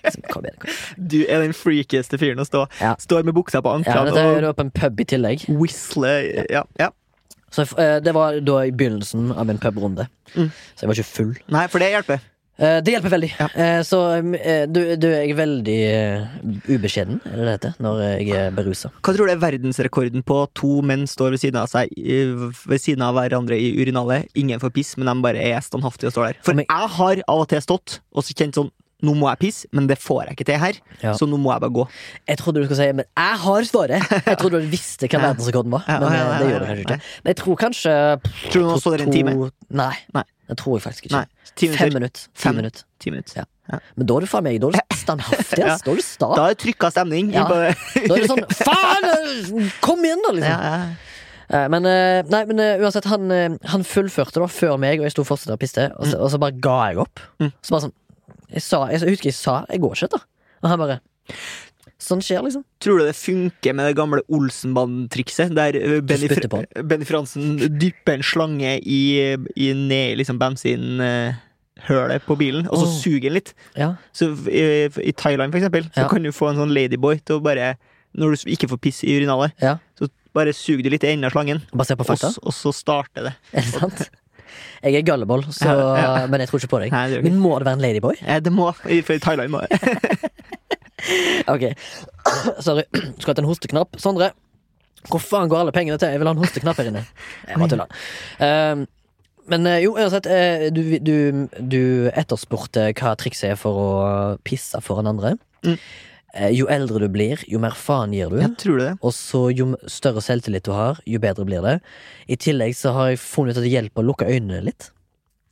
Liksom, 0.03 0.21
kom 0.29 0.45
igjen, 0.45 0.57
kom 0.59 0.69
igjen. 0.69 1.07
Du 1.09 1.17
er 1.25 1.43
den 1.43 1.53
freakeste 1.55 2.19
fyren 2.21 2.41
å 2.43 2.47
stå. 2.47 2.65
Ja. 2.81 2.93
Står 3.01 3.23
med 3.27 3.35
buksa 3.37 3.61
på 3.63 3.71
Ja, 3.71 3.79
anklene 3.79 4.11
dette 4.11 4.49
er 4.49 4.53
på 4.59 4.65
en 4.67 4.71
pub 4.75 4.99
i 4.99 5.05
tillegg. 5.15 5.45
whistle. 5.49 6.11
Ja, 6.51 6.63
ja. 6.79 6.89
Så 7.49 7.63
eh, 7.81 7.97
Det 8.05 8.13
var 8.13 8.37
da 8.45 8.59
i 8.67 8.71
begynnelsen 8.71 9.31
av 9.33 9.49
en 9.49 9.57
pubrunde. 9.57 10.05
Mm. 10.35 10.51
Så 10.75 10.83
jeg 10.85 10.89
var 10.91 10.99
ikke 10.99 11.09
full. 11.15 11.31
Nei, 11.49 11.65
for 11.71 11.79
det 11.81 11.89
hjelper. 11.95 12.19
Eh, 12.59 12.79
det 12.83 12.91
hjelper 12.91 13.13
veldig. 13.13 13.29
Ja. 13.39 13.45
Eh, 13.55 13.81
så 13.87 13.99
eh, 14.19 14.65
du, 14.67 14.79
du 14.99 15.07
er 15.15 15.29
veldig 15.37 15.77
ubeskjeden, 16.67 17.21
er 17.23 17.37
det 17.39 17.45
det 17.47 17.53
heter, 17.55 17.75
når 17.83 18.01
jeg 18.03 18.33
er 18.35 18.51
berusa. 18.57 18.91
Hva 18.99 19.13
tror 19.15 19.29
du 19.29 19.33
er 19.33 19.39
verdensrekorden 19.41 20.25
på 20.27 20.41
to 20.59 20.79
menn 20.85 21.05
står 21.09 21.35
ved 21.37 21.43
siden 21.45 21.59
av 21.61 21.69
seg 21.71 21.93
Ved 21.95 22.83
siden 22.83 23.05
av 23.05 23.15
hverandre 23.17 23.55
i 23.59 23.71
urinalet? 23.79 24.27
Ingen 24.39 24.59
får 24.61 24.73
piss, 24.75 24.95
men 24.99 25.07
de 25.07 25.15
bare 25.23 25.39
er 25.53 25.63
standhaftige 25.65 26.11
og 26.11 26.17
står 26.17 26.27
der. 26.33 26.41
For 26.43 26.53
jeg- 26.59 26.67
har 26.99 27.23
av 27.27 27.39
og 27.45 27.47
til 27.51 27.61
stått 27.63 27.99
og 28.13 28.23
så 28.27 28.35
kjent 28.35 28.59
sånn 28.59 28.71
Nå 28.99 29.13
må 29.15 29.29
jeg 29.31 29.39
pisse, 29.39 29.67
men 29.71 29.85
det 29.87 29.95
får 29.95 30.25
jeg 30.25 30.33
ikke 30.35 30.45
til 30.49 30.57
her, 30.59 30.73
Ja. 30.99 31.13
så 31.15 31.23
nå 31.23 31.37
må 31.39 31.53
jeg 31.53 31.61
bare 31.63 31.71
gå. 31.71 31.85
Jeg 32.27 32.37
trodde 32.41 32.59
du 32.59 32.65
skulle 32.67 32.75
si 32.81 32.91
Men 32.91 33.05
jeg 33.15 33.37
har 33.45 33.61
svaret! 33.69 34.09
Jeg 34.27 34.37
trodde 34.41 34.59
du 34.59 34.67
visste 34.67 35.07
hva 35.07 35.21
verdensrekorden 35.29 35.71
var. 35.71 35.85
Men 35.87 36.09
det 36.11 36.49
gjør 36.49 36.59
du 36.59 36.65
kanskje 36.67 36.83
ikke. 36.83 36.97
Men 37.23 37.31
jeg 37.31 37.37
tror 37.39 37.55
kanskje 37.61 37.93
Tror 38.51 38.59
du 38.59 38.67
noen 38.67 38.81
står 38.83 38.97
der 38.97 39.05
en 39.05 39.13
time? 39.15 39.35
Nei. 39.71 39.93
Nei. 40.13 40.25
Det 40.49 40.57
tror 40.57 40.77
jeg 40.79 40.83
faktisk 40.87 41.05
ikke. 41.07 41.19
Nei. 41.19 41.51
Ti 41.55 41.67
Fem 41.69 41.93
minutter. 41.93 41.99
minutter. 41.99 42.21
Ti 42.33 42.43
Fem. 42.43 42.55
minutter. 42.57 42.83
Ti 42.99 43.11
minutter. 43.13 43.43
Ja. 43.69 43.79
Men 43.95 44.07
da 44.09 44.15
er 44.17 44.25
du 44.25 44.29
faen 44.31 44.43
meg 44.47 44.57
Da 44.63 44.71
er 44.71 44.79
du 44.79 44.95
standhaftig, 45.03 45.59
ja. 45.61 45.75
Da 45.85 45.91
er 45.93 45.99
du 45.99 46.05
sta. 46.05 46.29
Da 46.33 46.47
er 46.49 46.55
det 46.55 46.59
trykka 46.63 46.89
stemning. 46.95 47.29
Ja. 47.35 47.43
Da 47.49 47.59
er 47.69 48.17
det 48.17 48.29
sånn 48.31 48.41
Faen! 48.57 49.05
eh, 49.13 49.69
Kom 49.85 50.01
igjen, 50.07 50.23
da! 50.25 50.33
liksom 50.39 50.65
ja. 50.65 50.81
Eh, 51.49 51.67
Men, 51.73 51.85
eh, 51.89 52.23
nei, 52.29 52.43
men 52.49 52.59
uansett, 52.81 53.05
han, 53.09 53.29
han 53.73 53.85
fullførte 53.87 54.41
da 54.41 54.49
før 54.53 54.75
meg, 54.81 54.99
og 55.01 55.07
jeg 55.07 55.15
sto 55.15 55.23
fortsatt 55.25 55.53
og 55.55 55.61
piste, 55.61 55.87
og 55.97 56.09
så, 56.09 56.19
og 56.21 56.33
så 56.33 56.41
bare 56.41 56.57
ga 56.61 56.75
jeg 56.91 56.99
opp. 57.05 57.21
Mm. 57.41 57.53
Så 57.61 57.73
bare 57.75 57.85
sånn 57.87 57.95
Jeg, 58.49 58.61
sa, 58.65 58.83
jeg, 58.89 59.01
jeg 59.05 59.15
husker 59.15 59.29
jeg 59.31 59.37
sa 59.37 59.55
Jeg 59.69 59.81
går 59.85 59.95
ikke, 59.97 60.11
da. 60.17 60.23
Og 60.63 60.69
han 60.73 60.81
bare 60.81 60.99
Sånn 61.99 62.21
skjer, 62.23 62.39
liksom. 62.45 62.63
Tror 62.79 63.01
du 63.01 63.05
det 63.09 63.15
funker 63.19 63.73
med 63.75 63.89
det 63.89 63.95
gamle 63.99 64.21
Olsenband-trikset? 64.31 65.51
Der 65.57 65.75
eh, 65.75 65.97
Benny, 65.99 66.29
Fr- 66.31 66.83
Benny 66.87 67.07
Fransen 67.07 67.57
dypper 67.75 68.15
en 68.15 68.23
slange 68.23 68.77
i, 68.79 68.99
i 69.35 69.67
ned 69.75 70.13
i 70.13 70.19
liksom 70.21 70.39
bensinhølet 70.39 72.23
på 72.27 72.37
bilen, 72.39 72.69
og 72.71 72.79
så 72.79 72.87
oh. 72.87 72.93
suger 73.01 73.27
den 73.27 73.35
litt. 73.41 73.51
Ja. 73.75 73.91
Så 74.15 74.31
i, 74.47 74.63
I 74.87 75.11
Thailand, 75.11 75.51
for 75.51 75.59
eksempel, 75.59 75.89
så 75.91 76.05
Ja. 76.05 76.07
kan 76.11 76.23
du 76.23 76.31
få 76.35 76.53
en 76.53 76.61
sånn 76.63 76.73
ladyboy 76.75 77.19
til 77.19 77.39
å 77.39 77.43
bare 77.43 77.73
Når 78.17 78.31
du 78.33 78.49
ikke 78.55 78.71
får 78.71 78.79
piss 78.81 79.03
i 79.05 79.11
urinalet, 79.19 79.51
ja. 79.61 79.75
så 79.99 80.07
bare 80.33 80.49
suger 80.55 80.81
du 80.87 80.89
litt 80.89 81.03
i 81.05 81.11
enden 81.11 81.27
av 81.27 81.35
slangen, 81.35 81.59
og, 81.75 81.83
og 81.85 82.53
så 82.57 82.71
starter 82.73 83.27
det. 83.27 83.33
Er 83.53 83.61
det 83.67 83.69
sant? 83.75 84.01
Jeg 84.81 84.95
er 84.97 85.05
galleboll, 85.05 85.43
så, 85.53 85.67
Ja, 85.67 86.15
ja. 86.23 86.27
men 86.31 86.41
jeg 86.41 86.49
tror 86.49 86.63
ikke 86.63 86.71
på 86.71 86.79
deg. 86.81 86.95
Nei, 86.95 87.03
det 87.11 87.19
ikke. 87.19 87.29
Men 87.29 87.37
må 87.43 87.51
det 87.59 87.67
være 87.67 87.77
en 87.77 87.83
ladyboy? 87.85 88.17
Ja, 88.23 88.39
Det 88.39 88.53
må 88.55 88.71
For 88.73 89.13
i 89.13 89.21
Thailand 89.21 89.53
må 89.53 89.61
det. 89.67 90.31
Ok, 91.53 91.65
sorry. 92.65 92.85
Skal 92.91 93.31
hatt 93.31 93.41
en 93.41 93.49
hosteknapp. 93.49 93.99
Sondre, 94.01 94.31
hvor 95.07 95.23
faen 95.23 95.49
går 95.51 95.63
alle 95.63 95.75
pengene 95.75 95.99
til? 95.99 96.11
Jeg 96.11 96.21
vil 96.21 96.29
ha 96.29 96.35
en 96.35 96.41
hosteknapp 96.41 96.79
her 96.81 96.91
inne. 96.91 97.05
Jeg 97.47 97.61
bare 97.61 97.71
tuller. 97.71 97.99
Um, 98.43 98.87
men 99.49 99.65
eh, 99.65 99.79
jo, 99.85 99.95
uansett, 99.97 100.27
eh, 100.29 100.67
du, 100.73 100.83
du, 101.01 101.15
du 101.57 101.81
etterspurte 102.13 102.91
hva 102.99 103.15
trikset 103.17 103.53
er 103.53 103.57
for 103.57 103.81
å 103.81 103.89
pisse 104.45 104.77
foran 104.85 105.09
andre. 105.09 105.33
Mm. 105.65 105.77
Eh, 106.37 106.51
jo 106.53 106.67
eldre 106.69 107.01
du 107.01 107.07
blir, 107.11 107.41
jo 107.49 107.61
mer 107.61 107.77
faen 107.77 108.13
gir 108.13 108.29
du. 108.29 108.37
Jeg 108.43 108.53
tror 108.61 108.77
det? 108.81 108.91
Og 109.01 109.15
så 109.15 109.47
jo 109.55 109.71
større 109.89 110.21
selvtillit 110.21 110.67
du 110.67 110.73
har, 110.75 111.01
jo 111.09 111.21
bedre 111.23 111.47
blir 111.49 111.65
det. 111.65 111.79
I 112.29 112.37
tillegg 112.37 112.77
så 112.77 112.93
har 112.97 113.13
jeg 113.13 113.23
funnet 113.23 113.57
ut 113.57 113.63
at 113.63 113.65
det 113.65 113.73
hjelper 113.73 114.03
å 114.05 114.09
lukke 114.11 114.29
øynene 114.29 114.61
litt. 114.69 114.91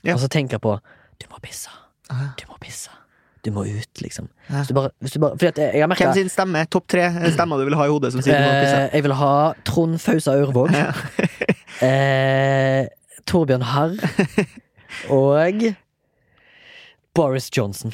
Ja. 0.05 0.13
Og 0.13 0.21
så 0.21 0.29
tenker 0.31 0.59
jeg 0.59 0.65
på 0.67 0.77
Du 1.17 1.25
må 1.31 1.41
pisse. 1.41 1.73
Du 2.37 2.45
må 2.51 2.59
pisse. 2.61 2.93
Du 3.47 3.51
må 3.55 3.63
ut, 3.63 4.01
liksom. 4.03 4.27
Ja. 4.49 4.59
Hvis 4.59 4.71
du 4.73 4.75
bare, 4.75 4.91
hvis 4.99 5.13
du 5.15 5.19
bare 5.23 5.37
Fordi 5.39 5.49
at 5.53 5.59
jeg 5.63 5.83
har 5.85 5.87
merket, 5.91 6.09
Hvem 6.09 6.17
sin 6.25 6.31
stemme? 6.33 6.65
Topp 6.73 6.87
tre 6.91 7.05
stemmer 7.31 7.61
du 7.61 7.67
vil 7.69 7.77
ha 7.79 7.85
i 7.87 7.91
hodet 7.93 8.11
som 8.15 8.23
sier 8.25 8.35
eh, 8.35 8.89
Jeg 8.91 9.05
vil 9.05 9.13
ha 9.15 9.33
Trond 9.67 9.95
Fausa 10.03 10.35
Aurvåg. 10.35 10.73
Ja. 10.75 10.91
eh, 11.87 12.89
Torbjørn 13.27 13.63
Harr. 13.71 13.95
Og 15.13 15.63
Boris 17.15 17.49
Johnson. 17.53 17.91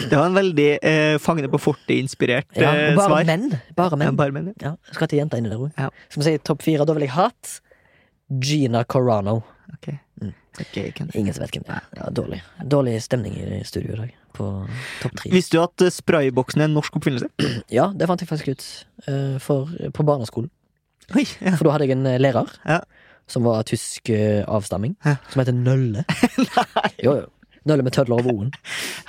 Det 0.00 0.16
var 0.16 0.26
en 0.30 0.36
veldig 0.38 0.68
eh, 0.82 1.16
Fangene 1.20 1.50
på 1.52 1.58
fortet-inspirert 1.60 2.56
Ja, 2.56 2.70
eh, 2.72 2.92
og 2.92 3.00
bare 3.00 3.08
svar. 3.10 3.26
menn. 3.28 3.48
Bare 3.76 3.90
Ja, 3.92 3.98
menn. 4.04 4.16
bare 4.20 4.32
menn. 4.36 4.52
ja. 4.62 4.74
Ja, 4.76 4.94
skal 4.96 5.10
til 5.10 5.20
jenta 5.20 5.40
inni 5.40 5.50
der 5.52 5.60
òg. 5.60 5.72
Ja. 5.76 5.90
Skal 6.08 6.22
vi 6.22 6.28
si 6.28 6.38
topp 6.46 6.62
fire? 6.64 6.86
Da 6.88 6.96
vil 6.96 7.04
jeg 7.04 7.12
hatt 7.16 7.56
Gina 8.40 8.84
Carano. 8.84 9.40
Okay. 9.74 9.98
Mm. 10.22 10.32
Okay, 10.60 10.92
Ingen 11.14 11.34
som 11.34 11.44
vet 11.44 11.56
hvem 11.56 11.66
det 11.66 11.76
er. 11.76 11.84
Ja, 11.98 12.08
dårlig. 12.14 12.40
dårlig 12.64 12.96
stemning 13.02 13.36
i 13.36 13.60
studio 13.64 13.94
i 13.94 14.00
dag. 14.04 14.16
På 14.40 14.48
topp 15.02 15.18
tre. 15.20 15.32
Visste 15.34 15.58
du 15.58 15.62
at 15.62 15.84
eh, 15.86 15.92
sprayboksen 15.92 16.64
er 16.64 16.70
en 16.70 16.76
norsk 16.78 16.96
oppfinnelse? 17.00 17.28
Ja, 17.78 17.90
det 17.92 18.08
fant 18.10 18.22
jeg 18.24 18.30
faktisk 18.30 18.54
ut 18.56 18.64
eh, 19.06 19.36
for, 19.44 19.68
på 19.96 20.06
barneskolen. 20.08 20.48
Oi, 21.14 21.26
ja. 21.42 21.56
For 21.58 21.66
da 21.68 21.74
hadde 21.76 21.88
jeg 21.90 21.96
en 21.98 22.06
eh, 22.08 22.18
lærer 22.22 22.48
Ja. 22.64 22.80
som 23.30 23.44
var 23.46 23.62
tysk 23.68 24.10
avstamming, 24.50 24.96
Ja. 25.06 25.18
som 25.30 25.44
heter 25.44 25.54
Nølle. 25.54 26.02
Jo, 27.04 27.20
jo. 27.22 27.28
Nølle 27.68 27.84
med 27.84 27.92
tødler 27.92 28.16
over 28.22 28.32
o-en. 28.32 28.50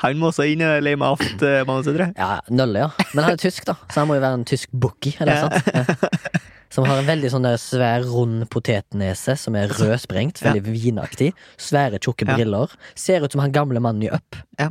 Han 0.03 0.17
må 0.19 0.27
også 0.27 0.43
inn 0.51 0.59
i 0.59 0.67
Lame 0.83 1.07
Aft-manuset, 1.07 1.93
tror 1.95 2.01
jeg. 2.09 2.15
Ja, 2.19 2.41
Nølle, 2.51 2.81
ja. 2.83 3.05
Men 3.15 3.23
han 3.23 3.37
er 3.37 3.39
tysk, 3.39 3.63
da, 3.69 3.77
så 3.87 4.01
han 4.03 4.09
må 4.09 4.17
jo 4.17 4.23
være 4.25 4.41
en 4.41 4.43
tysk 4.49 4.73
bookie. 4.75 5.13
Eller 5.23 5.37
Ja. 5.39 5.47
sant? 5.47 5.71
Ja. 5.71 6.41
Som 6.71 6.85
har 6.87 7.01
en 7.01 7.07
veldig 7.07 7.27
sånn 7.33 7.43
der 7.43 7.57
svær, 7.59 8.05
rund 8.07 8.45
potetnese 8.51 9.33
som 9.39 9.57
er 9.59 9.67
rødsprengt. 9.75 10.39
Veldig 10.39 10.61
vinaktig. 10.71 11.31
Svære, 11.59 11.97
tjukke 11.99 12.23
Ja. 12.27 12.35
briller. 12.37 12.71
Ser 12.95 13.25
ut 13.25 13.33
som 13.35 13.41
han 13.43 13.51
gamle 13.51 13.81
mannen 13.83 14.05
i 14.05 14.11
Up. 14.15 14.37
Ja, 14.59 14.69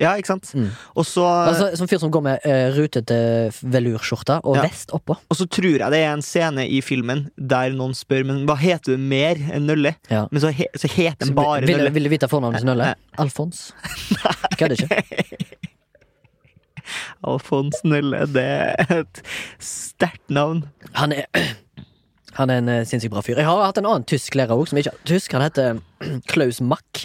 ikke 0.00 0.26
sant? 0.26 0.48
Mm. 0.56 0.70
Og 0.96 1.04
så 1.06 1.22
Altså, 1.26 1.66
som 1.76 1.86
fyr 1.90 1.98
som 2.00 2.10
går 2.10 2.22
med 2.24 2.46
uh, 2.48 2.72
rutete 2.78 3.16
velurskjorte 3.60 4.38
og 4.44 4.56
Ja. 4.56 4.62
vest 4.64 4.90
oppå. 4.96 5.16
Og 5.30 5.36
så 5.36 5.46
tror 5.46 5.78
jeg 5.78 5.90
det 5.92 6.00
er 6.00 6.12
en 6.14 6.22
scene 6.24 6.64
i 6.66 6.80
filmen 6.80 7.26
der 7.36 7.70
noen 7.76 7.92
spør 7.94 8.24
Men 8.26 8.46
hva 8.48 8.56
heter 8.56 8.96
du 8.96 8.98
mer 8.98 9.36
enn 9.52 9.66
Nølle. 9.68 9.94
Ja. 10.10 10.24
Men 10.32 10.40
så, 10.40 10.50
he, 10.52 10.66
så 10.76 10.88
heter 10.88 11.26
den 11.26 11.34
bare 11.36 11.60
vil, 11.66 11.76
Nølle. 11.76 11.92
vil 11.92 12.04
du 12.04 12.08
vite 12.14 12.28
fornavnet 12.28 12.60
til 12.64 12.70
Nølle? 12.72 12.92
Ja. 12.94 12.94
Alfons. 13.22 13.72
Kødder 14.58 14.80
ikke. 14.80 15.60
Alfons 17.22 17.82
Nølle, 17.86 18.24
det 18.32 18.42
er 18.42 18.96
et 19.02 19.20
sterkt 19.62 20.30
navn. 20.32 20.64
Han 20.98 21.12
er 21.12 21.28
Han 22.38 22.48
er 22.48 22.62
en 22.62 22.68
eh, 22.72 22.84
sinnssykt 22.88 23.12
bra 23.12 23.20
fyr. 23.20 23.36
Jeg 23.36 23.44
har 23.44 23.58
hatt 23.60 23.76
en 23.76 23.84
annen 23.90 24.06
tysk 24.08 24.32
lærer 24.40 24.56
òg, 24.56 24.64
som 24.70 24.78
ikke 24.80 24.94
er 24.94 25.00
tysk. 25.04 25.34
Han 25.36 25.42
heter 25.44 25.82
Klaus 26.32 26.62
Mack. 26.64 27.02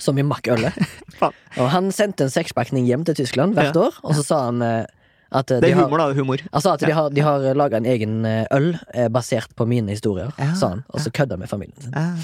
Som 0.00 0.18
i 0.18 0.24
Mack-ølet. 0.26 0.76
Og 1.60 1.66
han 1.74 1.90
sendte 1.92 2.24
en 2.26 2.32
sekspakning 2.32 2.86
hjem 2.88 3.04
til 3.08 3.18
Tyskland 3.22 3.54
hvert 3.58 3.74
Ja. 3.76 3.86
år, 3.88 4.00
og 4.02 4.14
så 4.16 4.24
sa 4.24 4.38
han 4.48 4.62
eh, 4.64 4.86
at 5.30 5.46
de 5.52 5.60
Det 5.62 5.68
er 5.70 5.76
er 5.76 5.80
har, 5.82 5.88
humor, 5.90 5.98
da. 6.02 6.12
humor. 6.16 6.40
Han 6.52 6.62
sa 6.64 6.72
at 6.74 6.80
de 6.82 6.90
har, 6.96 7.10
de 7.14 7.20
har 7.22 7.44
laga 7.54 7.76
en 7.78 7.86
egen 7.86 8.24
eh, 8.26 8.46
øl 8.56 8.72
eh, 8.94 9.08
basert 9.12 9.52
på 9.54 9.66
mine 9.68 9.92
historier, 9.92 10.32
sa 10.58 10.72
han. 10.74 10.84
Og 10.90 11.00
så 11.04 11.12
kødda 11.14 11.36
med 11.38 11.48
familien 11.52 11.76
sin. 11.84 11.92
Ja, 11.94 12.16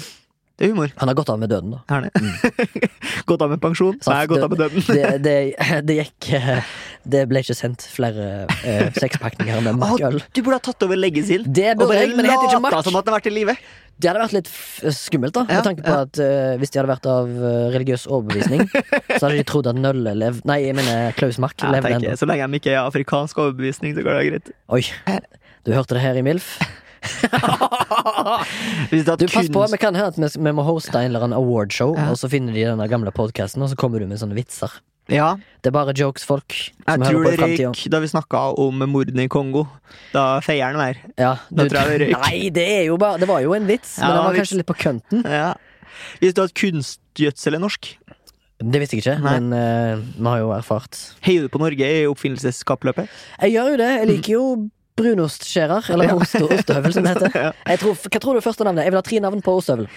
det 0.57 0.65
er 0.65 0.71
humor. 0.73 0.89
Han 0.97 1.07
har 1.11 1.15
gått 1.15 1.29
av 1.29 1.37
med 1.39 1.51
døden, 1.53 1.75
da. 1.77 2.01
Det. 2.01 2.09
Gått 3.29 3.41
av 3.45 3.51
med 3.51 3.59
pensjon? 3.61 3.97
Sant, 4.01 4.09
Nei, 4.15 4.25
gått 4.31 4.41
av 4.41 4.49
med 4.49 4.57
døden. 4.63 4.83
Det, 4.87 5.09
det, 5.21 5.35
det 5.85 5.95
gikk 5.99 6.27
eh, 6.33 6.63
Det 7.05 7.25
ble 7.29 7.41
ikke 7.43 7.55
sendt 7.59 7.83
flere 7.93 8.47
eh, 8.65 8.87
sekspakninger 8.95 9.61
med 9.67 9.77
Mack-øl. 9.77 10.17
Du 10.33 10.41
burde 10.41 10.57
ha 10.57 10.63
tatt 10.65 10.81
over 10.87 10.97
legacy 10.97 11.37
Det 11.45 11.75
og 11.75 11.83
burde 11.85 11.99
jeg, 11.99 12.15
men 12.15 12.25
det 12.25 12.31
heter 12.33 12.49
ikke 12.49 12.61
Mack. 12.65 12.77
som 12.87 12.97
at 12.97 13.05
den 13.05 13.13
har 13.13 13.19
vært 13.21 13.29
i 13.29 13.35
live. 13.37 13.55
Det 13.97 14.09
hadde 14.11 14.21
vært 14.21 14.35
litt 14.35 14.49
skummelt, 14.93 15.33
da. 15.33 15.43
Ja, 15.49 15.59
med 15.59 15.65
tanke 15.65 15.85
på 15.85 15.93
ja. 15.93 16.03
at 16.05 16.19
uh, 16.21 16.53
Hvis 16.61 16.73
de 16.73 16.79
hadde 16.81 16.91
vært 16.91 17.07
av 17.09 17.31
uh, 17.33 17.47
religiøs 17.73 18.05
overbevisning, 18.05 18.67
så 19.17 19.23
hadde 19.25 19.37
de 19.39 19.45
trodd 19.49 19.69
at 19.71 19.79
Nølle 19.79 20.13
lev... 20.17 20.41
Nei, 20.47 20.59
jeg 20.67 20.77
mener 20.77 21.15
Klaus 21.17 21.39
Mack 21.41 21.57
ja, 21.63 21.71
levde 21.73 21.95
ennå. 21.97 22.17
så 22.19 22.29
lenge 22.29 22.49
de 22.53 22.61
ikke 22.61 22.75
er 22.75 22.83
afrikansk 22.83 23.41
overbevisning, 23.41 23.95
så 23.97 24.05
går 24.05 24.19
det 24.19 24.27
greit. 24.29 24.51
Oi. 24.77 24.83
Du 25.65 25.73
hørte 25.73 25.97
det 25.97 26.05
her 26.05 26.19
i 26.19 26.25
MILF? 26.25 26.57
Du, 28.91 29.27
pass 29.31 29.49
på, 29.53 29.63
vi 29.71 29.77
kan 29.79 29.95
høre 29.95 30.11
at 30.11 30.17
vi, 30.19 30.27
vi 30.27 30.51
må 30.55 30.63
hoste 30.65 30.97
en 30.99 31.11
eller 31.11 31.27
annen 31.27 31.37
awardshow, 31.37 31.93
Ja. 31.97 32.09
og 32.11 32.19
så 32.19 32.29
finner 32.31 32.55
de 32.55 32.65
den 32.67 32.81
gamle 32.91 33.13
podkasten, 33.15 33.63
og 33.63 33.71
så 33.71 33.77
kommer 33.79 34.01
du 34.01 34.07
med 34.09 34.19
sånne 34.21 34.37
vitser. 34.37 34.73
Ja, 35.09 35.35
Det 35.63 35.69
er 35.69 35.75
bare 35.75 35.93
jokes, 35.95 36.23
folk. 36.27 36.53
jeg 36.87 36.99
tror 36.99 37.23
det 37.23 37.39
røyk 37.39 37.83
da 37.91 37.99
vi 38.03 38.07
snakka 38.11 38.41
om 38.59 38.83
mordene 38.91 39.23
i 39.25 39.27
Kongo. 39.31 39.65
Da 40.13 40.39
feier 40.43 40.73
den 40.75 40.79
der. 40.83 40.97
Ja, 41.17 41.35
Da 41.49 41.65
tror 41.67 41.79
jeg 41.87 41.99
det 41.99 42.07
røyk. 42.07 42.17
Nei, 42.25 42.49
det 42.49 42.67
er 42.67 42.83
jo 42.89 42.97
bare 42.97 43.17
Det 43.19 43.27
var 43.27 43.39
jo 43.41 43.53
en 43.53 43.65
vits, 43.67 43.97
Ja, 43.99 44.07
men 44.07 44.15
den 44.15 44.23
var 44.23 44.31
var 44.33 44.39
kanskje 44.41 44.57
litt 44.59 44.67
på 44.67 44.77
kønten. 44.77 45.23
Ja. 45.23 45.53
Hvis 46.21 46.33
du 46.35 46.41
hadde 46.43 46.53
kunstgjødsel 46.53 47.55
er 47.55 47.59
norsk, 47.63 47.95
Det 48.59 48.79
visste 48.81 48.97
jeg 48.97 49.03
ikke, 49.05 49.19
Nei. 49.21 49.39
men 49.39 49.53
uh, 49.53 50.01
vi 50.17 50.25
har 50.25 50.39
jo 50.39 50.49
erfart. 50.55 50.97
heier 51.21 51.41
du 51.45 51.49
på 51.53 51.59
Norge 51.61 51.85
i 51.85 52.05
oppfinnelseskappløpet? 52.09 53.07
Jeg 53.41 53.51
gjør 53.53 53.69
jo 53.71 53.77
det. 53.77 53.89
Jeg 53.99 54.07
liker 54.07 54.33
jo 54.33 54.45
brunostskjærer, 54.97 55.89
eller 55.93 56.09
Ja. 56.09 56.15
ost, 56.17 56.35
ostehøvel, 56.41 56.93
som 56.95 57.03
det 57.05 57.13
heter. 57.15 57.31
Ja. 57.67 57.77
Tror, 57.77 57.93
hva 58.01 58.19
tror 58.23 58.33
du 58.33 58.39
er 58.41 58.45
første 58.47 58.65
navnet? 58.67 58.83
Jeg 58.87 58.91
vil 58.93 58.97
ha 58.99 59.05
tre 59.05 59.19
navn 59.23 59.41
på 59.45 59.53
ostehøvel. 59.59 59.87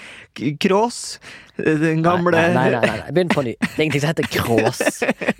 Krås, 0.60 0.98
den 1.56 2.02
gamle 2.04 2.30
Nei, 2.36 2.46
nei, 2.54 2.68
nei, 2.70 2.80
nei, 2.84 2.96
nei. 3.00 3.10
Begynn 3.16 3.32
på 3.32 3.44
ny. 3.46 3.54
Det 3.60 3.72
er 3.78 3.84
ingenting 3.86 4.04
som 4.04 4.12
heter 4.12 4.28
Krås. 4.36 4.78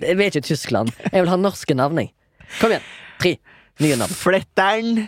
Det- 0.01 0.17
Vi 0.17 0.25
er 0.25 0.29
ikke 0.31 0.41
i 0.43 0.49
Tyskland. 0.49 0.91
Jeg 1.11 1.21
vil 1.21 1.29
ha 1.29 1.37
norske 1.37 1.73
navn, 1.77 1.97
jeg. 2.01 2.11
Kom 2.59 2.71
igjen. 2.73 2.81
Tre 3.21 3.37
nye 3.85 3.95
navn. 4.01 4.09
Fletteren. 4.13 5.07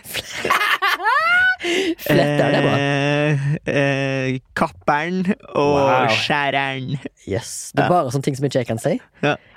Fletteren 2.04 2.54
er 2.58 2.64
bra. 2.64 2.72
Eh, 2.76 3.44
eh, 3.72 4.38
kapperen 4.56 5.22
og 5.54 5.74
Wow. 5.80 6.08
skjæreren. 6.12 6.98
Yes. 7.26 7.72
Det 7.74 7.84
er 7.84 7.86
Ja. 7.86 7.88
bare 7.88 8.10
sånne 8.12 8.22
ting 8.22 8.36
som 8.36 8.44
ikke 8.44 8.58
jeg 8.60 8.66
kan 8.68 8.78
si. 8.78 9.00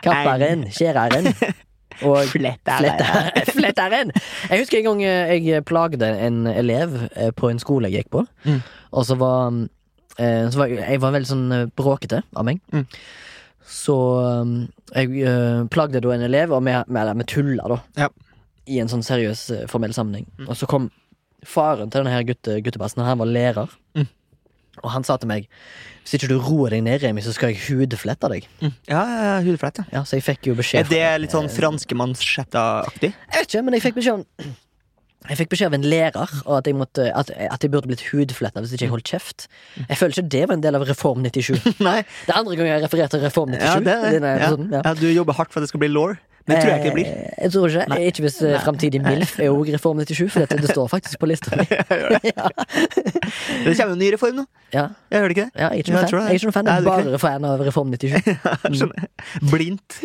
Kapperen, 0.02 0.66
skjæreren 0.72 1.34
og 2.06 2.28
flettæren. 2.32 3.02
Fletter- 3.52 4.12
Jeg 4.52 4.60
husker 4.62 4.80
en 4.80 4.88
gang 4.90 5.02
jeg 5.46 5.66
plagde 5.66 6.10
en 6.28 6.46
elev 6.48 6.96
eh, 7.16 7.32
på 7.36 7.50
en 7.50 7.60
skole 7.60 7.90
jeg 7.90 8.04
gikk 8.04 8.12
på. 8.18 8.26
Mm. 8.46 8.60
Og 8.92 9.08
så 9.08 9.18
var, 9.20 9.56
eh, 10.18 10.44
så 10.52 10.62
var 10.62 10.74
jeg, 10.74 10.84
jeg 10.84 11.02
var 11.04 11.16
veldig 11.16 11.32
sånn 11.32 11.48
eh, 11.56 11.66
bråkete 11.78 12.22
av 12.36 12.48
meg. 12.48 12.62
Mm. 12.74 12.86
Så 13.68 13.98
um, 14.24 14.54
jeg 14.96 15.68
plagde 15.74 16.00
da 16.04 16.14
en 16.16 16.24
elev, 16.24 16.54
og 16.56 16.64
vi, 16.64 16.72
vi, 16.88 17.26
tulla, 17.28 17.66
da. 17.68 17.80
Ja. 18.06 18.08
I 18.68 18.80
en 18.80 18.92
sånn 18.92 19.04
seriøs, 19.04 19.42
formell 19.72 19.96
sammenheng. 19.96 20.28
Mm. 20.40 20.48
Og 20.48 20.56
så 20.60 20.70
kom 20.72 20.88
faren 21.48 21.92
til 21.92 22.06
denne 22.06 22.24
gutte, 22.28 22.62
guttebassen, 22.64 23.04
han 23.04 23.20
var 23.20 23.28
lærer. 23.28 23.74
Mm. 23.98 24.08
Og 24.84 24.92
han 24.94 25.06
sa 25.08 25.18
til 25.18 25.30
meg 25.32 25.48
Hvis 26.04 26.18
ikke 26.18 26.30
du 26.32 26.38
roer 26.40 26.76
deg 26.76 26.86
ned, 26.86 27.02
Remi, 27.04 27.24
så 27.26 27.34
skal 27.36 27.52
jeg 27.52 27.64
hudflette 27.66 28.30
deg. 28.32 28.48
Mm. 28.62 28.72
Ja, 28.90 29.02
ja, 29.02 29.34
hudflett, 29.48 29.82
ja. 29.92 30.06
Så 30.08 30.20
jeg 30.20 30.28
fikk 30.28 30.52
jo 30.52 30.56
Er 30.56 30.88
det 30.88 31.04
litt 31.24 31.36
sånn 31.36 31.50
franskemannsjetta-aktig? 31.52 33.12
Jeg 33.12 33.42
vet 33.42 33.52
ikke, 33.52 33.66
men 33.68 33.78
jeg 33.78 33.88
fikk 33.90 34.00
beskjed 34.00 34.22
om 34.22 34.56
jeg 35.28 35.40
fikk 35.42 35.50
beskjed 35.52 35.72
av 35.72 35.76
en 35.76 35.88
lærer 35.90 36.34
og 36.46 36.54
at, 36.60 36.68
jeg 36.70 36.78
måtte, 36.78 37.08
at, 37.12 37.32
at 37.36 37.64
jeg 37.66 37.72
burde 37.74 37.90
blitt 37.90 38.06
hudfletta 38.12 38.62
hvis 38.64 38.76
ikke 38.78 38.86
jeg 38.86 38.94
holdt 38.94 39.12
kjeft. 39.12 39.48
Jeg 39.82 40.00
føler 40.00 40.16
ikke 40.16 40.32
det 40.38 40.44
var 40.48 40.56
en 40.56 40.64
del 40.64 40.78
av 40.80 40.86
Reform 40.88 41.26
97. 41.26 41.58
Nei. 41.88 41.98
Det 42.24 42.32
er 42.32 42.40
andre 42.40 42.56
gang 42.60 42.70
jeg 42.70 42.86
refererte 42.86 43.18
til 43.18 43.26
Reform 43.26 43.52
97. 43.52 43.66
Ja, 43.66 43.76
det 43.84 43.98
det. 44.24 44.34
Ja. 44.46 44.52
ja. 44.78 44.82
Ja, 44.86 44.94
du 44.96 45.08
jobber 45.10 45.36
hardt 45.40 45.52
for 45.52 45.60
at 45.60 45.68
det 45.68 45.74
skal 45.74 45.84
bli 45.84 45.92
law. 45.92 46.16
Det 46.48 46.56
tror 46.62 46.70
jeg 46.72 46.78
ikke 46.80 46.88
det 46.88 46.94
blir. 46.96 47.08
Eh, 47.12 47.34
Jeg 47.44 47.52
tror 47.52 47.68
ikke 47.68 47.86
Nei. 47.92 47.98
Ikke 48.08 48.24
hvis 48.24 48.38
eh, 48.48 48.54
framtidig 48.64 49.02
MILF 49.04 49.34
er 49.44 49.50
òg 49.52 49.72
Reform 49.74 50.00
97, 50.00 50.30
for 50.32 50.40
dette, 50.46 50.58
det 50.64 50.70
står 50.72 50.88
faktisk 50.94 51.20
på 51.20 51.28
lista 51.28 51.58
mi. 51.60 51.66
ja. 52.32 52.48
Det 53.66 53.74
kommer 53.76 53.92
jo 53.92 53.98
en 53.98 54.00
ny 54.00 54.12
reform 54.16 54.40
nå. 54.42 54.46
Ja. 54.74 54.86
Jeg 55.12 55.20
hører 55.22 55.34
ikke 55.36 55.46
det. 55.46 55.52
ja, 55.60 55.68
jeg 55.68 55.68
er 55.68 55.84
ikke 55.84 55.92
Ja, 55.92 56.00
noen 56.00 56.08
fan. 56.08 56.18
det. 56.18 56.24
Jeg 56.24 56.30
er 56.30 56.40
ikke 56.40 56.48
noen 56.48 56.56
fan. 56.58 56.66
Nei, 56.68 56.74
er 56.74 56.80
ikke 56.80 57.12
bare 57.12 57.20
fan 57.24 57.48
av 57.52 57.66
Reform 57.68 57.94
97. 57.94 58.24
Mm. 58.68 59.50
Blindt. 59.52 59.96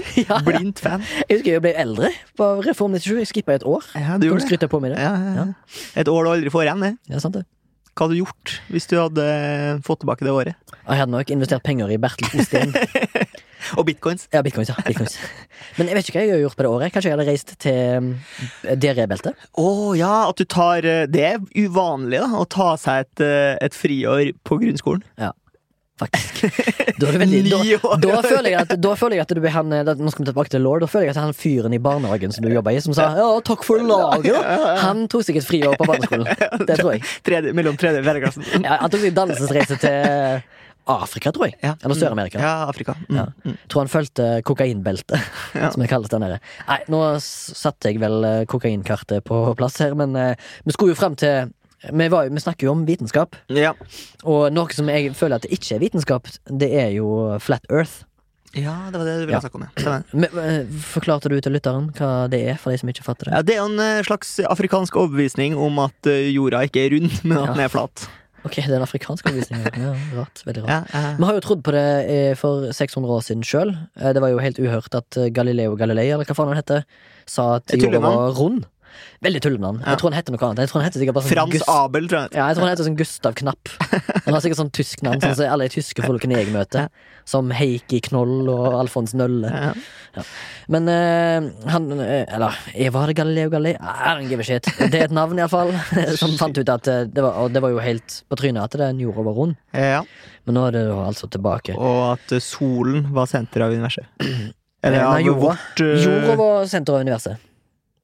Blindt 0.47 0.81
fan. 0.83 1.03
Jeg 1.29 1.39
husker 1.39 1.53
jeg 1.57 1.63
ble 1.65 1.73
eldre 1.83 2.11
på 2.39 2.47
Reform 2.67 2.95
97. 2.99 3.19
Jeg 3.23 3.31
skippa 3.31 3.55
et 3.59 3.65
år. 3.67 3.85
Ja, 3.99 4.19
du 4.21 4.27
gjorde 4.29 4.59
det. 4.61 4.69
på 4.71 4.81
meg 4.83 4.95
det? 4.95 5.01
Ja, 5.03 5.13
ja, 5.19 5.33
ja. 5.39 5.47
Et 6.03 6.09
år 6.11 6.25
du 6.27 6.31
aldri 6.35 6.53
får 6.53 6.67
igjen, 6.67 6.85
det. 6.87 6.93
Ja, 7.11 7.21
sant 7.23 7.39
det. 7.39 7.45
Hva 7.93 8.07
hadde 8.07 8.17
du 8.17 8.23
gjort 8.23 8.55
hvis 8.73 8.89
du 8.89 8.97
hadde 8.97 9.25
fått 9.85 10.01
tilbake 10.03 10.25
det 10.25 10.33
året? 10.33 10.77
Jeg 10.83 10.99
hadde 11.03 11.13
nok 11.13 11.33
investert 11.35 11.65
penger 11.67 11.93
i 11.93 11.99
Bertelsen 12.01 12.41
Osten. 12.41 12.73
Og 13.79 13.87
bitcoins. 13.87 14.27
Ja, 14.33 14.41
bitcoins, 14.43 14.73
ja. 14.73 14.77
bitcoins. 14.87 15.19
Men 15.79 15.91
jeg 15.91 15.99
vet 15.99 16.09
ikke 16.09 16.19
hva 16.19 16.25
jeg 16.27 16.35
har 16.35 16.41
gjort 16.43 16.57
på 16.59 16.65
det 16.65 16.71
året. 16.73 16.95
Kanskje 16.95 17.11
jeg 17.11 17.15
hadde 17.15 17.27
reist 17.29 17.53
til 17.63 17.79
um, 18.03 18.09
diarébeltet? 18.83 19.45
Å 19.61 19.69
ja, 19.99 20.15
at 20.27 20.41
du 20.41 20.49
tar 20.51 20.89
eh, 20.89 21.05
Det 21.11 21.23
er 21.29 21.39
uvanlig, 21.55 22.19
da, 22.19 22.41
å 22.43 22.49
ta 22.51 22.73
seg 22.81 23.05
et, 23.07 23.23
eh, 23.23 23.55
et 23.63 23.77
friår 23.77 24.33
på 24.49 24.59
grunnskolen. 24.65 25.05
Faktisk. 26.01 26.43
Da, 27.03 27.09
veldig, 27.19 27.41
da, 27.51 27.97
da, 27.99 28.19
føler 28.23 28.53
jeg 28.53 28.59
at, 28.61 28.73
da 28.79 28.91
føler 28.99 29.17
jeg 29.17 29.25
at 29.25 29.33
du 29.35 29.41
blir 29.43 29.51
han 29.55 29.73
eh, 29.75 29.81
Nå 29.83 30.11
skal 30.13 30.23
vi 30.23 30.29
tilbake 30.29 30.53
til 30.53 30.63
Lord. 30.63 30.85
Da 30.85 30.89
føler 30.91 31.09
jeg 31.09 31.15
at 31.17 31.21
han 31.23 31.35
fyren 31.35 31.75
i 31.75 31.81
barnehagen 31.83 32.35
som 32.35 32.45
du 32.47 32.53
jobba 32.53 32.75
i, 32.75 32.81
som 32.85 32.95
sa 32.95 33.09
'ja, 33.17 33.29
takk 33.43 33.65
for 33.67 33.83
laget', 33.83 34.79
han 34.85 35.07
tok 35.11 35.25
sikkert 35.27 35.49
friår 35.49 35.79
på 35.81 35.89
barneskolen. 35.89 36.29
Det 36.69 36.77
tror 36.79 36.93
jeg. 36.95 37.03
Tredje, 37.27 37.55
mellom 37.57 37.79
tredje 37.81 38.03
og 38.03 38.07
fjerde 38.07 38.23
klassen. 38.23 38.47
Ja, 38.63 38.77
han 38.85 38.93
tok 38.93 39.03
seg 39.03 39.17
dannelsesreise 39.17 39.79
til 39.83 40.43
Afrika, 40.93 41.33
tror 41.35 41.47
jeg. 41.49 41.57
Ja. 41.63 41.75
Eller 41.83 41.99
Sør-Amerika. 41.99 42.43
Ja, 42.43 42.69
Afrika. 42.69 42.95
Mm. 43.09 43.17
Ja. 43.17 43.27
Mm. 43.47 43.57
Tror 43.69 43.85
han 43.85 43.91
fulgte 43.93 44.29
kokainbeltet, 44.47 45.19
Ja. 45.59 45.71
som 45.71 45.83
det 45.83 45.91
kalles 45.91 46.11
der 46.13 46.23
nede. 46.23 46.39
Nei, 46.69 46.79
nå 46.93 47.03
satte 47.23 47.91
jeg 47.91 48.03
vel 48.03 48.25
eh, 48.27 48.45
kokainkartet 48.51 49.25
på 49.27 49.43
plass 49.59 49.79
her, 49.83 49.95
men 49.99 50.15
eh, 50.19 50.35
vi 50.67 50.75
skulle 50.75 50.95
jo 50.97 50.99
frem 50.99 51.19
til 51.19 51.53
vi, 51.91 52.09
var, 52.13 52.29
vi 52.31 52.41
snakker 52.45 52.69
jo 52.69 52.73
om 52.77 52.85
vitenskap, 52.87 53.35
Ja. 53.49 53.73
og 54.25 54.53
noe 54.53 54.71
som 54.73 54.89
jeg 54.93 55.13
føler 55.19 55.37
at 55.41 55.43
det 55.49 55.53
ikke 55.59 55.75
er 55.77 55.83
vitenskap, 55.83 56.29
det 56.47 56.71
er 56.73 56.91
jo 56.95 57.39
flat 57.43 57.65
earth. 57.71 58.05
ja, 58.55 58.91
det 58.93 58.99
var 59.01 59.07
det 59.09 59.15
du 59.21 59.27
ville 59.27 59.33
Ja. 59.33 59.41
snakke 59.41 59.57
om. 59.57 59.69
Ja. 59.81 60.03
Eh, 60.13 60.67
Forklarte 60.93 61.29
du 61.33 61.41
til 61.41 61.53
lytteren 61.57 61.91
hva 61.97 62.29
det 62.29 62.43
er, 62.51 62.57
for 62.61 62.71
de 62.71 62.79
som 62.79 62.89
ikke 62.93 63.03
fatter 63.05 63.25
det? 63.31 63.33
Ja, 63.35 63.43
det 63.43 63.57
er 63.57 63.65
en 63.65 63.81
eh, 63.81 64.03
slags 64.05 64.39
afrikansk 64.45 64.95
overbevisning 64.97 65.57
om 65.57 65.79
at 65.79 66.07
eh, 66.07 66.29
jorda 66.35 66.61
ikke 66.69 66.85
er 66.87 66.91
rund, 66.99 67.11
men 67.25 67.39
at 67.39 67.47
Ja. 67.49 67.53
den 67.55 67.65
er 67.65 67.69
flat. 67.73 68.09
Ok, 68.45 68.57
det 68.57 68.69
er 68.75 68.77
en 68.81 68.83
afrikansk 68.83 69.25
overbevisning. 69.31 69.63
Ja, 69.79 69.95
rart. 70.19 70.43
Veldig 70.45 70.65
rart. 70.67 70.89
Vi 71.19 71.25
har 71.25 71.35
jo 71.37 71.41
trodd 71.41 71.63
på 71.63 71.71
det 71.73 72.37
for 72.37 72.73
600 72.75 73.07
år 73.15 73.23
siden 73.23 73.45
sjøl. 73.47 73.71
Det 73.95 74.21
var 74.21 74.33
jo 74.35 74.39
helt 74.43 74.59
uhørt 74.59 74.95
at 74.99 75.19
Galileo 75.33 75.77
Galilei, 75.79 76.09
eller 76.11 76.25
hva 76.27 76.35
faen 76.35 76.49
han 76.51 76.59
heter, 76.59 76.83
sa 77.25 77.55
at 77.61 77.67
jorda 77.71 78.01
var 78.03 78.33
rund. 78.35 78.67
Veldig 79.23 79.43
tullenavn. 79.45 79.81
Ja. 79.83 79.93
Jeg 79.93 80.01
tror 80.01 80.11
han 80.11 80.19
heter 80.19 80.35
noe 80.35 80.47
annet. 80.49 80.63
Jeg 80.65 80.71
tror 80.73 80.81
han 80.81 80.87
heter 80.89 81.03
sikkert 81.03 81.17
bare 81.19 81.27
sånn 81.27 81.35
Frans 81.37 81.55
Gust 81.55 81.71
Abel, 81.73 82.09
tror 82.11 82.21
jeg. 82.21 82.35
Ja, 82.37 82.47
jeg 82.51 82.59
tror 82.59 82.67
han 82.67 82.73
heter 82.73 82.89
sånn 82.89 82.99
Gustav 82.99 83.37
Knapp. 83.39 83.73
Han 84.27 84.37
har 84.37 84.45
sikkert 84.45 84.61
sånn 84.61 84.73
tysk 84.75 85.05
navn, 85.07 85.23
sånn 85.23 85.37
som 85.39 85.53
alle 85.55 85.69
de 85.69 85.75
tyske 85.77 86.05
folkene 86.11 86.41
jeg 86.41 86.53
møter. 86.55 86.89
Som 87.29 87.53
Heikki 87.55 88.01
Knoll 88.09 88.49
og 88.51 88.79
Alfons 88.81 89.15
Nølle. 89.19 89.53
Ja. 89.53 90.25
Men 90.73 90.89
uh, 90.91 91.47
han 91.73 91.87
eh, 92.05 92.27
Eller 92.29 92.91
var 92.93 93.09
det 93.09 93.15
Galileo 93.17 93.51
Galilei? 93.53 93.77
I 93.79 94.17
don't 94.19 94.29
give 94.29 94.43
a 94.43 94.47
shit. 94.47 94.67
Det 94.79 94.99
er 94.99 95.07
et 95.07 95.15
navn, 95.15 95.39
iallfall. 95.39 95.73
Som 96.21 96.35
fant 96.41 96.59
ut 96.59 96.73
at 96.73 96.91
eh, 96.91 97.05
det 97.09 97.23
var, 97.25 97.39
Og 97.45 97.55
det 97.55 97.63
var 97.65 97.73
jo 97.73 97.81
helt 97.83 98.19
på 98.29 98.39
trynet 98.41 98.67
at 98.67 98.77
den 98.81 99.01
jorda 99.03 99.25
var 99.29 99.39
rund. 99.39 99.57
Ja. 99.77 100.03
Men 100.47 100.59
nå 100.59 100.67
er 100.69 100.77
det 100.77 100.83
jo 100.89 100.99
altså 101.05 101.31
tilbake. 101.33 101.79
Og 101.79 102.03
at 102.17 102.35
solen 102.43 103.07
var 103.15 103.31
senter 103.31 103.67
av 103.69 103.75
universet. 103.75 104.11
Nei, 104.83 104.99
av 104.99 105.21
jorda. 105.23 105.41
vårt, 105.53 105.81
uh... 105.81 105.95
Jorda 106.03 106.37
var 106.41 106.67
senter 106.71 106.97
av 106.97 107.07
universet. 107.07 107.49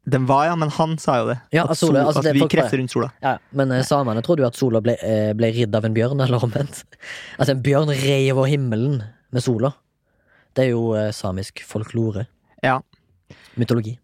Den 0.08 0.24
var, 0.28 0.46
ja, 0.48 0.54
men 0.56 0.70
han 0.72 0.96
sa 1.02 1.18
jo 1.20 1.26
det. 1.28 1.36
Ja, 1.52 1.64
at, 1.68 1.76
sola- 1.76 2.00
sol, 2.00 2.06
altså, 2.06 2.20
at 2.22 2.24
det 2.28 2.32
vi 2.38 2.40
bare- 2.46 2.78
rundt 2.80 2.92
sola. 2.94 3.10
Ja, 3.22 3.34
men 3.52 3.72
eh, 3.76 3.82
samene 3.84 4.22
trodde 4.24 4.40
jo 4.44 4.48
at 4.48 4.56
sola 4.56 4.80
ble, 4.84 4.94
eh, 5.04 5.32
ble 5.36 5.50
ridd 5.52 5.74
av 5.76 5.84
en 5.84 5.94
bjørn, 5.96 6.20
eller 6.24 6.40
omvendt. 6.46 6.84
Altså, 7.38 7.52
en 7.56 7.62
bjørn 7.62 7.92
rei 7.92 8.22
over 8.32 8.48
himmelen 8.48 9.02
med 9.32 9.42
sola. 9.44 9.72
Det 10.56 10.64
er 10.66 10.70
jo 10.72 10.94
eh, 10.98 11.10
samisk 11.14 11.60
folklore. 11.68 12.26
Ja. 12.64 12.78
Mytologi. 13.60 13.98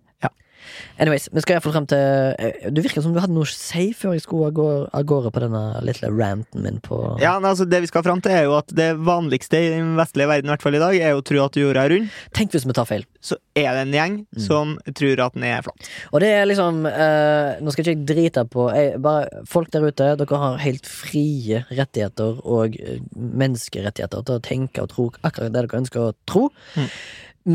Anyways, 0.99 1.29
vi 1.35 1.43
skal 1.43 1.57
iallfall 1.57 1.75
frem 1.75 1.87
til 1.91 1.99
eh, 2.39 2.69
Du 2.75 2.81
virker 2.85 3.03
som 3.05 3.13
du 3.15 3.21
hadde 3.23 3.35
noe 3.35 3.47
å 3.47 3.51
si 3.51 3.89
før 3.97 4.15
jeg 4.15 4.23
skulle 4.25 4.51
av 4.55 5.05
gårde 5.09 5.33
på 5.35 5.43
denne 5.43 5.63
lille 5.85 6.11
ranten 6.15 6.63
min 6.65 6.81
på 6.85 6.99
Ja, 7.23 7.35
men 7.41 7.51
altså 7.51 7.67
Det 7.69 7.81
vi 7.85 7.91
skal 7.91 8.05
frem 8.07 8.23
til, 8.25 8.33
er 8.35 8.47
jo 8.49 8.55
at 8.59 8.71
det 8.75 8.91
vanligste 9.05 9.59
i 9.61 9.73
den 9.75 9.95
vestlige 9.99 10.29
verden, 10.31 10.51
i 10.51 10.55
hvert 10.55 10.63
fall 10.65 10.79
i 10.79 10.83
dag, 10.83 10.97
er 10.97 11.17
å 11.19 11.25
tro 11.27 11.43
at 11.45 11.59
jorda 11.59 11.85
er 11.87 11.95
rund. 11.97 12.13
Tenk 12.37 12.55
hvis 12.55 12.67
vi 12.69 12.77
tar 12.77 12.87
feil. 12.89 13.05
Så 13.25 13.37
er 13.57 13.71
det 13.73 13.83
en 13.87 13.95
gjeng 13.99 14.17
Mm. 14.35 14.41
som 14.43 14.73
tror 14.97 15.21
at 15.25 15.35
den 15.37 15.45
er 15.47 15.63
flat. 15.63 15.89
Og 16.13 16.21
det 16.23 16.29
er 16.35 16.47
liksom 16.49 16.85
eh, 16.89 17.61
Nå 17.63 17.73
skal 17.73 17.85
ikke 17.85 17.93
jeg 17.95 18.07
drite 18.09 18.43
på 18.51 18.67
jeg, 18.75 18.97
bare, 19.03 19.43
Folk 19.49 19.71
der 19.75 19.85
ute, 19.87 20.09
dere 20.21 20.41
har 20.43 20.59
helt 20.63 20.87
frie 20.91 21.65
rettigheter 21.71 22.41
og 22.45 22.77
eh, 22.81 22.99
menneskerettigheter 23.15 24.25
til 24.27 24.39
å 24.39 24.43
tenke 24.45 24.85
og 24.85 24.91
tro 24.93 25.07
akkurat 25.23 25.53
det 25.53 25.61
dere 25.65 25.81
ønsker 25.81 26.09
å 26.09 26.15
tro. 26.29 26.49
Mm. 26.77 26.89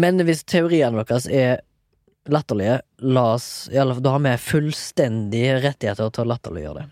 Men 0.04 0.22
hvis 0.28 0.44
teoriene 0.46 1.02
deres 1.04 1.26
er 1.28 1.62
latterlige, 2.34 2.80
la 3.02 3.26
oss 3.36 3.68
i 3.72 3.78
alle 3.82 3.94
fall- 3.96 4.04
Da 4.06 4.12
har 4.16 4.20
vi 4.26 4.36
fullstendige 4.38 5.60
rettigheter 5.64 6.10
til 6.12 6.24
å 6.26 6.30
latterliggjøre 6.34 6.76
det. 6.84 6.88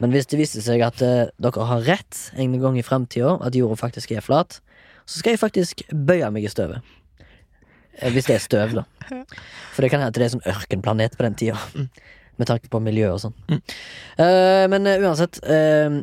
Men 0.00 0.10
hvis 0.10 0.26
det 0.26 0.38
viser 0.40 0.60
seg 0.64 0.82
at 0.82 1.00
eh, 1.02 1.28
dere 1.40 1.66
har 1.70 1.84
rett 1.86 2.30
en 2.36 2.56
gang 2.60 2.76
i 2.78 2.82
framtida, 2.82 3.36
at 3.44 3.54
jorda 3.54 3.76
faktisk 3.78 4.10
er 4.16 4.20
flat, 4.24 4.60
så 5.06 5.18
skal 5.20 5.32
jeg 5.36 5.40
faktisk 5.42 5.84
bøye 5.92 6.30
meg 6.32 6.44
i 6.44 6.50
støvet. 6.50 6.82
Eh, 8.00 8.10
Hvis 8.10 8.26
det 8.26 8.34
er 8.36 8.42
støv, 8.42 8.74
da. 8.74 8.84
For 9.74 9.82
det 9.82 9.90
kan 9.92 10.00
hende 10.02 10.12
det 10.16 10.26
er 10.26 10.34
sånn 10.34 10.48
ørkenplanet 10.50 11.14
på 11.16 11.22
den 11.28 11.34
tida. 11.38 11.58
Med 12.36 12.48
tanke 12.50 12.66
på 12.68 12.80
miljø 12.82 13.12
og 13.14 13.20
sånn. 13.22 13.34
Mm. 13.46 13.60
Eh, 14.18 14.64
men 14.72 14.86
eh, 14.90 14.98
uansett 14.98 15.38
eh, 15.46 16.00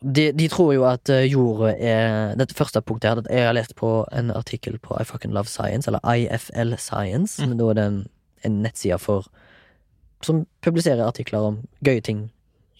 de, 0.00 0.32
de 0.32 0.48
tror 0.48 0.72
jo 0.72 0.84
at 0.86 1.10
eh, 1.10 1.26
jorda 1.26 1.72
er 1.74 2.34
Dette 2.38 2.54
første 2.54 2.80
punktet 2.80 3.10
her 3.10 3.34
Jeg 3.34 3.46
har 3.46 3.56
lest 3.56 3.74
på 3.74 4.04
en 4.14 4.30
artikkel 4.30 4.78
på 4.78 4.94
I 5.00 5.04
Fucking 5.04 5.34
Love 5.34 5.50
Science, 5.50 5.88
eller 5.88 6.00
IFL 6.14 6.76
Science. 6.78 7.42
Mm. 7.42 7.48
Men 7.48 7.58
da 7.58 7.64
er 7.64 7.78
det 7.78 7.86
en, 7.86 8.00
en 8.44 8.62
nettside 8.62 8.98
for 8.98 9.26
Som 10.22 10.46
publiserer 10.62 11.06
artikler 11.06 11.38
om 11.38 11.62
gøye 11.84 12.00
ting 12.00 12.28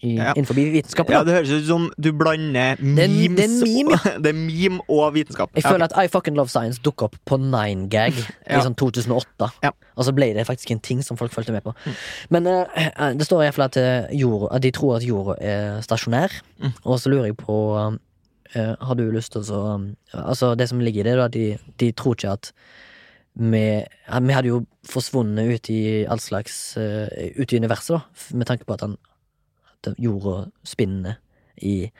i, 0.01 0.15
Ja. 0.15 0.33
innenfor 0.33 0.55
vitenskapen. 0.55 1.13
Ja. 1.13 1.23
Det 1.23 1.33
høres 1.33 1.51
ut 1.51 1.67
som 1.67 1.89
du 1.99 2.11
blander 2.15 2.73
er 2.73 2.81
memes 2.81 3.35
det 3.35 3.45
er 3.45 3.55
meme, 3.65 3.97
ja. 3.97 4.17
det 4.23 4.31
er 4.31 4.37
meme 4.37 4.79
og 4.87 5.13
vitenskap. 5.13 5.51
Jeg 5.55 5.63
føler 5.63 5.89
at 5.89 5.95
I 5.97 6.07
Fucking 6.07 6.37
Love 6.37 6.49
Science 6.49 6.79
dukka 6.83 7.09
opp 7.09 7.15
på 7.25 7.37
9gag 7.37 8.15
i 8.55 8.61
sånn 8.63 8.77
2008. 8.79 9.49
Ja. 9.63 9.73
Og 9.99 10.07
så 10.07 10.15
ble 10.15 10.31
det 10.37 10.47
faktisk 10.47 10.71
en 10.71 10.83
ting 10.83 11.03
som 11.03 11.19
folk 11.19 11.33
fulgte 11.35 11.55
med 11.55 11.65
på. 11.65 11.73
Men 12.29 12.47
eh, 12.47 12.87
eh, 12.87 13.15
det 13.19 13.27
står 13.27 13.43
iallfall 13.43 13.67
at, 13.67 13.79
eh, 13.79 14.27
at 14.51 14.63
de 14.63 14.71
tror 14.75 14.97
at 14.97 15.07
jorda 15.07 15.35
er 15.41 15.81
stasjonær. 15.85 16.39
Mm. 16.59 16.75
Og 16.83 16.99
så 16.99 17.11
lurer 17.11 17.31
jeg 17.31 17.39
på 17.39 17.55
uh, 17.75 17.95
Har 18.55 18.95
du 18.95 19.05
lyst 19.11 19.31
til 19.31 19.43
å 19.43 19.47
så, 19.47 19.59
um, 19.75 19.95
Altså, 20.13 20.55
det 20.55 20.69
som 20.69 20.81
ligger 20.83 21.05
i 21.05 21.09
det, 21.09 21.17
da, 21.19 21.27
de, 21.31 21.57
de 21.79 21.91
tror 21.91 22.17
ikke 22.17 22.33
at 22.35 22.51
vi, 23.39 23.61
vi 23.79 24.35
hadde 24.35 24.49
jo 24.49 24.63
forsvunnet 24.89 25.47
ut 25.47 25.69
i 25.71 25.81
all 26.09 26.19
slags 26.19 26.75
uh, 26.77 27.07
Ut 27.39 27.53
i 27.53 27.59
universet, 27.61 27.95
da, 27.95 28.35
med 28.35 28.49
tanke 28.49 28.67
på 28.67 28.75
at, 28.75 28.83
han, 28.83 28.97
jorda 29.97 30.49
spinner 30.67 31.17
i 31.61 31.91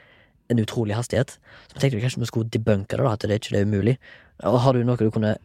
en 0.50 0.60
utrolig 0.60 0.96
hastighet. 0.98 1.36
Så 1.70 1.76
vi 1.78 1.80
tenkte 1.84 2.00
kanskje 2.02 2.20
vi 2.24 2.26
skulle 2.30 2.50
debunke 2.50 2.98
det, 2.98 3.06
da, 3.06 3.12
at 3.14 3.22
det 3.30 3.38
ikke 3.40 3.58
er 3.60 3.68
umulig. 3.70 3.98
Og 4.48 4.56
har 4.64 4.74
du 4.74 4.84
noe 4.88 4.96
du 4.98 5.10
kunne 5.12 5.36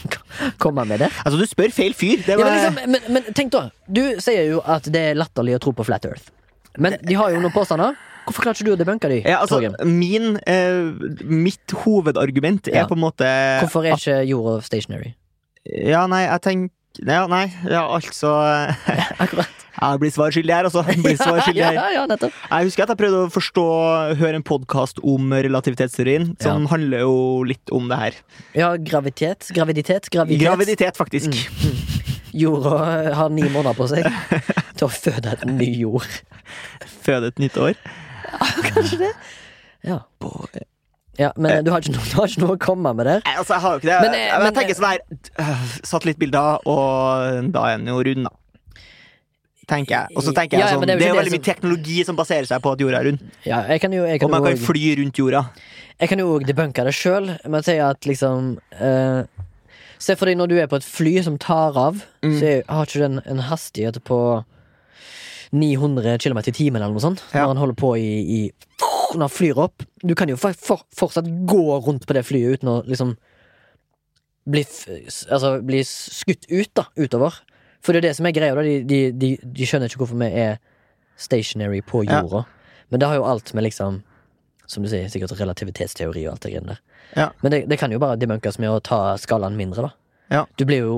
komme 0.62 0.84
med 0.88 1.02
der? 1.02 1.12
Altså, 1.24 1.38
du 1.40 1.46
spør 1.50 1.72
feil 1.74 1.94
fyr. 1.94 2.22
Det 2.24 2.36
Ja, 2.38 2.38
men, 2.38 2.54
liksom, 2.54 2.78
men, 2.94 3.00
men 3.18 3.34
tenk 3.34 3.52
da, 3.52 3.66
du 3.86 4.02
sier 4.22 4.46
jo 4.52 4.62
at 4.64 4.86
det 4.94 5.02
er 5.10 5.18
latterlig 5.18 5.56
å 5.58 5.62
tro 5.66 5.72
på 5.76 5.84
Flat 5.86 6.06
Earth. 6.08 6.30
Men 6.78 6.96
de 7.02 7.14
har 7.18 7.30
jo 7.34 7.42
noen 7.42 7.52
påstander. 7.54 7.94
Hvorfor 8.24 8.46
klarer 8.46 8.56
ikke 8.56 8.70
du 8.70 8.72
å 8.72 8.78
debunke 8.80 9.08
de? 9.12 9.18
ja, 9.26 9.42
altså, 9.42 9.58
min, 9.84 10.38
eh, 10.48 10.94
mitt 11.28 11.74
hovedargument 11.84 12.70
er 12.72 12.78
Ja. 12.80 12.86
på 12.88 12.96
en 12.96 13.02
måte 13.02 13.28
Hvorfor 13.60 13.84
er 13.84 13.98
ikke 13.98 14.22
jorda 14.30 14.62
stationary? 14.64 15.12
Ja, 15.68 16.06
nei, 16.08 16.22
jeg 16.24 16.40
tenker 16.46 16.72
ja, 17.04 17.26
nei, 17.26 17.48
ja, 17.68 17.82
altså 17.90 18.30
Akkurat. 19.22 19.63
Jeg 19.74 20.00
blir 20.00 20.12
svar 20.14 20.34
skyldig 20.34 20.54
her, 20.54 20.68
altså. 20.68 20.84
Blir 20.86 21.16
svar 21.18 21.40
skyldig 21.42 21.62
ja, 21.64 21.70
her. 21.72 21.78
ja, 21.80 21.86
ja, 21.96 22.04
nettopp. 22.10 22.36
Jeg 22.46 22.68
husker 22.70 22.86
at 22.86 22.94
jeg 22.94 23.00
prøvde 23.00 23.22
å 23.26 23.32
forstå 23.34 23.66
høre 24.20 24.38
en 24.38 24.46
podkast 24.46 25.00
om 25.02 25.34
relativitetsteorien, 25.34 26.30
som 26.42 26.68
handler 26.70 27.02
jo 27.02 27.16
litt 27.48 27.74
om 27.74 27.90
det 27.90 28.00
her. 28.00 28.20
Ja, 28.54 28.74
graviditet. 28.78 29.50
Graviditet. 29.54 30.10
Graviditet. 30.14 30.46
Graviditet, 30.46 31.00
faktisk. 31.00 31.34
Jorda 32.34 33.14
har 33.14 33.30
ni 33.30 33.46
måneder 33.46 33.76
på 33.78 33.86
seg 33.90 34.06
til 34.78 34.86
å 34.88 34.90
føde 34.90 35.34
et 35.36 35.44
ny 35.50 35.70
jord. 35.84 36.20
Føde 37.06 37.30
et 37.30 37.42
nytt 37.42 37.58
år. 37.62 37.74
Kanskje 38.70 39.04
det? 39.04 39.10
Ja. 39.84 40.00
ja 41.20 41.30
men 41.36 41.66
du 41.66 41.70
har, 41.70 41.84
noe, 41.86 42.06
du 42.10 42.16
har 42.18 42.30
ikke 42.30 42.42
noe 42.42 42.56
å 42.56 42.62
komme 42.62 42.94
med 42.98 43.06
der. 43.10 43.26
Altså, 43.36 43.54
jeg 43.54 43.64
har 43.66 43.76
jo 43.76 43.82
ikke 43.82 43.90
det. 43.90 43.98
Men, 44.06 44.16
jeg, 44.18 44.32
men, 44.32 44.48
jeg, 44.48 44.56
tenker 44.58 44.78
sånn 44.78 44.88
her 44.90 45.44
øh, 45.44 45.68
Satellittbilder, 45.92 46.66
og 46.70 47.52
da 47.54 47.68
er 47.70 47.78
den 47.78 47.92
jo 47.92 48.00
rund, 48.08 48.26
da. 48.30 48.34
Tenker 49.66 49.94
jeg. 49.96 50.16
Og 50.16 50.22
så 50.26 50.32
tenker 50.36 50.58
Ja, 50.58 50.66
ja, 50.66 50.70
jeg 50.72 50.76
sånn 50.78 50.86
det 50.86 50.94
er 50.96 51.00
jo 51.08 51.14
jo 51.14 51.20
veldig 51.20 51.32
mye 51.32 51.44
teknologi 51.46 52.04
som 52.04 52.16
baserer 52.16 52.44
seg 52.46 52.60
på 52.62 52.72
at 52.74 52.78
jorda 52.84 52.98
er 53.00 53.04
rund. 53.08 53.22
Ja, 53.46 53.62
jeg 53.70 53.80
kan 53.80 53.92
jo, 53.92 54.04
jeg 54.04 54.18
Og 54.22 54.26
kan 54.26 54.30
man 54.30 54.42
jo 54.42 54.46
kan 54.50 54.58
også- 54.58 54.66
fly 54.66 54.94
rundt 55.00 55.16
jorda. 55.18 55.44
Jeg 56.00 56.08
kan 56.08 56.18
jo 56.18 56.38
debunke 56.40 56.84
det 56.84 56.92
sjøl 56.94 57.26
med 57.48 57.60
å 57.60 57.64
si 57.64 57.78
at 57.78 58.00
liksom 58.04 58.58
eh, 58.80 59.24
Se 59.98 60.16
for 60.16 60.26
deg 60.26 60.36
når 60.36 60.48
du 60.48 60.58
er 60.60 60.66
på 60.66 60.76
et 60.76 60.84
fly 60.84 61.22
som 61.22 61.38
tar 61.38 61.76
av, 61.78 62.02
Mm. 62.22 62.34
så 62.40 62.62
har 62.68 62.84
ikke 62.84 62.98
den 63.00 63.22
en 63.24 63.38
hastighet 63.38 64.02
på 64.04 64.44
900 65.52 66.18
km 66.18 66.38
i 66.38 66.52
timen 66.52 66.82
eller 66.82 66.92
noe 66.92 67.00
sånt. 67.00 67.22
Ja. 67.32 67.44
Når 67.46 67.54
han 67.54 67.56
holder 67.62 67.74
på 67.78 67.96
i, 67.96 68.10
i 68.20 68.52
Når 69.14 69.20
han 69.20 69.30
flyr 69.30 69.56
opp. 69.62 69.84
Du 70.04 70.14
kan 70.14 70.28
jo 70.28 70.36
for, 70.36 70.52
for, 70.52 70.82
fortsatt 70.94 71.24
gå 71.46 71.62
rundt 71.86 72.04
på 72.06 72.12
det 72.16 72.24
flyet 72.26 72.58
uten 72.58 72.68
å 72.68 72.84
liksom 72.84 73.16
bli, 74.50 74.64
altså, 75.30 75.54
bli 75.64 75.80
skutt 75.86 76.44
ut, 76.50 76.70
da, 76.74 76.84
utover. 76.98 77.38
For 77.84 77.92
det 77.92 78.00
er 78.00 78.08
det 78.08 78.16
som 78.16 78.26
er 78.26 78.32
greia. 78.36 78.54
De, 78.64 78.74
de, 78.88 78.98
de, 79.12 79.28
de 79.44 79.66
skjønner 79.68 79.90
ikke 79.92 80.00
hvorfor 80.02 80.16
vi 80.22 80.30
er 80.40 80.56
stationary 81.20 81.82
på 81.84 82.02
Ja. 82.08 82.22
jorda. 82.24 82.44
Men 82.90 83.00
det 83.00 83.08
har 83.10 83.18
jo 83.20 83.24
alt 83.28 83.52
med 83.54 83.64
liksom 83.68 84.02
Som 84.66 84.82
du 84.82 84.88
sier, 84.88 85.04
sikkert 85.12 85.34
relativitetsteori 85.36 86.22
og 86.26 86.32
alt 86.32 86.40
det 86.46 86.52
greiene 86.54 86.72
der. 86.72 86.78
Ja. 87.20 87.26
Men 87.42 87.52
det, 87.52 87.58
det 87.68 87.76
kan 87.78 87.92
jo 87.92 87.98
bare 88.00 88.16
demunkes 88.16 88.56
med 88.58 88.70
å 88.72 88.78
ta 88.80 89.16
skalaen 89.20 89.58
mindre, 89.58 89.82
da. 89.90 89.90
Ja. 90.32 90.46
Du 90.56 90.64
blir 90.64 90.80
jo 90.86 90.94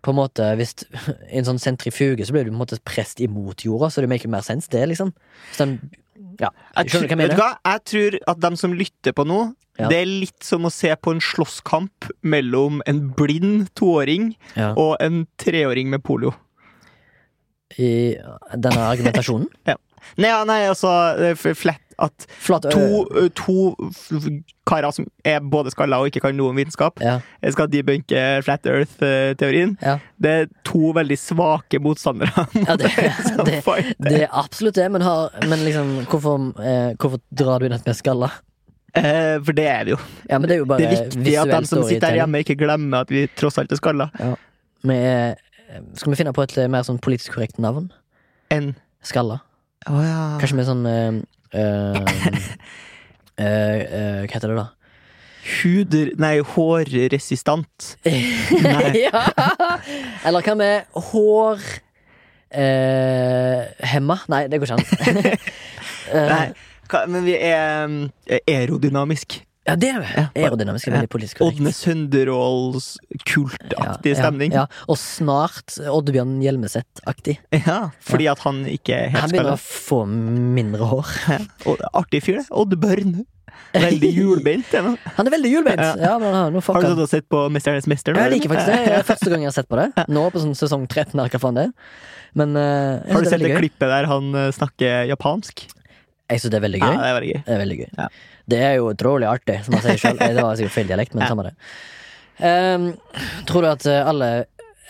på 0.00 0.14
en 0.14 0.16
måte 0.16 0.46
Hvis 0.56 0.72
en 1.36 1.44
sånn 1.44 1.60
sentrifuge 1.60 2.24
så 2.24 2.32
blir 2.32 2.46
du 2.46 2.50
på 2.50 2.56
en 2.56 2.62
måte 2.62 2.78
prest 2.88 3.20
imot 3.20 3.60
jorda, 3.66 3.90
så 3.92 4.00
det 4.00 4.08
maker 4.08 4.32
mer 4.32 4.40
sens, 4.46 4.68
det, 4.72 4.86
liksom. 4.88 5.12
Så 5.52 5.66
den, 5.66 5.74
ja, 6.40 6.50
Jeg, 6.76 6.90
tror, 6.90 7.06
jeg 7.08 7.30
jeg 7.64 7.84
tror 7.84 8.18
at 8.34 8.40
dem 8.40 8.56
som 8.56 8.72
lytter 8.74 9.12
på 9.16 9.24
nå, 9.26 9.54
Ja. 9.78 9.86
det 9.88 9.98
er 10.02 10.06
litt 10.10 10.42
som 10.42 10.64
å 10.66 10.70
se 10.74 10.90
på 10.96 11.12
en 11.14 11.20
slåsskamp 11.22 12.08
mellom 12.26 12.80
en 12.86 13.10
blind 13.14 13.68
toåring 13.78 14.32
Ja. 14.56 14.72
og 14.74 14.96
en 15.00 15.26
treåring 15.38 15.86
med 15.92 16.02
polio. 16.02 16.34
I 17.78 18.16
denne 18.56 18.80
argumentasjonen. 18.88 19.48
Nei, 20.18 20.28
ja, 20.30 20.40
nei, 20.48 20.62
altså 20.70 20.88
eh, 21.20 21.34
f- 21.36 21.56
flat 21.58 21.82
At 21.98 22.26
to, 22.70 23.28
to 23.34 23.54
karer 24.68 24.92
som 24.94 25.06
er 25.26 25.40
både 25.42 25.72
skalla 25.74 25.98
og 25.98 26.10
ikke 26.10 26.22
kan 26.22 26.36
noe 26.38 26.52
om 26.52 26.58
vitenskap, 26.60 27.00
Ja, 27.02 27.16
skal 27.50 27.70
debunke 27.72 28.20
Flat 28.46 28.66
Earth-teorien. 28.70 29.76
ja. 29.82 29.96
Det 30.18 30.30
er 30.30 30.46
to 30.66 30.92
veldig 30.94 31.18
svake 31.18 31.80
motstandere. 31.82 32.46
ja 32.68 32.76
det, 32.78 32.92
det, 33.48 33.62
det 33.98 34.14
er 34.22 34.28
absolutt 34.30 34.78
det, 34.78 34.86
men, 34.94 35.02
har, 35.02 35.34
men 35.50 35.64
liksom, 35.66 35.90
hvorfor, 36.10 36.52
eh, 36.62 36.92
hvorfor 36.98 37.18
drar 37.34 37.58
du 37.58 37.66
inn 37.66 37.74
at 37.74 37.86
vi 37.86 37.94
er 37.94 37.98
skalla? 37.98 38.30
Eh, 38.94 39.36
for 39.44 39.52
det 39.58 39.66
er 39.68 39.84
vi 39.88 39.96
jo. 39.96 39.98
Ja, 40.30 40.38
men 40.38 40.48
det 40.48 40.56
er 40.56 40.62
jo 40.62 40.68
Det 40.70 40.86
er 40.86 40.94
viktig 40.94 41.34
at 41.38 41.50
de 41.52 41.70
som 41.70 41.82
sitter 41.86 42.12
her 42.12 42.22
hjemme, 42.22 42.44
ikke 42.44 42.56
glemmer 42.58 43.02
at 43.04 43.10
vi 43.10 43.26
tross 43.38 43.58
alt 43.58 43.74
er 43.74 43.80
skalla. 43.80 44.10
Skal 45.98 46.12
vi 46.12 46.16
finne 46.18 46.32
på 46.32 46.44
et 46.46 46.54
eh, 46.58 46.70
mer 46.70 46.86
sånn 46.86 47.00
politisk 47.02 47.34
korrekt 47.36 47.58
navn? 47.62 47.90
Enn? 48.54 48.72
Skalla? 49.04 49.42
Oh, 49.88 50.00
ja. 50.02 50.38
Kanskje 50.40 50.56
med 50.58 50.68
sånn 50.68 50.86
eh, 50.88 51.18
Hva 53.38 54.34
heter 54.34 54.50
det, 54.50 54.56
da? 54.58 54.66
Huder... 55.48 56.12
Nei, 56.20 56.38
hårresistant. 56.44 57.92
Nei. 58.66 59.06
ja! 59.06 59.22
Eller 60.26 60.44
hva 60.44 60.56
med 60.58 60.98
hår 61.08 61.62
eh, 62.52 63.68
Hemma? 63.92 64.18
Nei, 64.32 64.44
det 64.50 64.60
går 64.60 64.72
ikke 64.72 64.78
an. 64.78 64.86
Eh, 66.08 66.26
Nei. 66.34 66.46
Hva, 66.88 67.04
men 67.10 67.24
vi 67.26 67.36
er 67.36 67.84
um, 67.84 67.98
aerodynamisk. 68.40 69.40
Ja, 69.68 69.76
det 69.76 69.88
er 69.92 69.98
jo 69.98 70.04
Ja. 70.08 70.24
Aerodynamisk 70.48 70.88
er 70.88 70.94
veldig 70.96 71.10
politisk 71.12 71.38
korrekt. 71.42 71.60
Ådne 71.60 71.72
Sønderåls 71.76 72.86
kultaktig 73.28 74.14
stemning. 74.16 74.54
Ja, 74.56 74.64
ja. 74.64 74.84
Og 74.88 74.96
snart 75.00 75.76
Oddbjørn 75.84 76.38
Hjelmeset-aktig. 76.42 77.38
Ja, 77.52 77.90
fordi 78.00 78.28
at 78.32 78.40
han 78.46 78.64
ikke 78.70 78.96
er 79.06 79.16
Han 79.18 79.30
begynner 79.32 79.56
å 79.58 79.60
få 79.60 80.04
mindre 80.08 80.88
hår. 80.88 81.12
Og 81.68 81.82
Artig 81.92 82.22
fyr, 82.24 82.40
det. 82.40 82.48
Oddbjørn. 82.50 83.18
Veldig 83.74 84.10
hjulbeint. 84.14 84.70
han. 84.72 84.96
Er 85.18 85.30
veldig 85.34 85.50
hjulbeint. 85.52 85.82
Ja. 85.82 85.94
Ja, 86.00 86.12
Har 86.16 86.20
du 86.80 86.86
han. 86.88 87.00
og 87.02 87.08
sett 87.10 87.28
på 87.28 87.44
Mesternes 87.52 87.88
mester? 87.90 88.14
nå, 88.14 88.22
Jeg 88.24 88.38
liker 88.38 88.54
faktisk 88.54 88.70
det. 88.72 88.84
Det 88.86 88.94
er 88.98 89.08
første 89.08 89.32
gang 89.32 89.44
jeg 89.44 89.50
har 89.52 89.56
sett 89.58 89.68
på 89.68 89.76
det. 89.80 90.06
Nå 90.08 90.28
på 90.32 90.40
sånn 90.44 90.56
sesong 90.56 90.86
13. 90.88 91.18
Her, 91.20 91.28
hva 91.28 91.40
faen 91.42 91.58
det 91.58 91.66
er. 91.68 91.74
Men 92.38 92.56
eh, 92.56 93.12
Har 93.12 93.24
du 93.24 93.28
sett 93.28 93.44
det 93.44 93.56
klippet 93.56 93.88
der 93.88 94.08
han 94.08 94.32
eh, 94.34 94.50
snakker 94.56 95.08
japansk? 95.10 95.66
Jeg 96.28 96.42
syns 96.42 96.52
det 96.52 96.58
er 96.58 96.64
veldig 96.66 96.80
gøy. 96.82 96.92
Ja, 96.92 97.00
det 97.00 97.08
er 97.08 97.16
veldig 97.18 97.30
gøy. 97.32 97.40
Det 97.44 97.54
er 97.54 97.62
veldig 97.64 97.78
gøy. 97.82 98.08
Det 98.48 98.60
er 98.64 98.76
jo 98.78 98.90
utrolig 98.92 99.28
artig, 99.28 99.58
som 99.66 99.76
jeg 99.76 99.84
sier 99.84 100.02
sjøl. 100.02 100.20
Det 100.36 100.44
var 100.44 100.58
sikkert 100.58 100.76
feil 100.76 100.90
dialekt, 100.90 101.14
men 101.16 101.26
Ja. 101.26 101.30
samme 101.32 101.48
det. 101.50 101.54
Um, 102.38 102.92
tror 103.48 103.64
du 103.64 103.68
at 103.72 103.86
eh, 103.90 104.06
alle 104.06 104.28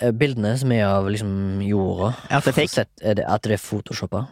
eh, 0.03 0.11
bildene 0.13 0.51
som 0.61 0.73
er 0.77 0.83
av 0.85 1.07
liksom 1.09 1.63
jorda 1.65 2.11
At 2.29 2.45
det 2.45 2.53
er 2.53 2.57
fake? 2.59 2.73
sett, 2.75 2.91
er 3.01 3.17
det, 3.17 3.25
At 3.25 3.47
det 3.49 3.55
er 3.57 3.63
photoshoppa? 3.63 4.27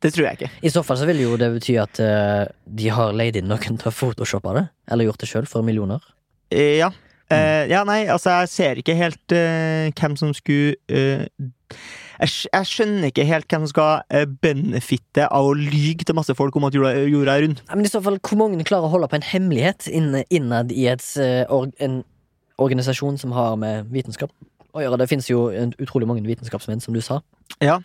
Det 0.00 0.12
tror 0.14 0.26
jeg 0.26 0.38
ikke. 0.38 0.48
I 0.64 0.72
så 0.72 0.82
fall 0.84 0.96
så 1.00 1.06
vil 1.08 1.20
jo 1.20 1.36
det 1.40 1.50
bety 1.54 1.76
at 1.80 2.00
uh, 2.00 2.44
de 2.64 2.88
har 2.92 3.12
leid 3.16 3.36
inn 3.40 3.48
noen 3.48 3.78
til 3.80 3.88
å 3.88 3.94
photoshoppe 3.94 4.52
det. 4.56 4.64
Eller 4.92 5.08
gjort 5.08 5.22
det 5.22 5.28
sjøl 5.30 5.46
for 5.48 5.64
millioner. 5.64 6.04
Ja. 6.52 6.88
ja. 6.88 6.90
Uh, 7.32 7.64
ja, 7.70 7.80
nei, 7.88 8.02
altså, 8.12 8.34
jeg 8.42 8.52
ser 8.52 8.80
ikke 8.82 8.96
helt 8.98 9.34
uh, 9.34 9.88
hvem 9.96 10.16
som 10.20 10.34
skulle 10.36 10.76
eh, 10.86 11.24
jeg, 12.20 12.32
jeg 12.52 12.68
skjønner 12.70 13.10
ikke 13.10 13.26
helt 13.28 13.46
hvem 13.50 13.64
som 13.66 13.72
skal 13.72 14.02
uh, 14.14 14.24
benefitte 14.42 15.26
av 15.28 15.48
å 15.50 15.54
lyge 15.56 16.06
til 16.08 16.16
masse 16.18 16.34
folk 16.38 16.56
om 16.56 16.66
at 16.68 16.74
jorda, 16.76 16.92
jorda 17.10 17.36
er 17.38 17.46
rund. 17.46 17.62
Ja, 17.68 17.74
Men 17.78 17.84
i 17.88 17.92
så 17.92 18.02
fall, 18.04 18.18
hvor 18.24 18.40
mange 18.40 18.64
klarer 18.66 18.88
å 18.88 18.92
holde 18.94 19.08
på 19.12 19.18
en 19.20 19.26
hemmelighet 19.26 19.88
innad 19.92 20.72
i 20.72 20.86
et, 20.92 21.04
eh, 21.20 21.44
en 21.84 22.02
organisasjon 22.62 23.18
som 23.20 23.32
har 23.36 23.56
med 23.60 23.90
vitenskap 23.92 24.30
å 24.76 24.82
gjøre? 24.84 24.98
Det 25.02 25.08
finnes 25.10 25.28
jo 25.30 25.46
utrolig 25.80 26.08
mange 26.08 26.24
vitenskapsmenn, 26.26 26.80
som 26.84 26.94
du 26.96 27.00
sa. 27.04 27.20
Ja. 27.62 27.78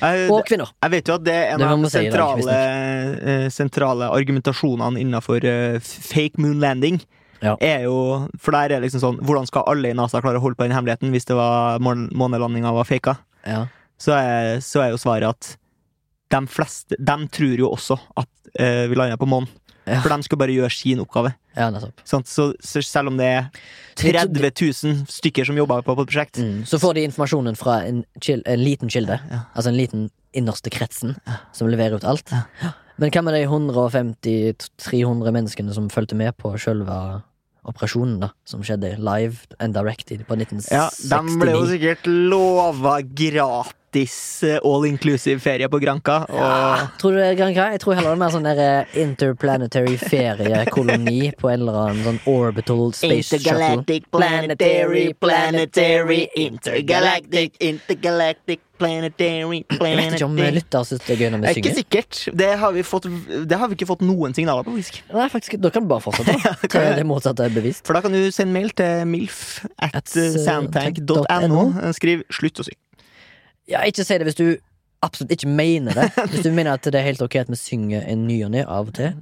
Jeg, 0.00 0.28
Og 0.30 0.44
kvinner. 0.46 0.70
jeg 0.82 0.90
vet 0.94 1.08
jo 1.10 1.14
at 1.18 1.24
det 1.26 1.34
er 1.34 1.52
en 1.54 1.58
Det 1.60 1.68
av 1.68 1.82
de 1.82 1.90
sentrale, 1.90 2.58
si 3.50 3.56
sentrale 3.56 4.08
argumentasjonene 4.14 5.00
innenfor 5.02 5.44
eh, 5.44 5.78
fake 5.82 6.38
moon 6.38 6.60
landing. 6.62 7.00
Ja. 7.42 7.54
Er 7.62 7.84
jo, 7.86 8.26
for 8.42 8.50
der 8.56 8.72
er 8.74 8.80
liksom 8.82 8.98
sånn 8.98 9.18
Hvordan 9.22 9.44
skal 9.46 9.62
alle 9.70 9.92
i 9.92 9.94
NASA 9.94 10.18
klare 10.18 10.40
å 10.40 10.42
holde 10.42 10.58
på 10.58 10.66
den 10.66 10.72
hemmeligheten 10.74 11.12
hvis 11.14 11.28
det 11.28 11.36
var 11.38 11.78
mån- 11.78 12.08
månelandinga 12.10 12.72
var 12.74 12.88
faka? 12.88 13.14
Ja. 13.46 13.66
Så 13.98 14.14
er, 14.18 14.60
så 14.64 14.82
er 14.84 14.92
jo 14.94 15.00
svaret 15.02 15.28
at 15.28 15.54
de 16.30 16.40
fleste 16.52 16.96
De 17.00 17.14
tror 17.32 17.56
jo 17.58 17.70
også 17.72 17.96
at 18.20 18.28
uh, 18.60 18.84
vi 18.90 18.94
lander 18.98 19.16
på 19.20 19.26
månen. 19.28 19.48
Ja. 19.88 20.02
For 20.04 20.12
de 20.12 20.26
skal 20.26 20.36
bare 20.42 20.52
gjøre 20.52 20.68
sin 20.74 21.00
oppgave. 21.00 21.30
ja. 21.56 21.70
Sant? 22.04 22.28
Så, 22.28 22.50
så 22.60 22.82
selv 22.84 23.08
om 23.08 23.16
det 23.16 23.24
er 23.24 23.46
30 23.96 24.50
000 24.84 25.06
stykker 25.08 25.48
som 25.48 25.56
jobber 25.56 25.80
på, 25.86 25.94
på 25.96 26.04
et 26.04 26.10
prosjekt 26.10 26.36
Mm. 26.42 26.58
Så 26.68 26.76
får 26.82 26.94
de 26.98 27.06
informasjonen 27.08 27.56
fra 27.56 27.78
en, 27.88 28.02
kil- 28.20 28.44
en 28.44 28.60
liten 28.60 28.92
kilde. 28.92 29.16
Ja. 29.32 29.40
Altså 29.56 29.72
en 29.72 29.78
liten 29.80 30.10
innerste 30.36 30.68
kretsen 30.70 31.16
som 31.56 31.70
leverer 31.72 31.96
ut 31.96 32.04
alt. 32.04 32.28
Men 33.00 33.10
hva 33.14 33.22
med 33.24 33.34
de 33.38 33.46
150-300 33.48 35.32
menneskene 35.32 35.72
som 35.74 35.88
fulgte 35.92 36.16
med 36.18 36.36
på 36.36 36.52
sjølve 36.60 36.98
operasjonen, 37.68 38.18
da? 38.22 38.30
Som 38.48 38.62
skjedde 38.64 38.94
live 39.00 39.40
and 39.60 39.74
directed 39.76 40.24
på 40.28 40.36
1969? 40.36 40.68
Ja, 40.72 40.88
De 40.92 41.40
ble 41.40 41.54
jo 41.56 41.64
sikkert 41.68 42.06
lova 42.08 42.98
gratis 43.98 44.42
eh, 44.42 44.58
all 44.64 44.86
inclusive 44.86 45.40
ferie 45.40 45.68
på 45.68 45.78
Granca. 45.78 46.24
Og 46.28 46.38
Ja, 46.38 46.88
tror 46.98 47.12
du 47.12 47.16
det 47.18 47.26
er 47.26 47.34
Granca? 47.34 47.70
Jeg 47.72 47.80
tror 47.80 47.94
heller 47.94 48.10
det 48.10 48.16
er 48.16 48.22
mer 48.22 48.30
sånn 48.30 48.46
der 48.46 48.60
eh, 48.62 49.00
interplanetary 49.02 49.96
feriekoloni 49.98 51.32
på 51.38 51.50
en 51.50 51.60
eller 51.60 51.80
annen 51.82 52.04
sånn 52.04 52.20
orbital 52.26 52.92
space 52.94 53.38
shuttle. 53.38 54.00
planetary, 54.12 55.12
planetary, 55.20 56.28
intergalactic, 56.36 57.52
intergalactic, 57.60 58.60
planetary, 58.78 59.64
planetary. 59.66 59.90
Jeg 59.90 59.98
vet 59.98 60.18
ikke 60.20 60.28
om 60.28 60.36
lytter 60.38 60.84
syns 60.86 61.04
det 61.04 61.14
er 61.16 61.22
gøy 61.24 61.30
når 61.34 61.40
vi 61.42 61.54
synger. 61.54 61.58
ikke 61.58 61.74
sikkert. 61.82 62.20
Det 62.38 62.50
har 62.58 62.72
vi, 62.72 62.82
fått, 62.86 63.08
det 63.50 63.58
har 63.58 63.68
vi 63.68 63.78
ikke 63.78 63.90
fått 63.90 64.04
noen 64.06 64.34
signaler 64.36 64.62
på. 64.66 64.76
faktisk 64.78 65.02
Nei, 65.12 65.28
faktisk, 65.32 65.58
Da 65.62 65.70
kan 65.74 65.82
du 65.86 65.90
bare 65.90 66.04
fortsette. 66.04 66.36
ja, 66.78 66.94
det 66.94 67.06
motsatte 67.06 67.48
er 67.48 67.54
bevist. 67.54 67.82
For 67.86 67.98
da 67.98 68.04
kan 68.04 68.14
du 68.14 68.30
sende 68.30 68.54
mail 68.54 68.70
til 68.70 69.06
milf 69.08 69.64
at 69.78 69.98
At, 69.98 70.12
sandtank.no. 70.14 71.24
soundtank.no. 71.26 71.92
Skriv 71.98 72.22
'slutt 72.30 72.62
å 72.62 72.68
synge'. 72.68 72.87
Ja, 73.68 73.82
ikke 73.84 74.04
si 74.06 74.16
det 74.18 74.26
hvis 74.28 74.38
du 74.38 74.46
absolutt 75.04 75.32
ikke 75.36 75.48
mener 75.50 75.94
det. 75.94 76.08
Hvis 76.32 76.42
du 76.42 76.50
mener 76.50 76.72
at 76.74 76.82
det 76.82 76.98
er 76.98 77.04
helt 77.06 77.20
ok 77.22 77.36
at 77.44 77.50
vi 77.52 77.58
synger 77.60 78.02
en 78.08 78.24
ny 78.26 78.40
og 78.46 78.50
ne 78.50 78.64
av 78.66 78.88
og 78.90 78.96
til. 78.96 79.12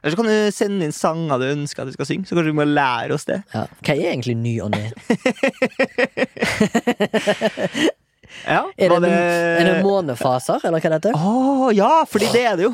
Eller 0.00 0.14
så 0.14 0.18
kan 0.20 0.28
du 0.30 0.52
sende 0.54 0.86
inn 0.86 0.94
sanger 0.94 1.40
du 1.42 1.44
ønsker 1.50 1.82
at 1.82 1.90
vi 1.90 1.96
skal 1.96 2.08
synge. 2.08 2.28
Så 2.28 2.36
kanskje 2.38 2.52
vi 2.52 2.56
må 2.60 2.64
lære 2.68 3.12
oss 3.16 3.26
det. 3.28 3.40
Ja. 3.52 3.66
Hva 3.82 3.92
er 3.96 4.12
egentlig 4.14 4.36
ny 4.38 4.54
og 4.64 4.70
ne? 4.72 4.84
Ja, 8.46 8.62
Er 8.76 8.90
det, 8.90 9.02
det, 9.02 9.10
er 9.12 9.64
det 9.64 9.82
månefaser, 9.84 10.60
eller 10.66 10.82
hva 10.82 10.90
det 10.90 10.98
heter? 10.98 11.14
Å 11.16 11.70
ja, 11.74 11.90
fordi 12.10 12.28
det 12.34 12.42
er 12.46 12.58
det 12.58 12.66
jo. 12.66 12.72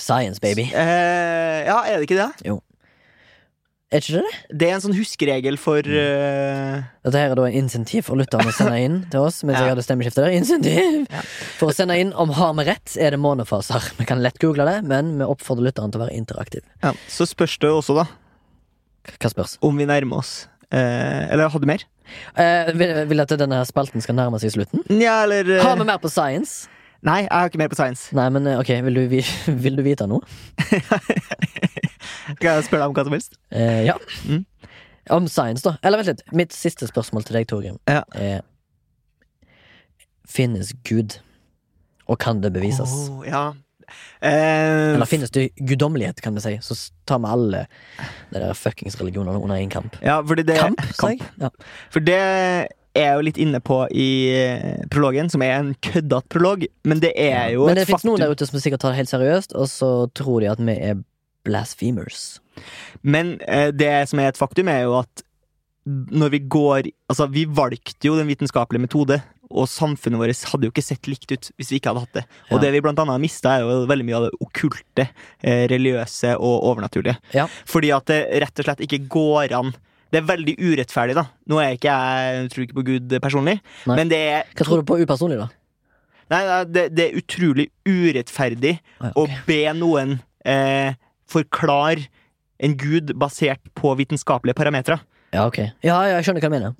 Science, 0.00 0.40
baby. 0.40 0.64
Eh, 0.72 1.64
ja, 1.66 1.80
er 1.84 1.98
det 2.00 2.06
ikke 2.08 2.16
det? 2.20 2.54
Er 3.94 4.02
ikke 4.02 4.16
det 4.16 4.22
det? 4.26 4.38
Det 4.58 4.66
er 4.66 4.72
en 4.74 4.82
sånn 4.82 4.96
huskeregel 4.96 5.56
for 5.62 5.78
uh... 5.86 6.80
Dette 7.06 7.20
her 7.20 7.30
er 7.30 7.38
da 7.38 7.44
en 7.46 7.58
insentiv 7.60 8.08
for 8.08 8.18
lytterne 8.18 8.50
å 8.50 8.54
sende 8.56 8.80
inn 8.82 8.96
til 9.12 9.22
oss. 9.22 9.36
Mens 9.46 9.54
Ja. 9.60 9.68
jeg 9.68 9.74
hadde 9.76 9.84
stemmeskifte 9.86 10.24
der. 10.24 10.34
Insentiv! 10.34 11.04
Ja. 11.12 11.22
For 11.60 11.70
å 11.70 11.76
sende 11.76 11.94
inn 12.02 12.10
om 12.18 12.32
har 12.34 12.56
vi 12.58 12.64
rett, 12.66 12.96
er 12.98 13.14
det 13.14 13.20
månefaser. 13.22 13.92
Vi 14.00 14.06
kan 14.08 14.18
lett 14.24 14.40
google 14.42 14.66
det, 14.66 14.80
men 14.90 15.14
vi 15.20 15.28
oppfordrer 15.30 15.68
lytteren 15.70 15.94
til 15.94 16.02
å 16.02 16.08
være 16.08 16.16
interaktiv. 16.18 16.66
ja, 16.82 16.90
Så 17.06 17.28
spørs 17.30 17.54
det 17.62 17.70
også, 17.70 17.94
da, 18.02 18.08
Hva 19.20 19.30
spørs? 19.30 19.56
om 19.62 19.78
vi 19.78 19.86
nærmer 19.86 20.24
oss. 20.24 20.34
Eh, 20.74 21.30
eller 21.30 21.46
hadde 21.54 21.62
du 21.62 21.70
mer? 21.70 21.86
Eh, 22.34 22.72
vil, 22.74 22.96
vil 23.12 23.22
at 23.22 23.30
denne 23.38 23.60
her 23.62 23.68
spalten 23.68 24.02
skal 24.02 24.18
nærme 24.18 24.40
seg 24.42 24.56
slutten? 24.56 24.82
Ja, 24.90 25.20
eller 25.28 25.46
uh... 25.54 25.62
Har 25.62 25.78
vi 25.78 25.86
mer 25.86 26.02
på 26.02 26.10
science? 26.10 26.66
Nei, 27.04 27.20
jeg 27.26 27.30
har 27.36 27.50
ikke 27.52 27.60
mer 27.60 27.68
på 27.70 27.76
science. 27.76 28.08
Nei, 28.16 28.26
men 28.32 28.46
eh, 28.48 28.58
ok, 28.58 28.70
vil 28.88 28.94
du, 28.96 29.02
vi- 29.12 29.26
vil 29.68 29.76
du 29.78 29.84
vite 29.86 30.08
noe? 30.10 30.24
Skal 32.24 32.48
jeg 32.58 32.64
spørre 32.68 32.82
deg 32.84 32.88
om 32.90 32.94
hva 32.96 33.04
som 33.08 33.16
helst? 33.16 33.38
Eh, 33.52 33.84
ja. 33.88 33.94
Mm. 34.28 34.44
Om 35.18 35.26
science, 35.28 35.62
da. 35.66 35.76
Eller 35.84 36.00
vent 36.00 36.08
litt. 36.14 36.22
Mitt 36.32 36.52
siste 36.56 36.88
spørsmål 36.88 37.26
til 37.28 37.36
deg, 37.40 37.46
Torgrim, 37.50 37.78
Ja. 37.90 38.02
er 38.14 38.40
Finnes 40.28 40.72
Gud? 40.88 41.18
Og 42.08 42.18
kan 42.20 42.40
det 42.40 42.52
bevises? 42.54 42.92
Oh, 43.10 43.24
ja. 43.26 43.50
Eh, 44.24 44.94
Eller 44.94 45.04
finnes 45.08 45.30
det 45.30 45.50
guddommelighet, 45.60 46.20
kan 46.24 46.34
vi 46.36 46.40
si? 46.40 46.54
Så 46.64 46.76
tar 47.06 47.20
vi 47.20 47.28
alle 47.28 47.66
de 48.32 48.40
der 48.40 48.54
fuckings 48.56 48.96
religionene 49.00 49.36
under 49.40 49.56
én 49.60 49.68
kamp. 49.70 49.96
ja, 50.02 50.20
fordi 50.24 50.42
det 50.48 50.56
Kamp, 50.58 50.80
jeg? 51.02 51.20
Ja. 51.40 51.50
For 51.92 52.00
det 52.00 52.16
er 52.18 52.66
jeg 52.94 53.14
jo 53.18 53.24
litt 53.26 53.38
inne 53.42 53.60
på 53.60 53.82
i 53.92 54.08
eh, 54.32 54.84
prologen, 54.90 55.28
som 55.30 55.42
er 55.42 55.58
en 55.58 55.74
køddete 55.82 56.28
prolog, 56.32 56.64
men 56.84 57.00
det 57.00 57.12
er 57.16 57.50
jo 57.56 57.66
Men 57.66 57.76
det 57.76 57.82
et 57.88 57.92
fins 57.92 58.04
noen 58.08 58.20
der 58.22 58.30
ute 58.32 58.46
som 58.46 58.60
sikkert 58.62 58.80
tar 58.84 58.94
det 58.94 59.02
helt 59.02 59.12
seriøst, 59.12 59.52
og 59.58 59.68
så 59.68 59.90
tror 60.14 60.40
de 60.40 60.50
at 60.52 60.60
vi 60.62 60.76
er 60.78 61.00
blasphemers. 61.44 62.38
Men 63.02 63.36
eh, 63.48 63.70
det 63.74 63.92
som 64.10 64.20
er 64.22 64.32
et 64.32 64.40
faktum, 64.40 64.68
er 64.72 64.84
jo 64.86 64.98
at 65.02 65.24
når 65.84 66.30
vi 66.32 66.38
går 66.48 66.86
Altså, 67.12 67.26
vi 67.28 67.42
valgte 67.44 68.08
jo 68.08 68.14
den 68.16 68.26
vitenskapelige 68.30 68.80
metode, 68.86 69.18
og 69.54 69.68
samfunnet 69.68 70.18
vårt 70.18 70.44
hadde 70.50 70.64
jo 70.66 70.72
ikke 70.72 70.82
sett 70.82 71.06
likt 71.06 71.30
ut 71.30 71.50
hvis 71.60 71.68
vi 71.70 71.76
ikke 71.78 71.92
hadde 71.92 72.00
hatt 72.06 72.14
det. 72.16 72.22
Og 72.48 72.56
Ja. 72.56 72.60
det 72.64 72.70
vi 72.72 72.80
blant 72.80 72.98
annet 72.98 73.12
har 73.12 73.20
mista, 73.22 73.52
er 73.52 73.60
jo 73.66 73.84
veldig 73.86 74.06
mye 74.08 74.16
av 74.16 74.24
det 74.24 74.38
okkulte, 74.40 75.04
eh, 75.44 75.66
religiøse 75.68 76.32
og 76.40 76.64
overnaturlige. 76.72 77.18
Ja. 77.36 77.44
Fordi 77.68 77.92
at 77.94 78.06
det 78.06 78.18
rett 78.42 78.58
og 78.58 78.64
slett 78.64 78.80
ikke 78.88 79.02
går 79.08 79.52
an 79.60 79.74
Det 80.14 80.22
er 80.22 80.26
veldig 80.36 80.54
urettferdig, 80.62 81.14
da. 81.16 81.24
Nå 81.50 81.58
er 81.60 81.74
ikke 81.76 81.90
jeg 81.90 82.34
jeg 82.40 82.50
tror 82.50 82.62
ikke 82.64 82.78
på 82.80 82.84
Gud 82.86 83.14
personlig, 83.20 83.60
Nei. 83.86 83.96
men 83.96 84.08
det 84.08 84.18
er 84.32 84.44
Hva 84.54 84.64
tror 84.64 84.78
du 84.80 84.84
på 84.86 84.98
upersonlig, 85.04 85.38
da? 85.38 85.48
Nei, 86.30 86.42
nei 86.46 86.64
det, 86.64 86.84
det 86.94 87.04
er 87.12 87.18
utrolig 87.20 87.68
urettferdig 87.84 88.78
Ah, 89.00 89.10
å 89.16 89.26
be 89.46 89.60
noen 89.74 90.20
eh, 90.44 90.94
forklare 91.30 92.06
en 92.64 92.76
gud 92.78 93.12
basert 93.18 93.60
på 93.74 93.94
vitenskapelige 93.98 94.54
parametere. 94.56 95.00
Ja, 95.34 95.46
ok. 95.48 95.58
Ja, 95.82 95.96
ja, 96.06 96.16
jeg 96.18 96.24
skjønner 96.28 96.40
hva 96.44 96.50
du 96.50 96.54
mener. 96.56 96.74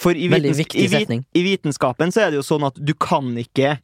For 0.00 0.16
i, 0.16 0.28
Veldig 0.32 0.50
vitens 0.54 0.58
viktig 0.62 0.80
i, 0.80 0.86
vit 0.88 1.04
setning. 1.04 1.24
i 1.36 1.42
vitenskapen 1.44 2.12
så 2.14 2.22
er 2.24 2.30
det 2.32 2.38
jo 2.40 2.46
sånn 2.46 2.64
at 2.66 2.78
du 2.80 2.94
kan 2.94 3.26
ikke 3.38 3.74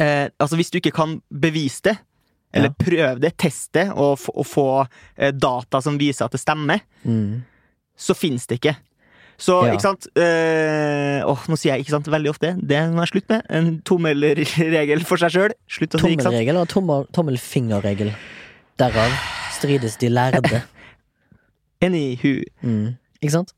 eh, 0.00 0.28
Altså, 0.40 0.56
hvis 0.56 0.70
du 0.72 0.78
ikke 0.80 0.94
kan 0.96 1.18
bevise 1.30 1.82
det, 1.90 1.96
eller 2.56 2.70
Ja. 2.72 2.76
prøve 2.80 3.20
det, 3.20 3.36
teste 3.36 3.90
og, 3.92 4.16
få- 4.18 4.32
og 4.34 4.46
få 4.48 4.66
eh, 5.18 5.30
data 5.32 5.80
som 5.82 5.98
viser 5.98 6.24
at 6.24 6.32
det 6.32 6.40
stemmer, 6.40 6.80
Mm. 7.04 7.42
så 7.98 8.14
fins 8.16 8.46
det 8.46 8.58
ikke. 8.62 8.76
Så, 9.38 9.66
Ja. 9.66 9.74
ikke 9.74 9.82
sant 9.84 10.06
eh, 10.16 11.20
Åh, 11.26 11.42
nå 11.48 11.56
sier 11.58 11.74
jeg 11.76 11.84
ikke 11.84 11.90
sant 11.98 12.06
veldig 12.08 12.30
ofte. 12.32 12.54
Det 12.66 12.80
må 12.94 13.04
jeg 13.04 13.12
slutte 13.12 13.28
med. 13.36 13.42
En 13.50 13.82
tommelregel 13.82 15.04
for 15.04 15.18
seg 15.20 15.30
sjøl. 15.34 15.52
Tommelregel 15.90 16.54
eller 16.56 16.64
tommel, 16.66 17.04
tommelfingerregel? 17.12 18.14
Derav 18.80 19.12
strides 19.56 19.96
de 19.96 20.08
lærde. 20.12 20.62
Anywho. 21.84 22.40
Mm. 22.62 22.96
Ikke 23.22 23.32
sant? 23.32 23.54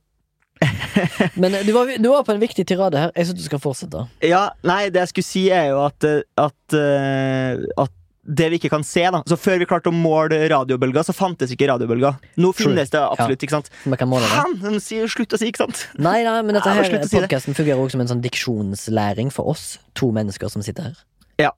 Men 1.39 1.55
eh, 1.55 1.67
du 1.67 1.73
var, 1.75 1.91
du 1.99 2.09
var 2.11 2.25
på 2.27 2.35
en 2.35 2.43
viktig 2.43 2.65
tirade 2.67 2.99
her. 2.99 3.13
Jeg 3.17 3.29
syns 3.29 3.39
du 3.39 3.47
skal 3.47 3.63
fortsette. 3.63 4.05
Ja, 4.27 4.49
nei, 4.67 4.89
det 4.95 5.05
jeg 5.05 5.13
skulle 5.13 5.29
si 5.29 5.45
er 5.55 5.71
jo 5.73 5.83
at, 5.85 6.07
eh, 6.07 6.23
at, 6.39 6.77
eh, 6.79 7.63
at 7.79 7.95
det 8.29 8.49
vi 8.53 8.59
ikke 8.61 8.71
kan 8.75 8.83
se, 8.85 9.01
da 9.09 9.23
Så 9.25 9.39
Før 9.41 9.57
vi 9.63 9.67
klarte 9.71 9.89
å 9.89 9.95
måle 9.95 10.37
radiobølger, 10.53 11.07
så 11.07 11.15
fantes 11.17 11.53
ikke 11.55 11.71
radiobølger. 11.71 12.19
Nå 12.37 12.51
True. 12.53 12.69
finnes 12.69 12.93
det 12.93 13.01
absolutt, 13.01 13.45
ikke 13.47 13.57
sant? 13.57 13.71
Vi 13.85 13.99
kan 14.01 14.11
måle 14.11 14.29
det. 14.29 14.83
Slutt 14.85 15.33
å 15.33 15.41
si, 15.41 15.49
ikke 15.49 15.65
sant? 15.65 15.87
Nei, 15.97 16.21
nei, 16.27 16.41
men 16.45 16.59
dette 16.59 16.75
her 16.77 16.91
si 16.91 17.17
podcasten 17.17 17.57
fungerer 17.57 17.81
også 17.81 17.97
som 17.97 18.05
en 18.05 18.13
sånn 18.13 18.25
diksjonslæring 18.27 19.33
for 19.35 19.55
oss 19.55 19.79
to 19.99 20.11
mennesker 20.15 20.53
som 20.53 20.65
sitter 20.67 20.91
her. 20.91 21.05
Ja. 21.41 21.55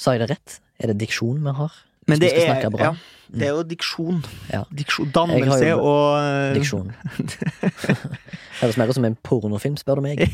Sa 0.00 0.16
jeg 0.16 0.24
det 0.24 0.32
rett? 0.36 0.60
Er 0.80 0.90
det 0.90 1.02
diksjon 1.04 1.42
vi 1.44 1.54
har? 1.58 1.76
Men 2.06 2.20
det 2.20 2.32
er, 2.36 2.60
ja, 2.78 2.90
det 3.32 3.46
er 3.48 3.52
jo 3.54 3.62
diksjon. 3.64 4.18
Ja. 4.52 4.64
Diksjon, 4.70 5.08
dannelse 5.14 5.68
jo- 5.70 5.78
og 5.80 6.18
eh, 6.20 6.54
Diksjon. 6.58 6.90
Høres 8.60 8.76
mer 8.80 8.90
ut 8.90 8.98
som 8.98 9.06
en 9.08 9.16
pornofilm, 9.26 9.76
spør 9.80 10.00
du 10.00 10.04
meg. 10.06 10.24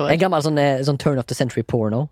En 0.00 0.18
gammel 0.22 0.42
sånn, 0.44 0.58
eh, 0.62 0.80
sånn 0.86 0.98
turn 1.02 1.18
of 1.20 1.26
the 1.28 1.34
century 1.36 1.62
porno. 1.62 2.06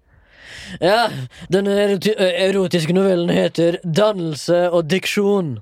Ja, 0.80 1.08
denne 1.52 1.74
erotiske 1.98 2.92
novellen 2.96 3.30
heter 3.32 3.78
Dannelse 3.84 4.66
og 4.72 4.88
diksjon. 4.90 5.58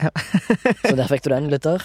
Så 0.00 0.94
der 0.96 1.10
fikk 1.10 1.26
du 1.26 1.30
den, 1.34 1.50
lytter. 1.52 1.82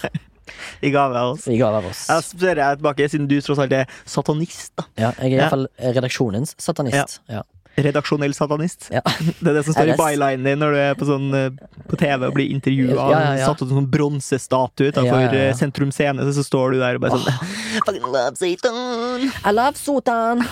I 0.82 0.90
gave 0.94 1.14
av 1.18 1.34
oss. 1.34 1.46
Vi 1.50 1.58
gave 1.58 1.80
av 1.82 1.88
oss. 1.90 2.04
Jeg 2.08 2.22
spør 2.28 2.60
jeg 2.62 2.78
tilbake, 2.80 3.08
siden 3.12 3.26
du 3.30 3.34
tross 3.42 3.58
alt 3.62 3.74
er 3.74 3.90
satanist. 4.08 4.72
da 4.78 4.84
Ja, 4.96 5.10
jeg 5.18 5.32
er 5.32 5.36
Ja. 5.36 5.42
iallfall 5.42 5.66
redaksjonens 5.82 6.54
satanist. 6.62 7.18
Ja. 7.28 7.42
Redaksjonell 7.76 8.32
satanist. 8.34 8.88
Ja. 8.90 9.02
Det 9.40 9.50
er 9.50 9.58
det 9.58 9.64
som 9.66 9.74
står 9.76 9.90
i 9.92 9.96
bylinen 9.98 10.46
din 10.46 10.60
når 10.62 10.72
du 10.72 10.78
er 10.80 10.94
på, 10.96 11.06
sånn, 11.08 11.26
eh, 11.36 11.80
på 11.90 11.98
TV 12.00 12.24
og 12.28 12.36
blir 12.36 12.52
intervjua. 12.54 12.94
Ja, 12.96 13.08
ja, 13.12 13.32
ja. 13.40 13.48
Satt 13.50 13.60
ut 13.60 13.68
en 13.68 13.82
sånn 13.82 13.88
bronsestatue 13.92 14.92
utenfor. 14.94 15.36
Sentrum 15.58 15.92
Scene, 15.92 16.24
så 16.32 16.44
står 16.46 16.76
du 16.76 16.80
der 16.80 16.96
og 16.96 17.04
bare 17.04 17.18
sånn 17.18 17.50
Fucking 17.86 18.06
love 18.06 18.32
Satan! 18.40 19.26
I 19.28 19.52
love 19.52 19.76
Sotan! 19.80 20.44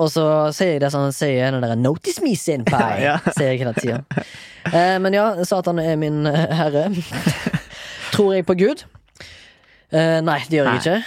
Og 0.00 0.08
så 0.14 0.24
sier 0.56 0.76
jeg 0.78 0.84
det 0.84 0.92
sånn, 0.94 1.12
sier 1.16 1.50
den 1.52 1.60
derre 1.64 1.76
'Notice 1.76 2.24
me, 2.24 2.32
senpai'. 2.38 2.86
Ja. 3.10 3.18
Sier 3.32 3.52
jeg 3.52 3.60
hele 3.62 3.74
tida. 3.76 4.00
Eh, 4.70 4.96
men 5.00 5.14
ja, 5.16 5.28
Satan 5.48 5.80
er 5.82 5.96
min 6.00 6.24
eh, 6.28 6.54
herre. 6.56 6.88
Tror 8.14 8.34
jeg 8.36 8.46
på 8.48 8.56
Gud? 8.60 8.86
Nei, 9.90 10.36
det 10.46 10.54
gjør 10.54 10.68
jeg 10.70 10.80
ikke. 10.84 10.98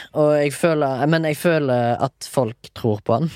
Jeg 0.43 0.53
føler, 0.57 1.05
men 1.07 1.23
jeg 1.29 1.37
føler 1.39 1.93
at 2.03 2.27
folk 2.27 2.67
tror 2.75 2.99
på 3.05 3.15
han. 3.15 3.29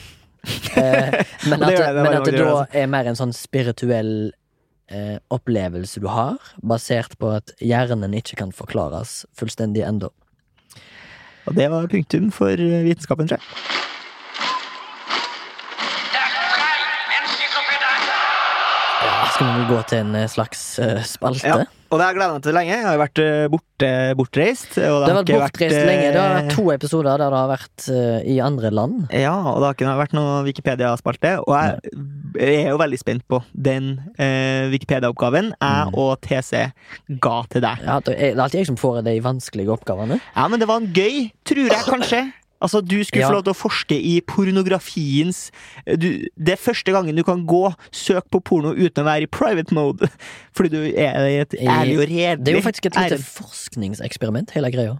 Eh, 0.77 1.23
men 1.49 1.63
at, 1.63 1.71
det 1.71 1.77
det, 1.79 2.03
men 2.03 2.17
at 2.17 2.27
det 2.27 2.39
da 2.39 2.65
er 2.71 2.91
mer 2.91 3.09
en 3.09 3.17
sånn 3.19 3.33
spirituell 3.35 4.31
eh, 4.91 5.17
opplevelse 5.33 6.01
du 6.03 6.07
har, 6.11 6.37
basert 6.61 7.17
på 7.21 7.31
at 7.37 7.53
hjernen 7.63 8.15
ikke 8.17 8.39
kan 8.41 8.53
forklares 8.55 9.25
fullstendig 9.37 9.85
ennå. 9.87 10.11
Og 11.47 11.55
det 11.55 11.69
var 11.71 11.87
punktum 11.91 12.31
for 12.35 12.51
eh, 12.51 12.83
vitenskapen, 12.87 13.29
tror 13.29 13.39
jeg. 13.39 13.75
Skal 19.37 19.51
vi 19.53 19.65
gå 19.69 19.81
til 19.91 19.99
en 20.01 20.15
eh, 20.17 20.29
slags 20.31 20.63
spalte? 21.05 21.47
Ja. 21.47 21.76
Og 21.87 21.95
det 21.95 22.03
har 22.03 22.11
jeg 22.11 22.17
gleda 22.19 22.33
meg 22.35 22.43
til 22.43 22.55
lenge. 22.57 22.73
Jeg 22.75 22.83
har 22.83 22.95
jo 22.97 23.01
vært 23.01 23.19
eh, 23.23 23.47
borte, 23.53 23.89
bortreist. 24.19 24.73
Og 24.75 24.97
Det 25.05 25.11
har 25.13 25.17
vært 25.21 25.31
bortreist 25.31 25.75
vært, 25.77 25.87
lenge. 25.87 26.07
Det 26.11 26.19
har 26.21 26.33
vært 26.35 26.55
to 26.57 26.65
episoder 26.73 27.09
der 27.23 27.31
det 27.31 27.39
har 27.39 27.51
vært 27.53 27.85
uh, 27.93 28.17
i 28.27 28.37
andre 28.43 28.71
land. 28.75 28.97
Ja, 29.15 29.35
og 29.53 29.61
det 29.61 29.69
har 29.69 29.77
ikke 29.77 29.93
vært 30.01 30.15
noe 30.17 30.41
Wikipedia-spalte. 30.47 31.31
Og 31.45 31.53
jeg, 31.55 31.93
jeg 32.41 32.57
er 32.65 32.71
jo 32.73 32.81
veldig 32.81 32.99
spent 32.99 33.25
på 33.31 33.39
den 33.53 33.93
uh, 34.19 34.67
Wikipedia-oppgaven 34.73 35.53
jeg 35.55 35.75
Mm. 35.87 35.93
og 35.99 36.19
TC 36.25 36.63
ga 37.21 37.35
til 37.51 37.61
deg. 37.63 37.81
Ja, 37.85 37.97
er 37.99 38.05
det 38.07 38.15
er 38.17 38.39
alltid 38.41 38.59
jeg 38.61 38.67
som 38.71 38.77
får 38.79 39.01
de 39.05 39.13
vanskelige 39.23 39.71
oppgavene. 39.71 40.17
Ja, 40.35 40.47
men 40.51 40.59
det 40.59 40.67
var 40.69 40.81
en 40.81 40.89
gøy, 40.95 41.29
tror 41.47 41.69
jeg 41.69 41.85
kanskje. 41.87 42.21
Altså, 42.61 42.81
Du 42.81 43.03
skulle 43.03 43.21
Ja. 43.21 43.29
få 43.29 43.33
lov 43.37 43.43
til 43.43 43.53
å 43.53 43.57
forske 43.57 43.95
i 44.01 44.21
pornografiens 44.21 45.51
du, 45.85 46.25
Det 46.37 46.53
er 46.55 46.61
første 46.61 46.91
gangen 46.91 47.15
du 47.15 47.23
kan 47.23 47.45
gå 47.45 47.73
søk 47.91 48.29
på 48.31 48.41
porno 48.43 48.73
uten 48.73 49.03
å 49.03 49.05
være 49.05 49.23
i 49.23 49.25
private 49.27 49.73
mode. 49.73 50.09
Fordi 50.55 50.69
du 50.69 50.79
er 50.97 51.27
i 51.27 51.37
et 51.41 51.53
ærlig 51.61 51.97
og 51.99 52.07
redelig 52.09 52.43
Det 52.43 52.53
er 52.53 52.57
jo 52.57 52.65
faktisk 52.65 52.85
et 52.89 52.95
lite 52.97 53.19
forskningseksperiment, 53.23 54.51
hele 54.57 54.71
greia. 54.71 54.97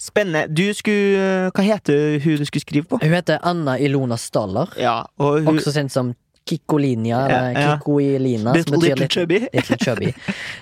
Spennende. 0.00 0.48
Du 0.54 0.64
skulle 0.74 1.50
Hva 1.52 1.62
heter 1.64 2.18
hun 2.24 2.36
du 2.40 2.44
skulle 2.48 2.64
skrive 2.64 2.88
på? 2.88 2.98
Hun 3.02 3.12
heter 3.12 3.38
Anna 3.44 3.76
Ilona 3.78 4.16
Staller, 4.16 4.72
Ja, 4.80 5.02
og 5.18 5.42
hun 5.44 5.58
også 5.58 5.72
kjent 5.76 5.92
som 5.92 6.14
Kikolinia, 6.48 7.18
eller 7.26 7.52
Ja, 7.52 7.60
ja. 7.60 7.76
Kikoilina. 7.76 8.54
som 8.64 8.80
Little, 8.80 8.88
little 8.88 9.08
chubby. 9.08 9.40
Little 9.54 9.76
chubby. 9.76 10.14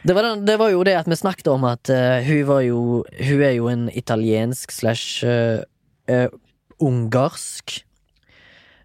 Det 0.04 0.14
var, 0.14 0.22
den, 0.26 0.44
det 0.44 0.58
var 0.58 0.70
jo 0.74 0.82
det 0.84 0.96
at 0.98 1.06
vi 1.08 1.16
snakket 1.16 1.46
om 1.48 1.64
at 1.64 1.88
uh, 1.88 2.18
hun 2.26 2.42
var 2.48 2.60
jo 2.66 3.04
Hun 3.28 3.42
er 3.46 3.54
jo 3.56 3.68
en 3.68 3.88
italiensk 3.94 4.72
slash 4.74 5.24
eh, 5.24 5.62
eh, 6.08 6.28
ungarsk 6.80 7.78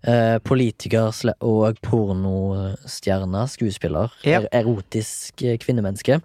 eh, 0.08 0.38
politiker 0.44 1.12
og 1.42 1.78
pornostjerne, 1.86 3.46
skuespiller. 3.50 4.14
Er- 4.26 4.48
Erotisk 4.52 5.44
eh, 5.44 5.58
kvinnemenneske. 5.62 6.20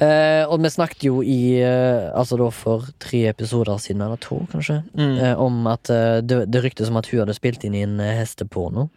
Eh, 0.00 0.46
og 0.48 0.62
vi 0.64 0.70
snakket 0.72 1.02
jo 1.04 1.18
i 1.20 1.58
eh, 1.60 2.06
Altså 2.16 2.38
da 2.40 2.46
for 2.54 2.86
tre 3.02 3.26
episoder 3.28 3.76
siden, 3.82 4.00
eller 4.00 4.16
to, 4.16 4.38
kanskje, 4.52 4.78
Mm. 4.96 5.18
eh, 5.18 5.34
om 5.38 5.66
at 5.66 5.84
det, 6.24 6.46
det 6.50 6.62
ryktes 6.64 6.88
om 6.88 6.96
at 6.96 7.06
hun 7.10 7.20
hadde 7.20 7.34
spilt 7.36 7.64
inn 7.64 7.74
i 7.76 7.82
en 7.84 7.98
hesteporno. 8.00 8.88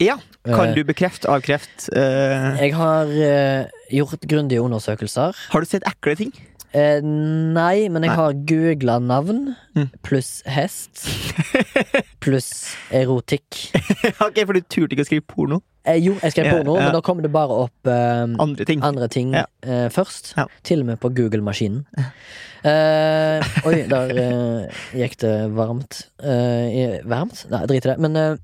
Ja. 0.00 0.14
Kan 0.48 0.72
du 0.72 0.80
bekrefte, 0.84 1.28
avkrefte 1.28 1.90
Uh... 1.92 2.56
Jeg 2.56 2.72
har 2.72 3.04
uh, 3.04 3.66
gjort 3.92 4.22
grundige 4.24 4.62
undersøkelser. 4.64 5.36
Har 5.52 5.60
du 5.60 5.66
sett 5.68 5.84
ekle 5.84 6.14
ting? 6.16 6.32
Eh, 6.72 7.00
nei, 7.02 7.88
men 7.90 8.02
jeg 8.06 8.12
har 8.14 8.32
googla 8.46 9.00
navn 9.02 9.56
Mm. 9.74 9.88
pluss 10.02 10.42
hest 10.50 11.06
pluss 12.20 12.76
erotikk. 12.90 13.70
ok, 14.26 14.38
For 14.46 14.52
du 14.54 14.60
turte 14.66 14.92
ikke 14.94 15.04
å 15.04 15.08
skrive 15.08 15.26
porno? 15.26 15.60
Eh, 15.86 15.96
jo, 16.02 16.12
jeg 16.20 16.32
skrev 16.34 16.50
porno, 16.58 16.74
ja. 16.76 16.82
men 16.88 16.92
da 16.94 17.00
kommer 17.06 17.22
det 17.24 17.30
bare 17.32 17.54
opp 17.64 17.86
eh, 17.88 18.26
Andre 18.44 18.64
ting? 18.68 18.82
andre 18.84 19.08
ting 19.08 19.32
Ja. 19.34 19.44
eh, 19.62 19.88
først. 19.94 20.34
Til 20.66 20.80
og 20.84 20.90
med 20.90 21.00
på 21.00 21.08
Google-maskinen. 21.16 21.86
Eh, 22.62 23.40
oi, 23.64 23.76
der 23.88 24.10
eh, 24.26 24.68
gikk 25.00 25.16
det 25.22 25.34
varmt. 25.56 26.02
Eh, 26.22 26.98
varmt? 27.08 27.46
Nei, 27.50 27.64
drit 27.70 27.86
i 27.86 27.88
det. 27.94 27.98
Men 27.98 28.12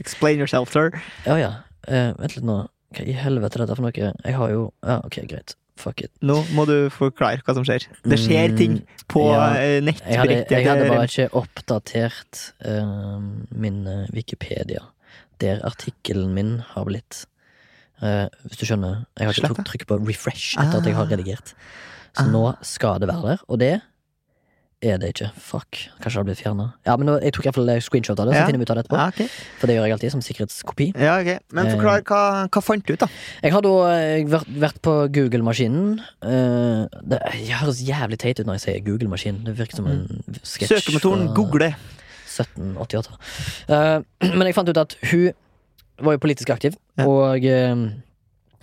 Explain 0.00 0.38
yourself, 0.38 0.72
sir. 0.72 0.90
Ja, 1.26 1.36
ja. 1.38 1.52
Eh, 1.88 2.12
vent 2.18 2.36
litt 2.38 2.46
nå. 2.46 2.62
Hva 2.92 3.06
i 3.08 3.14
helvete 3.16 3.56
er 3.58 3.64
dette 3.66 3.76
for 3.78 3.86
noe? 3.86 4.12
Jeg 4.24 4.34
har 4.36 4.50
jo 4.52 4.66
Ja, 4.84 4.98
ok, 5.04 5.20
greit. 5.30 5.54
Fuck 5.82 6.00
it. 6.06 6.12
Nå 6.22 6.36
må 6.54 6.64
du 6.68 6.76
forklare 6.94 7.42
hva 7.42 7.54
som 7.56 7.64
skjer. 7.66 7.88
Det 8.06 8.18
skjer 8.22 8.52
Mm, 8.52 8.56
ting 8.60 8.74
på 9.10 9.24
ja. 9.32 9.48
nettbrettet. 9.82 10.06
Jeg 10.12 10.20
hadde, 10.22 10.36
jeg 10.54 10.68
hadde 10.68 10.88
bare 10.92 11.08
ikke 11.10 11.28
oppdatert 11.42 12.42
uh, 12.64 13.18
min 13.50 13.80
eh, 13.90 14.04
Wikipedia, 14.14 14.84
der 15.42 15.60
artikkelen 15.66 16.32
min 16.38 16.56
har 16.74 16.86
blitt 16.88 17.24
Uh, 18.02 18.26
Hvis 18.42 18.58
du 18.58 18.64
skjønner. 18.66 19.04
Jeg 19.14 19.28
har 19.28 19.36
ikke 19.38 19.62
trykk, 19.68 19.82
på 19.86 19.96
refresh 20.08 20.56
etter 20.58 20.80
at 20.80 20.86
jeg 20.88 20.96
har 20.96 21.04
Ah. 21.06 21.10
redigert. 21.12 21.52
Så 22.18 22.24
Ah. 22.24 22.30
nå 22.32 22.40
skal 22.66 22.98
det 22.98 23.06
være 23.06 23.22
der, 23.28 23.38
og 23.46 23.58
det 23.60 23.68
er 24.82 24.98
det 24.98 25.12
ikke. 25.14 25.28
Fuck. 25.38 25.78
Kanskje 26.02 26.12
det 26.12 26.18
har 26.20 26.24
blitt 26.26 26.40
fjerna. 26.42 26.66
Ja, 26.86 26.96
men 26.98 27.06
nå, 27.06 27.14
jeg 27.22 27.32
tok 27.36 27.46
iallfall 27.46 27.70
screenshot 27.80 28.18
av 28.20 28.26
det, 28.26 28.34
så 28.34 28.40
Ja. 28.40 28.46
finner 28.48 28.58
vi 28.58 28.66
ut 28.66 28.70
av 28.70 28.76
det 28.76 28.84
etterpå. 28.84 28.98
Ja, 28.98 29.06
okay. 29.08 29.28
For 29.60 29.66
det 29.70 29.76
gjør 29.76 29.86
jeg 29.86 29.92
alltid, 29.96 30.10
som 30.12 30.20
sikkerhetskopi. 30.26 30.86
ja, 30.98 31.14
ok. 31.20 31.30
Men 31.52 31.66
Eh. 31.66 31.74
forklar, 31.76 32.02
hva, 32.02 32.48
hva 32.50 32.62
fant 32.62 32.84
du 32.86 32.92
ut, 32.92 32.98
da? 32.98 33.06
Jeg 33.42 33.52
har 33.52 33.60
da 33.62 33.74
eh, 33.94 34.24
vært, 34.24 34.50
vært 34.58 34.80
på 34.82 34.94
Google-maskinen. 35.12 36.00
Eh, 36.22 36.86
det 37.06 37.20
høres 37.62 37.82
jævlig 37.86 38.18
teit 38.18 38.40
ut 38.40 38.46
når 38.46 38.58
jeg 38.58 38.64
sier 38.66 38.84
Google-maskin. 38.84 39.44
Det 39.44 39.56
virker 39.56 39.76
som 39.76 39.86
en 39.86 40.24
sketsj. 40.42 40.74
Søkemotoren 40.80 41.32
Google. 41.34 41.74
1788. 42.26 43.18
Eh, 43.68 44.00
men 44.36 44.46
jeg 44.46 44.54
fant 44.54 44.68
ut 44.68 44.76
at 44.78 44.96
hun 45.10 45.32
var 46.02 46.12
jo 46.16 46.18
politisk 46.18 46.50
aktiv, 46.50 46.74
og 46.98 47.44
eh, 47.44 47.74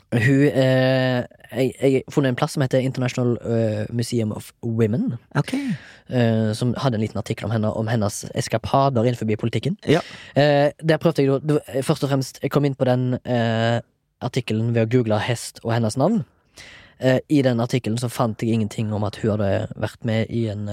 Hun 0.10 0.48
eh, 0.50 1.24
jeg, 1.52 1.74
jeg 1.82 1.94
har 1.94 2.14
funnet 2.14 2.34
en 2.34 2.38
plass 2.40 2.56
som 2.56 2.64
heter 2.64 2.84
International 2.84 3.38
eh, 3.42 3.86
Museum 3.90 4.32
of 4.32 4.52
Women. 4.64 5.14
Okay. 5.38 5.74
eh, 6.10 6.52
som 6.54 6.74
hadde 6.78 6.98
en 7.00 7.02
liten 7.02 7.18
artikkel 7.18 7.46
om 7.46 7.52
henne 7.52 7.72
Om 7.74 7.88
hennes 7.88 8.26
eskapader 8.36 9.04
innenfor 9.04 9.30
politikken. 9.40 9.78
Ja. 9.88 10.02
Eh, 10.36 10.72
der 10.82 10.98
prøvde 10.98 11.24
jeg 11.24 11.42
da 11.44 11.82
Først 11.82 12.04
og 12.04 12.10
fremst 12.10 12.40
Jeg 12.44 12.52
kom 12.52 12.66
inn 12.66 12.76
på 12.76 12.86
den 12.86 13.18
artikkelen 14.20 14.74
ved 14.76 14.84
å 14.84 14.92
google 14.92 15.20
hest 15.24 15.62
og 15.64 15.74
hennes 15.74 15.96
navn. 15.98 16.26
I 17.00 17.42
den 17.42 17.62
artikkelen 17.64 17.98
så 17.98 18.10
fant 18.12 18.42
jeg 18.44 18.52
ingenting 18.52 18.92
om 18.92 19.06
at 19.08 19.16
hun 19.22 19.38
hadde 19.38 19.70
vært 19.80 20.04
med 20.04 20.28
i 20.28 20.50
en 20.52 20.68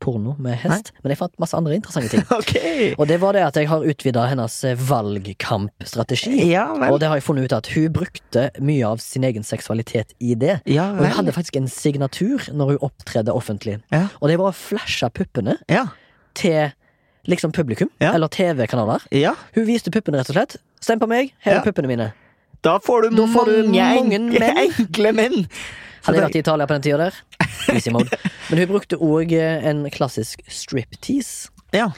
porno 0.00 0.34
med 0.38 0.56
hest. 0.62 0.92
Men 1.02 1.10
jeg 1.12 1.18
fant 1.20 1.34
masse 1.42 1.56
andre 1.58 1.74
interessante 1.78 2.08
ting. 2.12 2.24
okay. 2.38 2.94
Og 2.98 3.06
det 3.10 3.18
var 3.20 3.32
det 3.36 3.42
at 3.46 3.56
jeg 3.60 3.68
har 3.70 3.84
utvida 3.84 4.26
hennes 4.30 4.56
eh, 4.64 4.76
valgkampstrategi. 4.78 6.34
Ja. 6.50 6.66
Og 6.90 7.00
det 7.00 7.08
har 7.10 7.18
jeg 7.18 7.26
funnet 7.26 7.48
ut 7.48 7.52
at 7.56 7.70
hun 7.74 7.88
brukte 7.92 8.48
mye 8.60 8.86
av 8.86 9.00
sin 9.02 9.24
egen 9.28 9.42
seksualitet 9.46 10.14
i 10.20 10.34
det. 10.38 10.60
Ja 10.68 10.90
Og 10.94 11.02
hun 11.04 11.14
hadde 11.20 11.32
faktisk 11.36 11.56
en 11.60 11.68
signatur 11.68 12.48
når 12.52 12.74
hun 12.76 12.78
opptredde 12.90 13.34
offentlig. 13.34 13.78
Ja. 13.94 14.06
Og 14.20 14.28
det 14.32 14.38
var 14.40 14.52
å 14.52 14.56
flashe 14.56 15.10
puppene 15.14 15.58
til 16.38 16.70
liksom 17.28 17.52
publikum, 17.52 17.90
eller 18.00 18.28
TV-kanaler. 18.32 19.02
ja. 19.12 19.34
Hun 19.54 19.66
viste 19.68 19.90
puppene, 19.92 20.16
rett 20.22 20.30
og 20.30 20.36
slett. 20.38 20.56
Stem 20.80 21.00
på 21.02 21.08
meg, 21.10 21.34
her 21.44 21.52
er 21.52 21.60
Ja. 21.60 21.64
puppene 21.66 21.88
mine. 21.90 22.12
Da 22.64 22.78
får 22.78 23.02
du 23.02 23.16
Da 23.16 23.26
får 23.26 23.44
du 23.46 23.68
mange, 23.68 24.18
mange 24.18 24.18
menn. 24.40 24.56
enkle 24.58 25.12
menn. 25.12 25.46
Hadde 26.06 26.18
jeg 26.18 26.26
vært 26.26 26.38
i 26.38 26.42
Italia 26.44 26.68
på 26.68 26.76
den 26.78 26.84
tida 26.86 26.98
der. 27.08 27.18
Men 28.48 28.62
hun 28.62 28.70
brukte 28.70 28.98
òg 29.02 29.34
en 29.38 29.84
klassisk 29.94 30.42
striptease 30.48 31.50
Ja. 31.76 31.90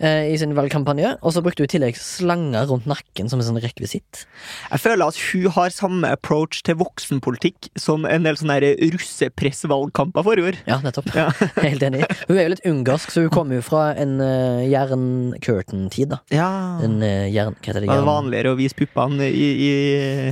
Eh, 0.00 0.32
i 0.32 0.36
sin 0.40 0.54
valgkampanje. 0.56 1.16
Og 1.22 1.34
så 1.34 1.42
brukte 1.44 1.62
hun 1.62 1.70
i 1.70 1.72
tillegg 1.74 1.98
slanger 2.00 2.68
rundt 2.70 2.88
nakken 2.90 3.30
som 3.30 3.40
en 3.40 3.48
sånn 3.48 3.60
rekvisitt. 3.62 4.24
Jeg 4.70 4.82
føler 4.82 5.08
at 5.08 5.20
hun 5.30 5.48
har 5.56 5.74
samme 5.74 6.10
approach 6.12 6.62
til 6.66 6.78
voksenpolitikk 6.80 7.70
som 7.80 8.06
en 8.08 8.26
del 8.26 8.38
sånne 8.38 8.58
russepressvalgkamper 8.94 10.26
forrige. 10.26 10.56
Ja, 10.68 10.78
nettopp. 10.84 11.10
Ja. 11.16 11.28
Helt 11.66 11.84
enig. 11.86 12.04
Hun 12.26 12.36
er 12.36 12.46
jo 12.46 12.54
litt 12.54 12.66
ungarsk, 12.68 13.12
så 13.12 13.26
hun 13.26 13.32
kommer 13.34 13.58
jo 13.58 13.64
fra 13.66 13.88
en 13.98 14.16
uh, 14.20 14.62
jern-curtain-tid, 14.66 16.12
da. 16.14 16.20
Ja. 16.34 16.50
En 16.84 16.98
uh, 17.02 17.26
jern... 17.32 17.56
Hva 17.56 17.72
heter 17.72 17.84
det? 17.84 17.90
Var 17.90 18.02
det 18.02 18.08
vanligere 18.08 18.54
å 18.54 18.58
vise 18.58 18.76
puppene 18.78 19.28
i, 19.30 19.46
i 19.66 19.70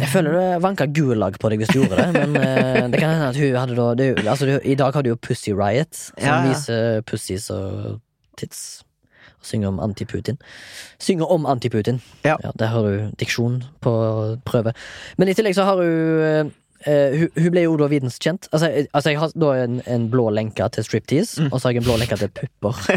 Jeg 0.03 0.11
føler 0.13 0.39
det 0.39 0.47
vanka 0.65 0.87
gulag 0.95 1.39
på 1.41 1.51
deg 1.53 1.63
hvis 1.63 1.73
du 1.73 1.81
gjorde 1.81 2.01
det, 2.01 2.09
men 2.15 2.37
uh, 2.39 2.85
det 2.93 3.01
kan 3.01 3.15
hende 3.15 3.31
at 3.33 3.41
hun 3.41 3.59
hadde 3.59 3.79
da 3.79 3.91
det, 3.99 4.09
altså, 4.23 4.59
I 4.61 4.77
dag 4.79 4.97
har 4.97 5.05
du 5.05 5.13
jo 5.15 5.21
Pussy 5.21 5.55
Riot, 5.57 5.95
som 5.95 6.27
ja. 6.29 6.41
viser 6.49 7.05
pussies 7.09 7.49
og 7.55 8.01
tits. 8.39 8.84
Og 9.45 9.51
synger 9.51 9.69
om 9.69 9.79
anti-Putin. 9.85 10.39
Synger 11.05 11.31
om 11.31 11.45
anti-Putin. 11.47 12.01
Ja. 12.25 12.37
Der 12.59 12.67
har 12.73 12.83
du 12.89 13.11
diksjon 13.21 13.63
på 13.85 13.93
prøve. 14.49 14.73
Men 15.21 15.29
i 15.29 15.35
tillegg 15.37 15.55
så 15.59 15.67
har 15.69 15.77
hun 15.77 16.23
eh, 16.25 16.53
eh, 16.89 17.19
hun, 17.19 17.29
hun 17.45 17.51
ble 17.53 17.63
jo 17.67 17.77
da 17.81 17.89
videnskjent. 17.93 18.49
Altså, 18.53 18.71
jeg- 18.73 18.89
altså 18.95 19.11
jeg 19.13 19.19
har 19.21 19.33
da 19.37 19.51
en, 19.65 19.83
en 19.87 20.07
blå 20.13 20.31
lenke 20.33 20.65
til 20.73 20.85
striptease, 20.85 21.49
og 21.53 21.61
så 21.61 21.69
har 21.69 21.73
jeg 21.77 21.83
en 21.85 21.89
blå 21.91 21.97
lenke 22.01 22.17
til 22.21 22.33
pupper. 22.33 22.81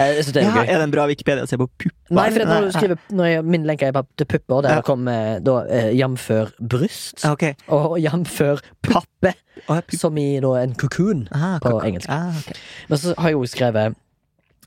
Eh, 0.00 0.14
jeg 0.16 0.24
synes 0.24 0.32
det 0.36 0.42
er 0.42 0.50
Mm. 0.50 0.56
Ja, 0.56 0.62
gøy. 0.62 0.68
er 0.70 0.78
det 0.78 0.84
en 0.84 0.92
bra 0.92 1.06
Wikipedia 1.06 1.42
å 1.44 1.48
se 1.48 1.56
på 1.60 1.66
pupper? 1.66 2.14
Nei, 2.16 2.30
for 2.30 2.44
når 2.48 2.68
du 2.68 2.70
skriver 2.76 2.98
når 3.10 3.24
jeg, 3.30 3.44
Min 3.44 3.64
lenke 3.68 3.88
er 3.88 4.02
til 4.16 4.26
pupper, 4.26 4.62
der 4.62 4.76
Ja. 4.76 4.80
kommer 4.86 5.40
da 5.44 5.56
eh, 5.68 5.90
jamfør 5.98 6.52
bryst. 6.60 7.24
okay. 7.24 7.54
Og 7.68 7.98
jamfør 8.00 8.60
pappe, 8.82 9.34
oh, 9.68 9.76
ja, 9.76 9.82
som 9.98 10.16
i 10.18 10.40
da 10.40 10.54
en 10.62 10.74
cocoon 10.74 11.26
Ah, 11.32 11.58
på 11.58 11.80
engelsk. 11.84 12.08
Ah, 12.08 12.30
okay. 12.38 12.54
Men 12.88 12.98
så 12.98 13.14
har 13.18 13.28
jeg 13.28 13.36
jo 13.40 13.44
skrevet 13.46 13.94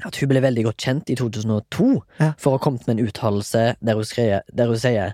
at 0.05 0.17
hun 0.19 0.29
ble 0.29 0.41
veldig 0.41 0.63
godt 0.65 0.77
kjent 0.81 1.09
i 1.13 1.15
2002 1.15 2.01
Ja. 2.19 2.33
for 2.37 2.51
å 2.53 2.57
ha 2.57 2.63
kommet 2.63 2.87
med 2.87 2.97
en 2.99 3.07
uttalelse 3.07 3.75
der, 3.81 4.01
der 4.53 4.65
hun 4.67 4.77
sier 4.79 5.13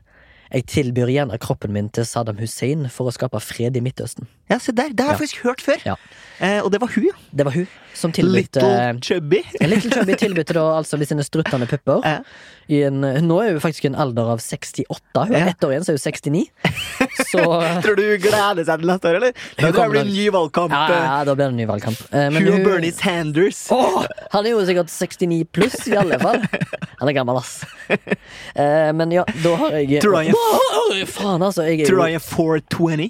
jeg 0.51 0.65
tilbyr 0.65 1.11
gjerne 1.13 1.37
kroppen 1.37 1.71
min 1.75 1.89
til 1.93 2.05
Saddam 2.05 2.39
Hussein 2.39 2.87
for 2.89 3.05
å 3.09 3.13
skape 3.13 3.37
fred 3.43 3.75
i 3.77 3.81
Midtøsten. 3.85 4.25
Ja, 4.49 4.57
se 4.59 4.71
der. 4.73 4.89
Det 4.89 5.05
har 5.05 5.13
jeg 5.13 5.19
faktisk 5.27 5.43
hørt 5.45 5.61
før. 5.61 5.81
Ja. 5.85 5.95
Eh, 6.39 6.61
og 6.63 6.71
det 6.71 6.79
var 6.81 6.87
hun, 6.95 7.03
ja. 7.03 7.15
Det 7.35 7.45
var 7.45 7.51
hun 7.51 7.67
som 7.99 8.13
tilbød 8.15 8.31
Little 8.37 8.69
Chubby. 9.03 9.41
Little 9.59 9.91
Chubby 9.91 10.13
tilbød 10.15 10.53
da 10.55 10.61
altså 10.77 10.97
med 10.97 11.09
sine 11.09 11.23
struttende 11.25 11.67
pupper. 11.67 11.99
Ja. 12.07 12.21
I 12.69 12.83
en, 12.87 13.01
nå 13.01 13.39
er 13.43 13.51
hun 13.57 13.59
faktisk 13.61 13.85
i 13.85 13.89
en 13.89 13.97
alder 13.99 14.29
av 14.31 14.39
68. 14.39 14.85
Hun 15.17 15.35
er 15.35 15.39
Ja. 15.39 15.49
ett 15.51 15.63
år 15.67 15.73
igjen, 15.73 15.83
så 15.83 15.91
er 15.91 15.97
hun 15.97 16.05
69. 16.05 16.45
Så 17.31 17.43
Tror 17.83 17.95
du 17.99 18.03
hun 18.05 18.21
gleder 18.23 18.63
seg 18.65 18.79
til 18.79 18.87
neste 18.93 19.09
år, 19.11 19.19
eller? 19.19 19.33
Da 19.59 19.71
blir 19.73 19.99
det 19.99 20.05
en 20.05 20.13
ny 20.15 20.29
valgkamp. 20.37 20.71
ja, 20.71 20.85
eh, 20.87 21.03
ja, 21.09 21.17
da 21.27 21.35
blir 21.35 21.45
det 21.45 21.51
en 21.51 21.59
ny 21.59 21.67
valgkamp. 21.73 22.01
Eh, 22.13 22.29
men 22.31 22.39
Hun 22.47 22.53
og 22.61 22.65
Bernie 22.69 22.95
Sanders. 22.95 23.61
Åh, 23.75 23.99
han 24.31 24.45
er 24.45 24.55
jo 24.55 24.63
sikkert 24.69 24.89
69 24.95 25.43
pluss, 25.51 25.77
i 25.91 25.97
alle 25.99 26.17
fall. 26.23 26.39
Han 27.01 27.09
er 27.11 27.17
gammel, 27.19 27.41
ass. 27.41 27.59
Eh, 27.89 28.89
men 28.95 29.11
ja, 29.11 29.25
da 29.43 29.55
har 29.59 29.75
jeg 29.81 30.01
Tror 30.01 30.11
du 30.11 30.17
han 30.23 31.43
er 32.15 32.23
420? 32.23 33.09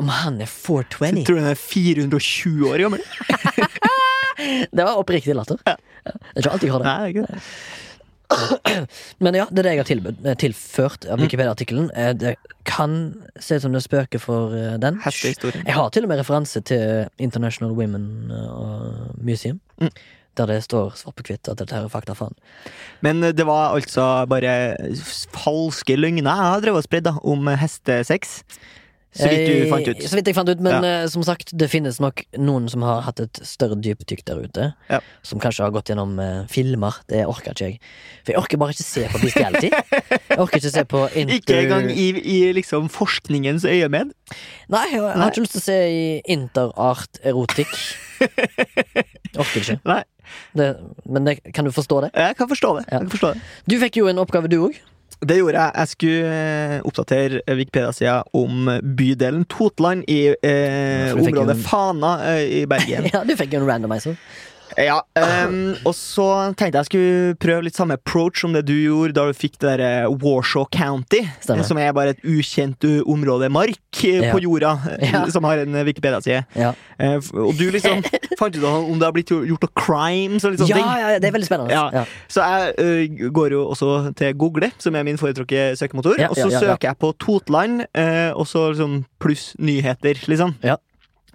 Om 0.00 0.08
han 0.08 0.40
er 0.40 0.48
420? 0.48 1.24
Tror 1.26 1.36
du 1.36 1.42
han 1.44 1.50
er 1.52 1.60
420 1.60 2.68
år 2.72 2.78
gammel? 2.86 3.02
Det 4.72 4.82
var 4.84 4.96
oppriktig 4.98 5.34
latter. 5.36 5.58
Ja. 5.68 5.74
Det 6.02 6.40
er 6.40 6.40
ikke 6.42 6.52
alltid 6.56 6.68
jeg 6.68 6.74
har 6.74 6.82
det. 6.82 7.26
Nei. 7.28 7.40
Men 9.22 9.36
ja, 9.36 9.44
det 9.52 9.60
er 9.60 9.66
det 9.66 9.72
jeg 9.74 9.80
har 9.82 9.88
tilbud, 9.90 10.22
eh, 10.26 10.36
tilført 10.40 11.04
Mm. 11.04 11.12
av 11.12 11.20
Wikipedia-artikkelen. 11.20 11.90
Eh, 11.94 12.12
Det 12.16 12.32
kan 12.64 12.94
se 13.38 13.58
ut 13.58 13.62
som 13.66 13.72
det 13.76 13.82
spøker 13.84 14.18
for 14.22 14.54
eh, 14.56 14.78
den. 14.80 14.96
Jeg 15.04 15.74
har 15.76 15.90
til 15.92 16.04
og 16.06 16.08
med 16.08 16.18
referanse 16.22 16.62
til 16.64 17.08
International 17.18 17.74
Women 17.76 18.32
Museum. 19.20 19.60
Mm. 19.80 19.90
Der 20.40 20.46
det 20.48 20.62
står 20.64 20.94
svart 20.96 21.14
på 21.20 21.26
hvitt 21.28 21.48
at 21.52 21.58
dette 21.60 21.76
her 21.76 21.84
er 21.84 21.92
fakta 21.92 22.14
faen. 22.16 22.32
Men 23.04 23.20
det 23.20 23.44
var 23.46 23.74
altså 23.76 24.24
bare 24.26 24.78
falske 25.36 25.92
løgner 26.00 26.24
jeg 26.24 26.40
har 26.40 26.60
drevet 26.64 26.80
og 26.80 26.86
spredd 26.88 27.10
om 27.22 27.46
hestesex. 27.60 28.38
Så 29.12 29.28
vidt 29.28 29.42
du 29.44 29.66
fant 29.68 29.88
ut. 29.90 29.98
Så 30.08 30.16
vidt 30.16 30.28
jeg 30.30 30.34
fant 30.38 30.48
ut, 30.48 30.60
men 30.64 30.72
Ja. 30.84 31.02
eh, 31.02 31.06
som 31.12 31.20
sagt, 31.22 31.50
det 31.52 31.66
finnes 31.68 31.98
nok 32.00 32.22
noen 32.40 32.68
som 32.72 32.80
har 32.86 33.02
hatt 33.04 33.20
et 33.20 33.40
større 33.44 33.76
dypdykk 33.76 34.22
der 34.24 34.38
ute. 34.46 34.68
Ja. 34.88 35.00
Som 35.22 35.38
kanskje 35.42 35.66
har 35.66 35.70
gått 35.74 35.90
gjennom 35.92 36.14
eh, 36.18 36.46
filmer. 36.48 36.96
Det 37.12 37.26
orker 37.28 37.52
ikke 37.52 37.66
jeg. 37.68 37.80
For 38.24 38.32
jeg 38.32 38.40
orker 38.40 38.56
bare 38.62 38.72
ikke 38.72 38.86
se 38.88 39.04
på 39.12 39.20
bestiality. 39.20 39.68
Jeg 39.68 40.38
orker 40.40 40.56
ikke 40.62 40.72
se 40.72 40.84
på 40.88 41.02
inter... 41.20 41.34
Ikke 41.36 41.58
engang 41.60 41.90
i, 41.92 42.08
i 42.24 42.38
liksom 42.56 42.88
forskningens 42.88 43.66
øyemed. 43.68 44.14
Nei, 44.72 44.86
jeg, 44.94 45.02
jeg 45.02 45.20
har 45.20 45.30
ikke 45.34 45.44
lyst 45.44 45.58
til 45.58 45.60
å 45.60 45.66
se 45.68 45.78
i 45.92 46.06
interart-erotikk. 46.32 47.76
Orker 49.36 49.60
ikke. 49.60 49.76
Nei, 49.88 50.02
Det, 50.56 50.70
men 51.04 51.24
det, 51.28 51.36
kan 51.52 51.64
du 51.68 51.72
forstå 51.74 52.00
det? 52.06 52.10
jeg 52.16 52.36
kan 52.38 52.48
forstå 52.48 52.70
det. 52.78 52.84
Ja. 52.88 52.96
Jeg 52.96 53.04
kan 53.06 53.10
forstå 53.18 53.32
det. 53.34 53.42
Du 53.68 53.76
fikk 53.82 53.96
jo 54.00 54.08
en 54.08 54.20
oppgave, 54.22 54.48
du 54.48 54.58
òg. 54.68 54.78
Det 55.22 55.36
gjorde 55.38 55.54
jeg. 55.60 55.72
Jeg 55.78 55.88
skulle 55.92 56.30
eh, 56.34 56.78
oppdatere 56.88 57.42
Wikipedia-sida 57.46 58.16
om 58.34 58.66
bydelen 58.98 59.44
Totland 59.52 60.02
i 60.10 60.20
eh, 60.34 61.12
området 61.14 61.54
en- 61.56 61.62
Fana 61.62 62.14
eh, 62.32 62.62
i 62.62 62.64
Bergen. 62.66 63.06
Ja, 63.14 63.22
du 63.28 63.36
fikk 63.38 63.54
jo 63.54 63.60
en 63.62 63.68
randomizer. 63.70 64.16
Ja, 64.78 65.00
um, 65.48 65.74
og 65.86 65.94
så 65.96 66.26
tenkte 66.58 66.80
jeg 66.80 66.88
skulle 66.88 67.34
prøve 67.42 67.64
litt 67.66 67.76
samme 67.76 67.96
approach 67.98 68.40
som 68.40 68.54
det 68.56 68.62
du 68.68 68.72
gjorde 68.74 69.14
da 69.16 69.24
du 69.28 69.36
fikk 69.36 69.58
det 69.60 69.72
der 69.78 69.82
eh, 69.84 70.06
Warshaw 70.22 70.64
County, 70.72 71.20
Stemmer. 71.42 71.60
eh, 71.62 71.66
som 71.68 71.80
er 71.82 71.92
bare 71.96 72.14
et 72.14 72.22
ukjent 72.24 72.84
uh, 72.88 73.00
område 73.12 73.50
mark 73.52 73.76
eh, 74.04 74.22
Ja. 74.22 74.32
på 74.32 74.40
jorda, 74.44 74.72
eh, 74.98 75.10
Ja. 75.12 75.24
som 75.34 75.44
har 75.44 75.58
en 75.64 75.74
eh, 75.74 75.84
Wikipedia-side. 75.88 76.44
Ja. 76.56 76.72
Uh, 77.00 77.18
og 77.48 77.52
du 77.58 77.66
liksom 77.74 78.00
fant 78.40 78.56
ut 78.56 78.64
om 78.64 78.96
det 78.98 79.08
har 79.08 79.12
blitt 79.16 79.32
gjort 79.34 79.66
noe 79.66 79.74
crimes 79.78 80.44
og 80.46 80.54
litt 80.54 80.62
sånne 80.64 80.78
ting. 80.80 81.02
ja, 81.02 81.18
det 81.22 81.28
er 81.30 81.36
veldig 81.36 81.48
spennende. 81.50 82.06
Så 82.32 82.46
jeg 82.46 82.76
uh, 82.78 83.26
går 83.34 83.56
jo 83.58 83.64
også 83.74 83.90
til 84.18 84.32
Google, 84.40 84.72
som 84.82 84.96
er 84.96 85.04
min 85.08 85.20
foretrukne 85.20 85.72
søkemotor, 85.78 86.16
og 86.30 86.38
så 86.38 86.48
søker 86.52 86.88
jeg 86.92 86.98
på 87.02 87.12
Totland, 87.22 87.84
uh, 87.98 88.30
og 88.38 88.46
så 88.48 88.70
liksom 88.72 89.02
pluss 89.22 89.52
nyheter, 89.58 90.18
liksom. 90.30 90.56
Ja. 90.64 90.78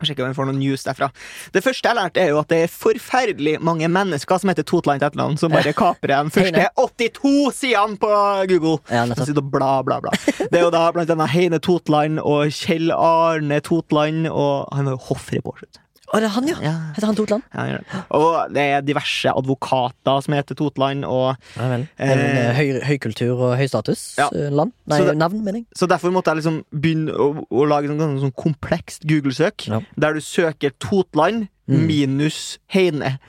Sjekker 0.06 0.26
om 0.26 0.30
jeg 0.30 0.38
får 0.38 0.50
noen 0.50 0.60
news 0.62 0.84
derfra. 0.86 1.10
Det 1.56 1.64
første 1.66 1.90
jeg 1.90 1.98
lærte, 1.98 2.22
er 2.22 2.30
jo 2.34 2.42
at 2.42 2.52
det 2.52 2.60
er 2.66 2.74
forferdelig 2.74 3.56
mange 3.66 3.90
mennesker 3.90 4.42
som 4.42 4.52
heter 4.52 4.68
Totland 4.68 5.02
til 5.02 5.10
etternavn, 5.10 5.40
som 5.42 5.54
bare 5.54 5.74
kaprer 5.78 6.28
de 6.28 6.36
første 6.36 6.68
82 6.78 7.58
sidene 7.64 7.98
på 8.02 8.12
Google. 8.54 8.78
Ja, 8.94 9.06
bla, 9.08 9.72
bla, 9.88 10.00
bla. 10.04 10.14
Det 10.38 10.60
er 10.60 10.68
jo 10.68 10.72
da 10.74 10.86
blant 10.94 11.12
annet 11.16 11.34
Heine 11.34 11.60
Totland 11.64 12.22
og 12.22 12.54
Kjell 12.54 12.94
Arne 12.94 13.60
Totland, 13.66 14.30
og 14.30 14.70
han 14.76 14.86
var 14.90 14.98
jo 14.98 15.04
hoffreporter. 15.10 15.70
Å, 16.08 16.20
det 16.24 16.28
er 16.30 16.34
han, 16.38 16.46
ja. 16.48 16.56
Ja. 16.64 16.72
Heter 16.96 17.10
han 17.10 17.18
Totland? 17.18 17.44
Ja, 17.54 17.64
ja. 17.68 18.02
Og 18.16 18.54
det 18.56 18.64
er 18.64 18.82
diverse 18.88 19.28
advokater 19.36 20.22
som 20.24 20.34
heter 20.38 20.56
Totland, 20.56 21.04
og 21.04 21.36
Ja 21.58 21.68
vel. 21.74 21.84
Eh, 22.00 22.12
eh, 22.14 22.54
høy, 22.56 22.70
høykultur 22.88 23.34
og 23.36 23.50
Ja. 23.52 23.58
høystatusland? 23.60 24.72
Nei, 24.88 25.00
Så 25.02 25.16
navn, 25.20 25.44
mener 25.44 25.60
jeg. 25.60 25.66
Så 25.76 25.86
derfor 25.92 26.12
måtte 26.16 26.32
jeg 26.32 26.40
liksom 26.44 26.62
begynne 26.72 27.12
å, 27.12 27.28
å 27.52 27.68
lage 27.68 27.88
sånn, 27.92 28.00
sånn, 28.00 28.20
sånn 28.24 28.36
komplekst 28.40 29.04
Google-søk, 29.06 29.68
Ja. 29.68 29.82
der 30.00 30.14
du 30.14 30.20
søker 30.22 30.72
Totland 30.80 31.50
Mm. 31.68 31.86
minus 31.86 32.58
Heine. 32.72 33.20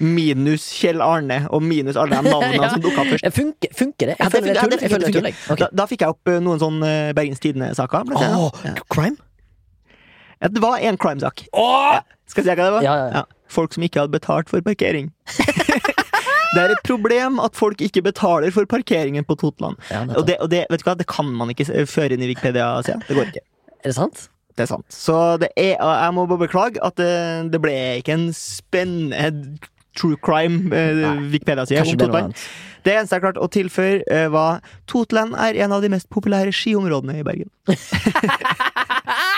Minus 0.00 0.62
Kjell 0.78 1.02
Arne 1.02 1.48
og 1.50 1.60
minus 1.60 1.96
alle 1.98 2.16
de 2.22 2.30
navnene 2.30 2.62
Ja. 2.62 2.68
som 2.70 2.80
dukka 2.80 3.02
opp 3.02 3.08
først. 3.12 3.24
Eh, 3.26 3.30
Funker, 3.34 3.68
funker 3.74 4.06
det? 4.12 4.16
Jeg 4.18 4.30
føler 4.30 4.46
det 4.46 4.56
er 4.56 4.60
tull. 4.62 4.70
funker, 4.78 5.22
det 5.26 5.34
funker. 5.34 5.58
Da, 5.58 5.68
da 5.74 5.86
fikk 5.90 6.00
jeg 6.06 6.08
opp 6.14 6.28
eh, 6.32 6.38
noen 6.40 6.58
sånn 6.62 6.78
eh, 6.86 7.12
Bergens 7.18 7.40
Tidende-saker. 7.42 8.06
Oh, 8.14 8.48
ja. 8.64 8.74
Crime? 8.88 9.18
Ja, 10.40 10.48
det 10.48 10.62
var 10.62 10.78
en 10.78 10.98
crime-sak. 11.00 11.46
Ja. 11.52 12.02
Skal 12.28 12.44
jeg 12.44 12.52
si 12.52 12.60
hva 12.60 12.68
det 12.68 12.74
var? 12.76 12.86
Ja, 12.86 12.96
ja, 13.00 13.08
ja. 13.20 13.24
Folk 13.48 13.72
som 13.74 13.84
ikke 13.86 14.02
hadde 14.02 14.12
betalt 14.12 14.50
for 14.52 14.64
parkering. 14.64 15.12
Det 16.48 16.62
er 16.62 16.72
et 16.72 16.86
problem 16.86 17.36
at 17.44 17.56
folk 17.58 17.82
ikke 17.84 18.00
betaler 18.06 18.52
for 18.54 18.64
parkeringen 18.64 19.26
på 19.28 19.36
Totland. 19.36 19.76
Og 20.16 20.22
det, 20.26 20.38
og 20.40 20.48
det, 20.48 20.62
vet 20.70 20.80
du 20.80 20.86
hva, 20.86 20.94
det 20.96 21.04
kan 21.10 21.28
man 21.36 21.52
ikke 21.52 21.84
føre 21.84 22.16
inn 22.16 22.24
i 22.24 22.30
Wikipedia-sida. 22.30 23.02
Det 23.04 23.16
går 23.18 23.32
ikke. 23.32 23.44
Er 23.84 23.92
det 23.92 23.98
sant? 23.98 24.22
Det 24.56 24.64
er 24.64 24.70
sant. 24.72 24.86
Så 24.90 25.14
det 25.38 25.52
er, 25.60 25.76
jeg 25.76 26.14
må 26.16 26.24
bare 26.26 26.46
beklage 26.46 26.80
at 26.82 26.96
det, 26.98 27.52
det 27.52 27.60
ble 27.62 27.74
ikke 28.00 28.16
en 28.16 28.24
spennende 28.34 29.60
true 29.98 30.16
crime 30.24 30.74
eh, 30.74 31.04
Wikipedia-side 31.30 31.84
om 31.84 31.92
det 31.92 32.08
Totland. 32.08 32.42
Det 32.86 32.94
eneste 32.96 33.18
jeg 33.18 33.24
klarte 33.26 33.44
å 33.44 33.50
tilføre, 33.52 34.02
eh, 34.10 34.26
var 34.32 34.58
Totland 34.90 35.36
er 35.38 35.60
en 35.62 35.74
av 35.76 35.84
de 35.84 35.92
mest 35.92 36.08
populære 36.14 36.54
skiområdene 36.54 37.20
i 37.20 37.26
Bergen. 37.26 37.50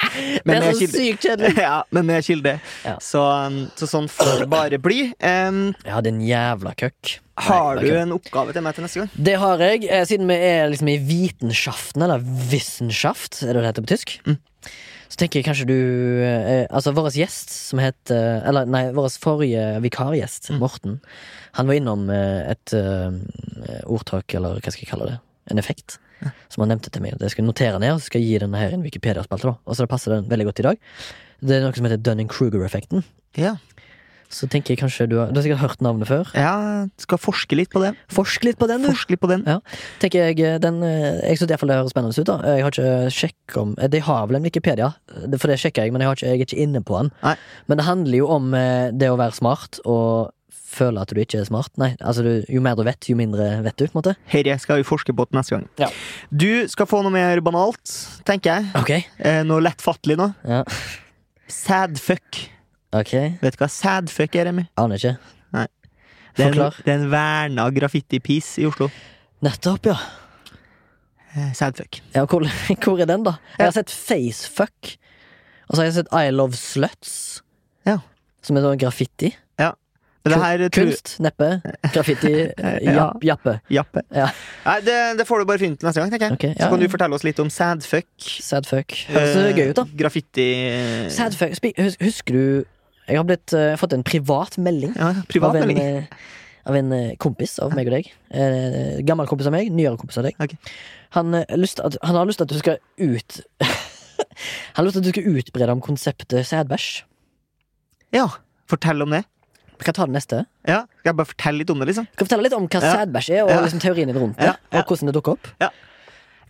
Det 0.46 0.54
er 0.56 0.66
så 0.72 0.78
kilde. 0.78 0.96
sykt 0.98 1.24
kjedelig! 1.26 1.54
ja, 1.68 1.76
men 1.94 2.06
med 2.08 2.24
kilde. 2.26 2.54
Ja. 2.86 2.96
Så, 3.04 3.22
um, 3.46 3.58
så 3.78 3.88
sånn 3.90 4.08
får 4.10 4.44
det 4.44 4.48
bare 4.52 4.78
bli. 4.82 5.00
Um, 5.22 5.62
Ja, 5.86 6.00
din 6.04 6.20
jævla 6.24 6.72
køkk. 6.80 7.18
har 7.40 7.80
du 7.80 7.88
en 7.96 8.12
oppgave 8.12 8.52
til 8.52 8.62
meg 8.66 8.74
til 8.76 8.84
neste 8.84 9.00
gang? 9.02 9.10
Det 9.16 9.36
har 9.40 9.62
jeg, 9.64 9.86
eh, 9.88 10.04
siden 10.08 10.28
vi 10.28 10.36
er 10.44 10.68
liksom 10.72 10.90
i 10.92 10.98
Vitenschaften, 11.08 12.02
eller 12.04 12.20
Wissenschaft, 12.50 13.42
er 13.42 13.54
det 13.54 13.62
det 13.62 13.68
heter 13.70 13.86
på 13.86 13.92
tysk. 13.94 14.16
Mm. 14.26 14.36
Så 15.10 15.16
tenker 15.18 15.40
jeg 15.40 15.46
kanskje 15.48 15.64
du 15.66 15.78
eh, 16.22 16.66
Altså, 16.70 16.92
vår 16.94 17.08
gjest 17.18 17.50
som 17.50 17.80
het 17.82 18.12
eh, 18.14 18.44
Eller 18.46 18.68
nei, 18.70 18.84
vår 18.94 19.08
forrige 19.18 19.64
vikargjest, 19.82 20.52
Mm. 20.52 20.60
Morten, 20.62 21.00
han 21.58 21.66
var 21.66 21.74
innom 21.80 22.04
eh, 22.14 22.52
et 22.52 22.74
eh, 22.78 23.80
ordtak, 23.90 24.30
eller 24.38 24.60
hva 24.60 24.70
skal 24.70 24.84
jeg 24.84 24.90
kalle 24.92 25.08
det? 25.10 25.18
En 25.50 25.58
effekt. 25.58 25.96
Som 26.52 26.64
han 26.64 26.74
nevnte 26.74 26.92
til 26.92 27.04
meg. 27.04 27.18
Det 27.20 27.30
skal 27.32 27.44
jeg 27.44 27.50
notere 27.50 27.82
ned, 27.82 27.96
og 27.96 28.02
så 28.02 28.10
skal 28.10 28.22
jeg 28.22 28.34
gi 28.34 28.44
denne 28.44 28.60
her 28.60 28.76
en 28.76 28.84
Wikipedia-spalte. 28.86 29.56
Og 29.64 29.76
så 29.76 29.86
det 29.86 29.92
passer 29.92 30.16
den 30.16 30.28
veldig 30.30 30.50
godt 30.50 30.62
i 30.62 30.68
dag. 30.70 30.86
Det 31.40 31.56
er 31.56 31.64
noe 31.64 31.76
som 31.76 31.88
heter 31.88 32.02
Dunning-Kruger-effekten. 32.04 33.04
Ja. 33.38 33.56
Så 34.30 34.46
tenker 34.46 34.72
jeg 34.72 34.78
kanskje 34.78 35.08
Du 35.10 35.16
har, 35.18 35.32
du 35.32 35.40
har 35.40 35.44
sikkert 35.44 35.62
hørt 35.64 35.80
navnet 35.82 36.06
før. 36.06 36.28
Ja, 36.38 36.86
skal 37.02 37.18
forske 37.18 37.56
litt 37.58 37.72
på 37.72 37.82
det. 37.82 37.92
Forsk 38.14 38.46
litt 38.46 38.60
på 38.60 38.68
den, 38.70 38.84
du. 38.84 38.90
Forske 38.92 39.16
litt 39.16 39.22
på 39.22 39.30
den. 39.30 39.42
Ja, 39.48 39.58
tenker 40.02 40.30
jeg 40.30 40.38
eh, 40.46 40.58
den, 40.62 40.78
eh, 40.86 41.18
Jeg 41.26 41.40
synes 41.40 41.48
i 41.48 41.52
hvert 41.52 41.64
fall 41.64 41.72
det 41.72 41.78
høres 41.80 41.94
spennende 41.94 42.14
ut. 42.14 42.30
da 42.30 42.54
Jeg 42.54 42.64
har 42.64 42.74
ikke 42.74 43.14
sjekket 43.16 43.58
om 43.58 43.74
eh, 43.76 43.90
De 43.90 44.02
har 44.06 44.28
vel 44.30 44.38
en 44.38 44.46
Wikipedia, 44.46 44.92
for 45.34 45.50
det 45.50 45.58
sjekker 45.62 45.84
jeg, 45.88 45.94
men 45.94 46.04
jeg, 46.04 46.10
har 46.10 46.20
ikke, 46.20 46.30
jeg 46.30 46.38
er 46.38 46.46
ikke 46.46 46.62
inne 46.62 46.82
på 46.86 47.00
den. 47.00 47.10
Nei. 47.24 47.34
Men 47.66 47.80
det 47.80 47.88
handler 47.88 48.20
jo 48.20 48.28
om 48.30 48.52
det 48.94 49.10
å 49.10 49.18
være 49.18 49.34
smart 49.34 49.80
og 49.82 50.30
føle 50.70 51.02
at 51.02 51.10
du 51.10 51.18
ikke 51.20 51.40
er 51.42 51.48
smart. 51.48 51.72
Nei, 51.80 51.90
altså 51.98 52.22
du, 52.24 52.30
Jo 52.48 52.62
mer 52.64 52.76
du 52.78 52.84
vet, 52.86 53.08
jo 53.10 53.16
mindre 53.18 53.48
vet 53.66 53.76
du. 53.80 53.86
på 53.88 53.92
en 53.96 53.98
måte 54.00 54.14
Herre 54.30 54.56
skal 54.62 54.78
vi 54.80 54.86
forske 54.86 55.14
på 55.16 55.26
neste 55.36 55.56
gang. 55.56 55.66
Ja. 55.82 55.88
Du 56.30 56.68
skal 56.70 56.86
få 56.90 57.02
noe 57.04 57.12
mer 57.14 57.42
banalt, 57.44 57.92
tenker 58.28 58.60
jeg. 58.60 58.70
Okay. 58.82 59.04
Eh, 59.18 59.42
noe 59.48 59.62
lettfattelig 59.66 60.16
nå. 60.20 60.30
ja, 60.46 60.62
Sadfuck. 61.50 62.44
Okay. 62.94 63.34
Vet 63.42 63.54
du 63.56 63.60
hva 63.62 63.68
sadfuck 63.70 64.34
er, 64.38 64.48
Remi? 64.50 64.64
Aner 64.80 64.98
ikke. 64.98 65.16
Det 66.38 66.44
er 66.46 66.54
en, 66.54 66.60
det 66.86 66.92
er 66.92 67.00
en 67.02 67.08
verna 67.10 67.64
graffiti-piece 67.74 68.62
i 68.62 68.66
Oslo. 68.68 68.86
Nettopp, 69.42 69.88
ja. 69.90 69.96
Eh, 71.34 71.50
Sadfuck. 71.58 71.98
ja 72.14 72.22
hvor, 72.24 72.46
hvor 72.84 73.02
er 73.02 73.08
den, 73.10 73.24
da? 73.26 73.34
Jeg 73.58 73.66
har 73.66 73.74
sett 73.76 73.90
Facefuck. 73.90 74.92
Og 75.68 75.74
så 75.76 75.82
har 75.82 75.88
jeg 75.90 75.96
sett 76.00 76.12
I 76.14 76.30
Love 76.34 76.56
Sluts. 76.58 77.12
Ja. 77.86 77.98
Som 78.46 78.58
er 78.58 78.64
sånn 78.66 78.80
graffiti. 78.80 79.32
Her 80.28 80.68
Kunst, 80.68 81.14
neppe. 81.24 81.46
Graffiti. 81.94 82.32
eh, 82.58 82.78
Ja. 82.84 83.06
jappe. 83.24 83.54
Jappe. 83.72 84.02
Ja. 84.12 84.26
Nei, 84.66 84.74
det, 84.84 84.96
det 85.16 85.24
får 85.26 85.40
du 85.40 85.46
bare 85.48 85.58
finne 85.62 85.78
til 85.80 85.88
neste 85.88 86.02
gang, 86.02 86.10
tenker 86.12 86.28
jeg. 86.28 86.36
Ok, 86.36 86.58
Så 86.60 86.68
kan 86.68 86.82
du 86.82 86.88
fortelle 86.92 87.16
oss 87.16 87.24
litt 87.24 87.40
om 87.40 87.48
sadfuck. 87.50 88.10
Sadfuck. 88.44 88.96
Høres 89.08 89.32
det 89.38 89.54
gøy 89.56 89.70
ut, 89.70 89.78
da. 89.80 89.86
Eh, 89.88 89.94
Graffiti 90.02 90.48
Sadfuck. 91.16 91.56
Husker 92.04 92.36
du 92.36 92.44
Jeg 93.08 93.16
har 93.16 93.24
blitt, 93.26 93.54
uh, 93.56 93.72
fått 93.80 93.94
en 93.96 94.04
privat 94.06 94.54
melding 94.60 94.92
Ja, 94.94 95.14
privat 95.26 95.56
av 95.56 95.62
en, 95.62 95.66
melding. 95.66 95.80
eh, 95.80 96.04
av 96.68 96.76
en 96.78 96.92
eh, 96.92 97.16
kompis 97.18 97.56
av 97.64 97.72
meg 97.74 97.88
og 97.88 97.96
deg. 97.96 98.10
Uh, 98.30 99.00
gammel 99.08 99.26
kompis 99.26 99.48
av 99.48 99.56
meg, 99.56 99.72
nyere 99.74 99.96
kompis 99.98 100.20
av 100.20 100.28
deg. 100.28 100.36
Okay. 100.38 100.60
Han, 101.16 101.32
uh, 101.34 101.42
lyst, 101.58 101.80
at, 101.82 101.96
han 102.06 102.14
har 102.20 102.28
lyst 102.28 102.38
til 102.38 102.46
at 102.46 102.52
du 102.52 102.60
skal 102.60 102.78
ut 103.00 103.40
Han 104.76 104.84
har 104.84 104.86
lyst 104.86 104.94
til 104.94 105.02
at 105.02 105.08
du 105.08 105.12
skal 105.16 105.32
utbrede 105.40 105.72
om 105.74 105.80
konseptet 105.82 106.46
sædbæsj. 106.46 107.02
Ja, 108.14 108.28
fortell 108.70 109.02
om 109.02 109.10
det. 109.16 109.24
Vi 109.80 109.84
kan 109.88 109.94
ta 109.96 110.04
det 110.06 110.12
neste. 110.12 110.42
Ja, 110.68 110.82
Skal 111.00 111.10
jeg 111.10 111.16
bare 111.16 111.30
fortelle 111.32 111.58
litt 111.62 111.70
om 111.72 111.78
det, 111.80 111.88
liksom? 111.88 112.06
Kan 112.16 112.26
fortelle 112.28 112.44
litt 112.44 112.52
om 112.56 112.68
hva 112.68 112.80
Ja. 112.84 112.92
sædbæsj 113.00 113.30
er, 113.38 113.42
og 113.44 113.50
Ja. 113.50 113.60
liksom 113.64 113.80
teorien 113.80 114.12
rundt 114.12 114.36
det. 114.36 114.44
Ja, 114.52 114.54
ja. 114.72 114.78
Og 114.82 114.84
hvordan 114.92 115.06
det 115.08 115.14
dukker 115.16 115.32
opp. 115.38 115.48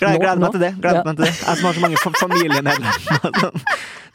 Gleder, 0.00 0.16
Nå- 0.16 0.20
gleder 0.24 0.36
nå? 0.36 0.40
meg 0.40 0.52
til 0.52 0.60
det. 0.64 0.72
Gleder 0.80 0.96
Ja. 0.96 1.02
meg 1.04 1.16
til 1.16 1.24
det. 1.26 1.34
Jeg 1.44 1.56
som 1.56 1.64
har 1.68 1.74
så 1.76 1.80
mange 1.80 1.96
fa- 2.00 2.16
familiemedlemmer 2.16 2.92
som, 3.40 3.52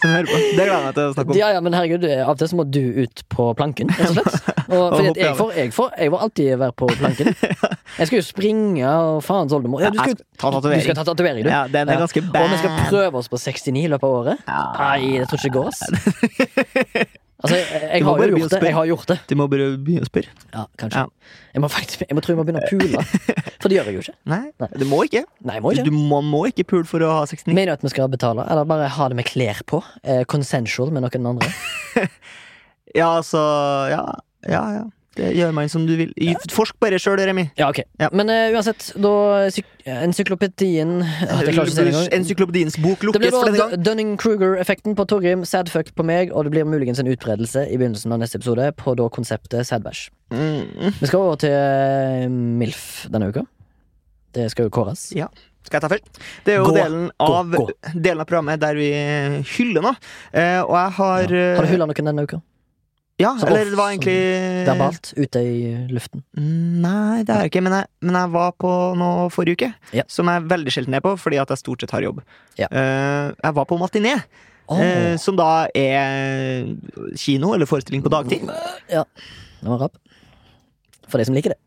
som 0.01 0.09
hører 0.09 0.25
på. 0.25 0.33
Det 0.33 0.55
gleder 0.57 0.71
jeg 0.73 0.83
meg 0.85 0.93
til 0.95 1.03
å 1.03 1.13
snakke 1.13 1.29
om. 1.29 1.37
Ja, 1.37 1.49
ja, 1.53 1.59
men 1.61 1.73
herregud, 1.77 2.03
av 2.25 2.29
og 2.33 2.37
til 2.39 2.47
så 2.47 2.55
må 2.57 2.65
du 2.71 2.81
ut 3.05 3.21
på 3.29 3.45
planken, 3.55 3.87
rett 3.93 4.09
og 4.09 4.15
slett. 4.17 4.41
Og, 4.65 4.97
fordi 4.97 5.13
jeg, 5.21 5.35
får, 5.37 5.51
jeg, 5.53 5.69
får, 5.77 5.91
jeg 5.99 6.09
må 6.09 6.17
alltid 6.25 6.57
være 6.57 6.73
på 6.73 6.87
planken. 6.97 7.35
Jeg 7.99 8.07
skal 8.09 8.17
jo 8.17 8.23
springe 8.25 8.83
og 8.89 9.21
faens 9.23 9.53
oldemor. 9.53 9.79
Ja, 9.79 9.91
du 9.93 9.99
skal, 10.01 10.15
Jeg 10.17 10.25
ta 10.41 10.49
tatovering. 10.51 10.81
du 10.81 10.83
skal 10.89 10.95
ta 10.97 11.03
tatovering, 11.05 11.43
du. 11.45 11.49
Ja, 11.53 11.67
den 11.67 11.87
er 11.87 11.93
Ja. 11.93 11.99
ganske 12.01 12.17
Og 12.25 12.49
vi 12.49 12.57
skal 12.57 12.71
prøve 12.89 13.13
oss 13.21 13.29
på 13.29 13.37
69 13.37 13.85
i 13.85 13.87
løpet 13.87 14.03
av 14.03 14.09
året. 14.09 14.37
Ja. 14.49 14.73
Nei, 14.79 15.19
det 15.21 15.29
tror 15.29 15.37
ikke 15.37 15.43
det 15.45 15.53
går, 15.53 15.67
ass. 15.69 17.14
Altså, 17.45 17.57
jeg, 17.59 17.81
jeg, 17.85 18.05
har 18.05 18.21
jo 18.25 18.39
gjort 18.39 18.53
det. 18.55 18.59
Jeg 18.65 18.75
har 18.75 18.87
gjort 18.89 19.11
det. 19.11 19.17
Du 19.29 19.35
må 19.37 19.45
bare 19.51 19.67
begynne 19.77 20.05
å 20.05 20.09
spørre. 20.09 20.31
Ja, 20.49 20.63
kanskje. 20.81 21.03
Ja. 21.05 21.33
Jeg 21.55 21.63
må 21.63 21.69
faktisk 21.71 22.01
Jeg 22.03 22.17
må 22.17 22.23
tro 22.25 22.33
jeg 22.33 22.39
må 22.39 22.45
begynne 22.47 22.63
å 22.65 22.69
pule. 22.71 23.03
For 23.61 23.69
det 23.69 23.77
gjør 23.77 23.91
jeg 23.91 23.97
jo 23.99 24.03
ikke. 24.05 24.15
Nei, 24.33 24.41
Nei. 24.63 24.69
du 24.81 24.85
må 24.89 25.01
ikke. 25.05 25.21
Nei, 25.45 25.59
må 25.63 25.75
ikke. 25.75 25.85
Du 25.87 25.93
må, 25.95 26.21
må 26.25 26.41
ikke 26.49 26.65
pule 26.73 26.89
for 26.89 27.05
å 27.05 27.11
ha 27.19 27.21
69. 27.29 27.53
Mener 27.53 27.71
du 27.71 27.75
at 27.77 27.85
vi 27.85 27.93
skal 27.93 28.09
betale, 28.11 28.45
eller 28.51 28.67
bare 28.69 28.89
ha 28.97 29.07
det 29.11 29.19
med 29.19 29.29
klær 29.29 29.61
på? 29.69 29.79
Eh, 30.03 30.25
consensual 30.29 30.93
med 30.95 31.05
noen 31.05 31.31
andre? 31.35 31.53
Ja, 32.95 33.17
altså 33.17 33.39
Ja, 33.91 34.03
ja. 34.47 34.61
ja. 34.77 34.83
Det 35.15 35.29
gjør 35.37 35.53
man 35.55 35.69
som 35.71 35.85
du 35.87 35.93
vil. 35.95 36.11
Forsk 36.51 36.75
bare 36.83 36.99
sjøl, 36.99 37.21
Remi. 37.23 37.47
Ja, 37.59 37.69
ok. 37.71 37.81
Ja. 38.01 38.09
Men 38.15 38.31
uh, 38.31 38.55
uansett, 38.55 38.89
da 38.99 39.13
syk 39.53 39.69
Encyklopedien 39.85 40.95
ja, 41.05 41.35
engang. 41.45 42.07
Encyklopediens 42.15 42.79
bok 42.81 43.03
lukkes 43.05 43.29
for 43.29 43.45
denne 43.51 43.59
gang. 43.61 43.75
Dunning-Kruger-effekten 43.85 44.95
på 44.97 45.05
Torgrim, 45.09 45.43
sadfuck 45.45 45.91
på 45.95 46.05
meg, 46.07 46.33
og 46.33 46.47
det 46.47 46.55
blir 46.55 46.65
muligens 46.65 47.01
en 47.03 47.09
utbredelse 47.11 47.67
i 47.69 47.77
begynnelsen 47.77 48.15
av 48.15 48.23
neste 48.23 48.39
episode 48.41 48.71
på 48.81 48.95
da 48.97 49.05
konseptet 49.13 49.69
sadbæsj. 49.69 50.07
Mm. 50.33 50.95
Vi 50.97 51.05
skal 51.05 51.21
over 51.21 51.37
til 51.43 51.53
eh, 51.53 52.25
MILF 52.33 53.05
denne 53.13 53.29
uka. 53.29 53.45
Det 54.35 54.49
skal 54.51 54.67
jo 54.67 54.73
kåres. 54.73 55.11
Ja. 55.15 55.29
Skal 55.65 55.77
jeg 55.77 55.85
ta 55.85 55.91
først? 55.93 56.19
Det 56.45 56.55
er 56.55 56.59
jo 56.59 56.65
Gå, 56.67 56.73
delen, 56.77 57.05
av, 57.21 57.53
gå. 57.53 57.69
delen 57.93 58.25
av 58.25 58.27
programmet 58.29 58.61
der 58.61 58.77
vi 58.77 58.89
hyller 59.55 59.85
noe. 59.85 59.95
Uh, 60.33 60.65
og 60.65 60.75
jeg 60.81 60.97
har 60.99 61.37
Ja. 61.37 61.47
Har 61.59 61.69
du 61.69 61.73
hylla 61.75 61.89
noen 61.89 62.11
denne 62.11 62.25
uka? 62.25 62.41
Ja, 63.21 63.29
Så 63.39 63.47
eller 63.47 63.69
det 63.71 63.77
var 63.79 63.93
egentlig 63.93 64.15
Verbalt? 64.67 65.13
Ute 65.15 65.39
i 65.39 65.59
luften? 65.87 66.23
Nei, 66.35 67.21
det 67.23 67.31
er 67.31 67.45
jeg 67.45 67.53
ikke, 67.53 67.61
men 67.63 67.75
jeg, 67.77 67.87
men 68.03 68.17
jeg 68.19 68.31
var 68.33 68.49
på 68.59 68.71
noe 68.99 69.29
forrige 69.31 69.55
uke. 69.55 69.69
Ja. 69.95 70.03
Som 70.11 70.27
jeg 70.27 70.43
veldig 70.51 70.73
sjelden 70.75 70.97
er 70.97 71.03
på, 71.05 71.13
fordi 71.21 71.39
at 71.39 71.53
jeg 71.53 71.61
stort 71.61 71.85
sett 71.85 71.93
har 71.95 72.03
jobb. 72.03 72.19
Ja. 72.59 72.67
Uh, 72.67 73.31
jeg 73.39 73.55
var 73.61 73.69
på 73.71 73.79
matiné, 73.81 74.17
Oh. 74.65 74.79
Uh, 74.81 75.13
som 75.21 75.35
da 75.37 75.67
er 75.77 76.65
kino 77.21 77.51
eller 77.53 77.69
forestilling 77.69 78.01
på 78.01 78.09
dagtid. 78.09 78.47
ja. 78.89 79.03
Det 79.61 79.69
var 79.69 79.83
rapp. 79.83 79.99
For 81.05 81.21
de 81.21 81.27
som 81.27 81.35
liker 81.37 81.53
det. 81.53 81.59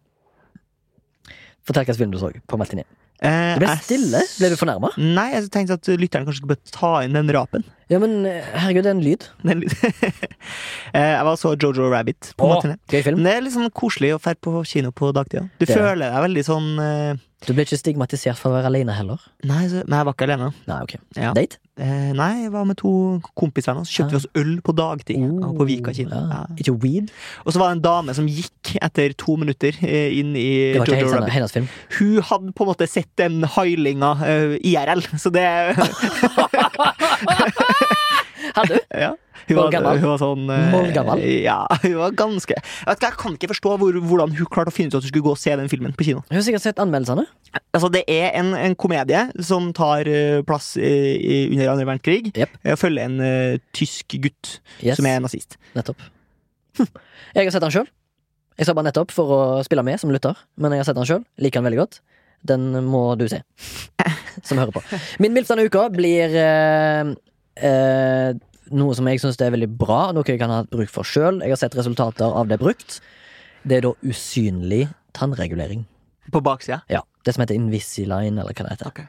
Fortell 1.63 1.85
hvilken 1.85 1.99
film 2.01 2.11
du 2.11 2.19
så 2.19 2.33
på 2.51 2.59
matiné. 2.59 2.83
Eh, 3.19 3.55
Det 3.59 3.65
ble 3.65 3.73
stille. 3.83 4.21
Ble 4.39 4.51
du 4.53 4.57
fornærma? 4.61 4.93
Nei, 5.01 5.27
jeg 5.35 5.49
tenkte 5.55 5.75
at 5.79 5.89
lytteren 5.99 6.27
kanskje 6.27 6.43
skulle 6.43 6.55
bare 6.55 6.73
ta 6.75 6.91
inn 7.03 7.17
den 7.19 7.33
rapen. 7.35 7.65
Ja, 7.91 7.99
men 8.03 8.21
eh, 8.29 8.45
herregud, 8.53 8.85
det 8.85 8.91
er 8.93 8.97
en 8.97 9.03
lyd. 9.05 9.27
Den 9.49 9.63
lyd. 9.65 9.75
Eh, 10.97 11.05
jeg 11.13 11.25
var 11.27 11.37
så 11.37 11.51
Jojo 11.61 11.91
Rabbit 11.93 12.31
på 12.41 12.47
Åh. 12.49 12.65
Gøy 12.89 13.03
film. 13.05 13.19
Det 13.27 13.33
er 13.35 13.43
litt 13.45 13.53
sånn 13.53 13.69
koselig 13.77 14.15
å 14.17 14.21
dra 14.23 14.33
på 14.41 14.63
kino 14.65 14.89
på 14.97 15.11
dagtida. 15.13 15.43
Du 15.61 15.67
Det 15.67 15.75
er 15.75 15.83
føler 15.83 16.15
deg 16.15 16.23
veldig 16.25 16.45
sånn 16.47 16.69
uh... 16.81 17.19
Du 17.45 17.53
ble 17.53 17.67
ikke 17.67 17.77
stigmatisert 17.79 18.41
for 18.41 18.51
å 18.51 18.57
være 18.57 18.71
alene 18.73 18.95
heller? 18.97 19.21
Nei, 19.47 19.67
så, 19.69 19.83
men 19.85 19.99
jeg 20.01 20.09
var 20.09 20.17
ikke 20.17 20.27
alene. 20.31 20.49
Nei, 20.71 20.79
ok. 20.87 20.95
Ja. 21.21 21.35
Date? 21.37 21.61
Eh, 21.79 22.11
nei, 22.19 22.33
jeg 22.45 22.51
var 22.53 22.65
med 22.67 22.77
to 22.81 22.91
kompiser. 23.39 23.79
Så 23.87 23.93
kjøpte 24.01 24.15
vi 24.17 24.19
oss 24.19 24.27
øl 24.41 24.57
på 24.67 24.73
dagtid. 24.75 25.21
oh, 25.23 25.53
på 25.59 25.67
Vika 25.69 25.93
kino. 25.95 26.11
Ja. 26.17 26.23
Ja. 26.33 26.41
Ikke 26.59 26.75
weed? 26.83 27.07
Og 27.45 27.55
så 27.55 27.61
var 27.63 27.67
det 27.71 27.77
en 27.79 27.85
dame 27.87 28.15
som 28.19 28.27
gikk 28.27 28.73
etter 28.83 29.15
to 29.19 29.37
minutter 29.39 29.73
eh, 29.87 30.11
inn 30.19 30.33
i 30.35 30.49
Det 30.75 30.81
var 30.83 30.87
ikke 30.89 30.97
Jojo 30.99 31.07
helt 31.07 31.17
Rabbit. 31.21 31.35
hennes 31.37 31.55
film. 31.55 31.69
Hun 31.99 32.19
hadde 32.33 32.51
på 32.59 32.63
en 32.67 32.71
måte 32.73 32.87
sett 32.91 33.11
den 33.21 33.35
hailinga 33.55 34.11
uh, 34.19 34.55
IRL, 34.59 35.03
så 35.19 35.31
det 35.35 35.47
Hadde 38.59 38.75
du? 38.75 38.79
Ja. 38.95 39.13
Hun 39.49 39.57
Var 39.57 39.77
var, 39.81 39.97
hun 39.97 40.11
var 40.11 40.21
sånn 40.21 40.51
eh, 40.53 41.43
Ja, 41.45 41.59
hun 41.83 41.95
var 41.97 42.15
ganske 42.19 42.57
Jeg, 42.59 42.99
kan 43.01 43.37
ikke 43.37 43.51
forstå 43.55 43.75
hvor, 43.81 43.99
hvordan 44.11 44.35
hun 44.37 44.51
klarte 44.53 44.73
å 44.73 44.77
finne 44.77 44.93
ut 44.93 44.99
at 44.99 45.07
hun 45.07 45.13
skulle 45.13 45.25
gå 45.25 45.33
og 45.33 45.41
se 45.41 45.55
den 45.57 45.71
filmen 45.73 45.95
på 45.97 46.07
kino. 46.09 46.23
Hun 46.29 46.37
har 46.39 46.45
sikkert 46.45 46.67
sett 46.67 46.83
anmeldelsene. 46.83 47.25
Altså, 47.73 47.89
det 47.93 48.05
er 48.13 48.37
en, 48.39 48.53
en 48.59 48.77
komedie 48.79 49.23
som 49.45 49.71
tar 49.77 50.09
eh, 50.11 50.41
plass 50.47 50.75
eh, 50.77 51.15
i, 51.17 51.39
under 51.53 51.73
andre 51.73 51.89
verdenskrig. 51.89 52.33
Yep. 52.35 52.59
Jeg 52.69 52.81
følger 52.81 53.09
en 53.09 53.23
uh, 53.25 53.61
tysk 53.77 54.19
gutt 54.21 54.59
Yes, 54.85 54.99
som 54.99 55.09
er 55.09 55.23
nazist. 55.25 55.57
nettopp. 55.79 56.03
Hm. 56.79 56.91
Jeg 57.39 57.49
har 57.49 57.55
sett 57.55 57.65
den 57.65 57.75
sjøl. 57.75 57.89
Jeg 58.59 58.67
sa 58.67 58.75
bare 58.75 58.89
nettopp 58.89 59.13
for 59.15 59.31
å 59.31 59.41
spille 59.63 59.85
med 59.87 60.01
som 60.03 60.11
lytter, 60.11 60.39
men 60.59 60.73
jeg 60.75 60.83
har 60.83 60.87
sett 60.89 60.99
den 60.99 61.07
sjøl. 61.07 61.21
Liker 61.39 61.61
den 61.61 61.69
veldig 61.69 61.79
godt. 61.79 62.01
Den 62.49 62.65
må 62.91 63.03
du 63.19 63.29
se, 63.31 63.39
som 64.47 64.59
hører 64.59 64.75
på. 64.75 64.83
Min 65.23 65.35
MILF 65.35 65.51
denne 65.51 65.67
uka 65.69 65.85
blir 65.95 66.35
eh, 66.39 67.13
eh, 67.69 68.31
noe 68.75 68.97
som 68.97 69.09
jeg 69.11 69.23
syns 69.23 69.39
er 69.41 69.55
veldig 69.55 69.71
bra, 69.81 70.09
noe 70.15 70.27
jeg 70.27 70.41
kan 70.41 70.53
ha 70.53 70.63
hatt 70.63 70.73
bruk 70.73 70.91
for 70.93 71.07
sjøl. 71.07 71.43
Jeg 71.45 71.55
har 71.55 71.61
sett 71.61 71.77
resultater 71.79 72.27
av 72.29 72.51
det 72.51 72.61
brukt. 72.61 72.99
Det 73.69 73.79
er 73.79 73.87
da 73.89 73.95
usynlig 74.07 74.87
tannregulering. 75.17 75.87
På 76.33 76.43
baksida. 76.45 76.83
Ja, 76.93 77.03
Det 77.25 77.35
som 77.35 77.43
heter 77.43 77.59
Invisiline, 77.59 78.39
eller 78.39 78.55
hva 78.55 78.65
det 78.65 78.77
heter. 78.77 78.89
Okay. 78.93 79.07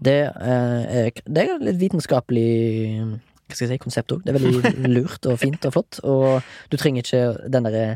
Det, 0.00 0.20
eh, 0.40 1.10
det 1.26 1.42
er 1.44 1.60
litt 1.60 1.78
vitenskapelig 1.78 3.20
hva 3.50 3.56
skal 3.56 3.66
jeg 3.66 3.74
si, 3.74 3.82
konsept 3.82 4.14
òg. 4.14 4.22
Det 4.24 4.32
er 4.32 4.38
veldig 4.38 4.88
lurt 4.96 5.26
og 5.28 5.38
fint 5.42 5.66
og 5.68 5.74
flott. 5.74 6.00
Og 6.06 6.40
du 6.70 6.78
trenger 6.80 7.04
ikke 7.04 7.50
den 7.52 7.66
derre 7.68 7.86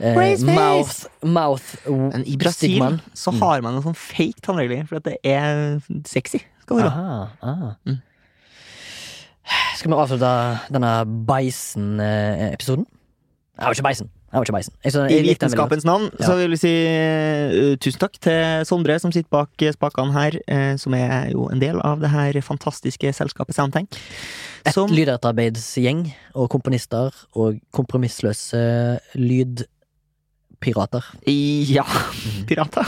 eh, 0.00 0.44
mouth, 0.46 1.06
mouth 1.22 1.74
i 2.24 2.36
Brasil 2.40 2.76
stigman. 2.76 3.00
så 3.14 3.34
har 3.42 3.62
man 3.66 3.78
en 3.78 3.84
sånn 3.84 3.98
fake 3.98 4.42
tannregulering, 4.46 4.88
for 4.88 5.00
at 5.02 5.10
det 5.10 5.18
er 5.26 5.80
sexy. 6.08 6.42
Skal 6.64 6.80
være. 6.80 6.94
Aha, 6.94 7.26
ah. 7.42 7.74
Mm. 7.88 8.00
Skal 9.80 9.94
vi 9.94 9.96
avslutte 9.96 10.30
denne 10.74 10.88
Beisen-episoden? 11.24 12.84
Jeg 13.56 13.64
var 13.64 13.76
ikke 13.76 13.84
Beisen. 13.86 14.10
Jeg 14.30 14.36
var 14.36 14.44
ikke 14.44 14.52
Beisen. 14.58 14.74
Jeg, 14.84 14.92
I 14.92 14.98
jeg 15.00 15.22
godt. 15.24 15.30
vitenskapens 15.30 15.84
navn 15.88 16.10
Ja. 16.20 16.26
så 16.26 16.36
vil 16.36 16.52
vi 16.52 16.58
si 16.60 16.72
uh, 16.84 17.76
tusen 17.80 18.00
takk 18.02 18.18
til 18.20 18.66
Sondre 18.68 18.98
som 19.00 19.12
sitter 19.12 19.30
bak 19.32 19.64
spakene 19.72 20.12
her, 20.12 20.36
uh, 20.52 20.76
som 20.76 20.92
er 20.94 21.30
jo 21.32 21.48
en 21.48 21.62
del 21.62 21.80
av 21.80 22.04
det 22.04 22.12
her 22.12 22.40
fantastiske 22.44 23.12
selskapet 23.16 23.56
Soundtank. 23.56 23.96
Et 24.66 24.74
Som 24.76 24.92
og 26.34 26.50
komponister 26.52 27.16
og 27.32 27.56
kompromissløse 27.72 28.60
lydpirater. 29.16 31.04
Ja, 31.72 31.88
pirater. 32.46 32.84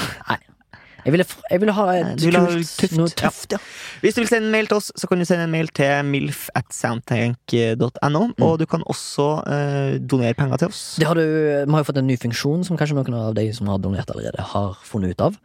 Jeg 1.03 1.15
ville, 1.17 1.27
jeg 1.51 1.61
ville 1.63 1.75
ha 1.75 1.85
et 1.99 2.23
ville 2.23 2.41
kult, 2.47 2.73
tøft, 2.79 2.97
noe 2.99 3.11
tøft, 3.19 3.55
ja. 3.57 3.59
Hvis 4.05 4.15
du 4.15 4.21
vil 4.23 4.29
sende 4.31 4.47
en 4.47 4.55
mail 4.55 4.69
til 4.71 4.79
oss, 4.79 4.93
så 4.95 5.09
kan 5.11 5.19
du 5.19 5.27
sende 5.27 5.49
en 5.49 5.55
mail 5.55 5.71
til 5.75 6.07
milf 6.07 6.45
at 6.59 6.69
soundtank.no. 6.75 8.23
Og 8.47 8.59
du 8.61 8.67
kan 8.71 8.85
også 8.87 9.29
eh, 9.51 9.97
donere 9.99 10.39
penger 10.39 10.63
til 10.63 10.71
oss. 10.71 10.83
Det 11.03 11.09
har 11.11 11.19
du, 11.19 11.25
vi 11.25 11.75
har 11.75 11.83
jo 11.83 11.89
fått 11.91 11.99
en 12.03 12.07
ny 12.11 12.19
funksjon 12.23 12.63
som 12.69 12.79
kanskje 12.79 12.99
noen 13.01 13.19
av 13.19 13.35
de 13.39 13.49
som 13.57 13.71
har 13.73 13.83
donert 13.83 14.15
allerede, 14.15 14.47
har 14.55 14.79
funnet 14.87 15.17
ut 15.17 15.27
av. 15.27 15.41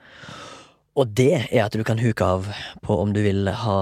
Og 0.98 1.10
det 1.18 1.34
er 1.38 1.66
at 1.66 1.76
du 1.78 1.84
kan 1.86 2.00
huke 2.02 2.26
av 2.26 2.48
på 2.86 3.02
om 3.02 3.12
du 3.14 3.22
vil 3.26 3.50
ha 3.66 3.80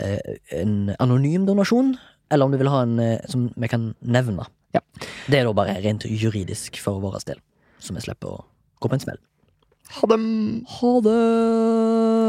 eh, 0.00 0.36
en 0.56 0.94
anonym 1.00 1.46
donasjon, 1.48 1.94
eller 2.32 2.48
om 2.48 2.52
du 2.52 2.60
vil 2.60 2.72
ha 2.72 2.82
en 2.84 2.98
eh, 3.04 3.24
som 3.28 3.48
vi 3.56 3.70
kan 3.72 3.90
nevne. 4.00 4.48
Ja. 4.76 4.84
Det 5.28 5.40
er 5.40 5.48
da 5.48 5.56
bare 5.56 5.78
rent 5.84 6.04
juridisk 6.08 6.80
for 6.80 7.00
vår 7.04 7.20
del, 7.28 7.40
så 7.80 7.96
vi 7.96 8.04
slipper 8.04 8.36
å 8.36 8.44
gå 8.80 8.88
på 8.88 8.96
en 8.96 9.04
smell. 9.04 9.20
Ha 9.90 10.06
dem! 10.06 10.64
Ha 10.66 11.00
det! 11.00 12.28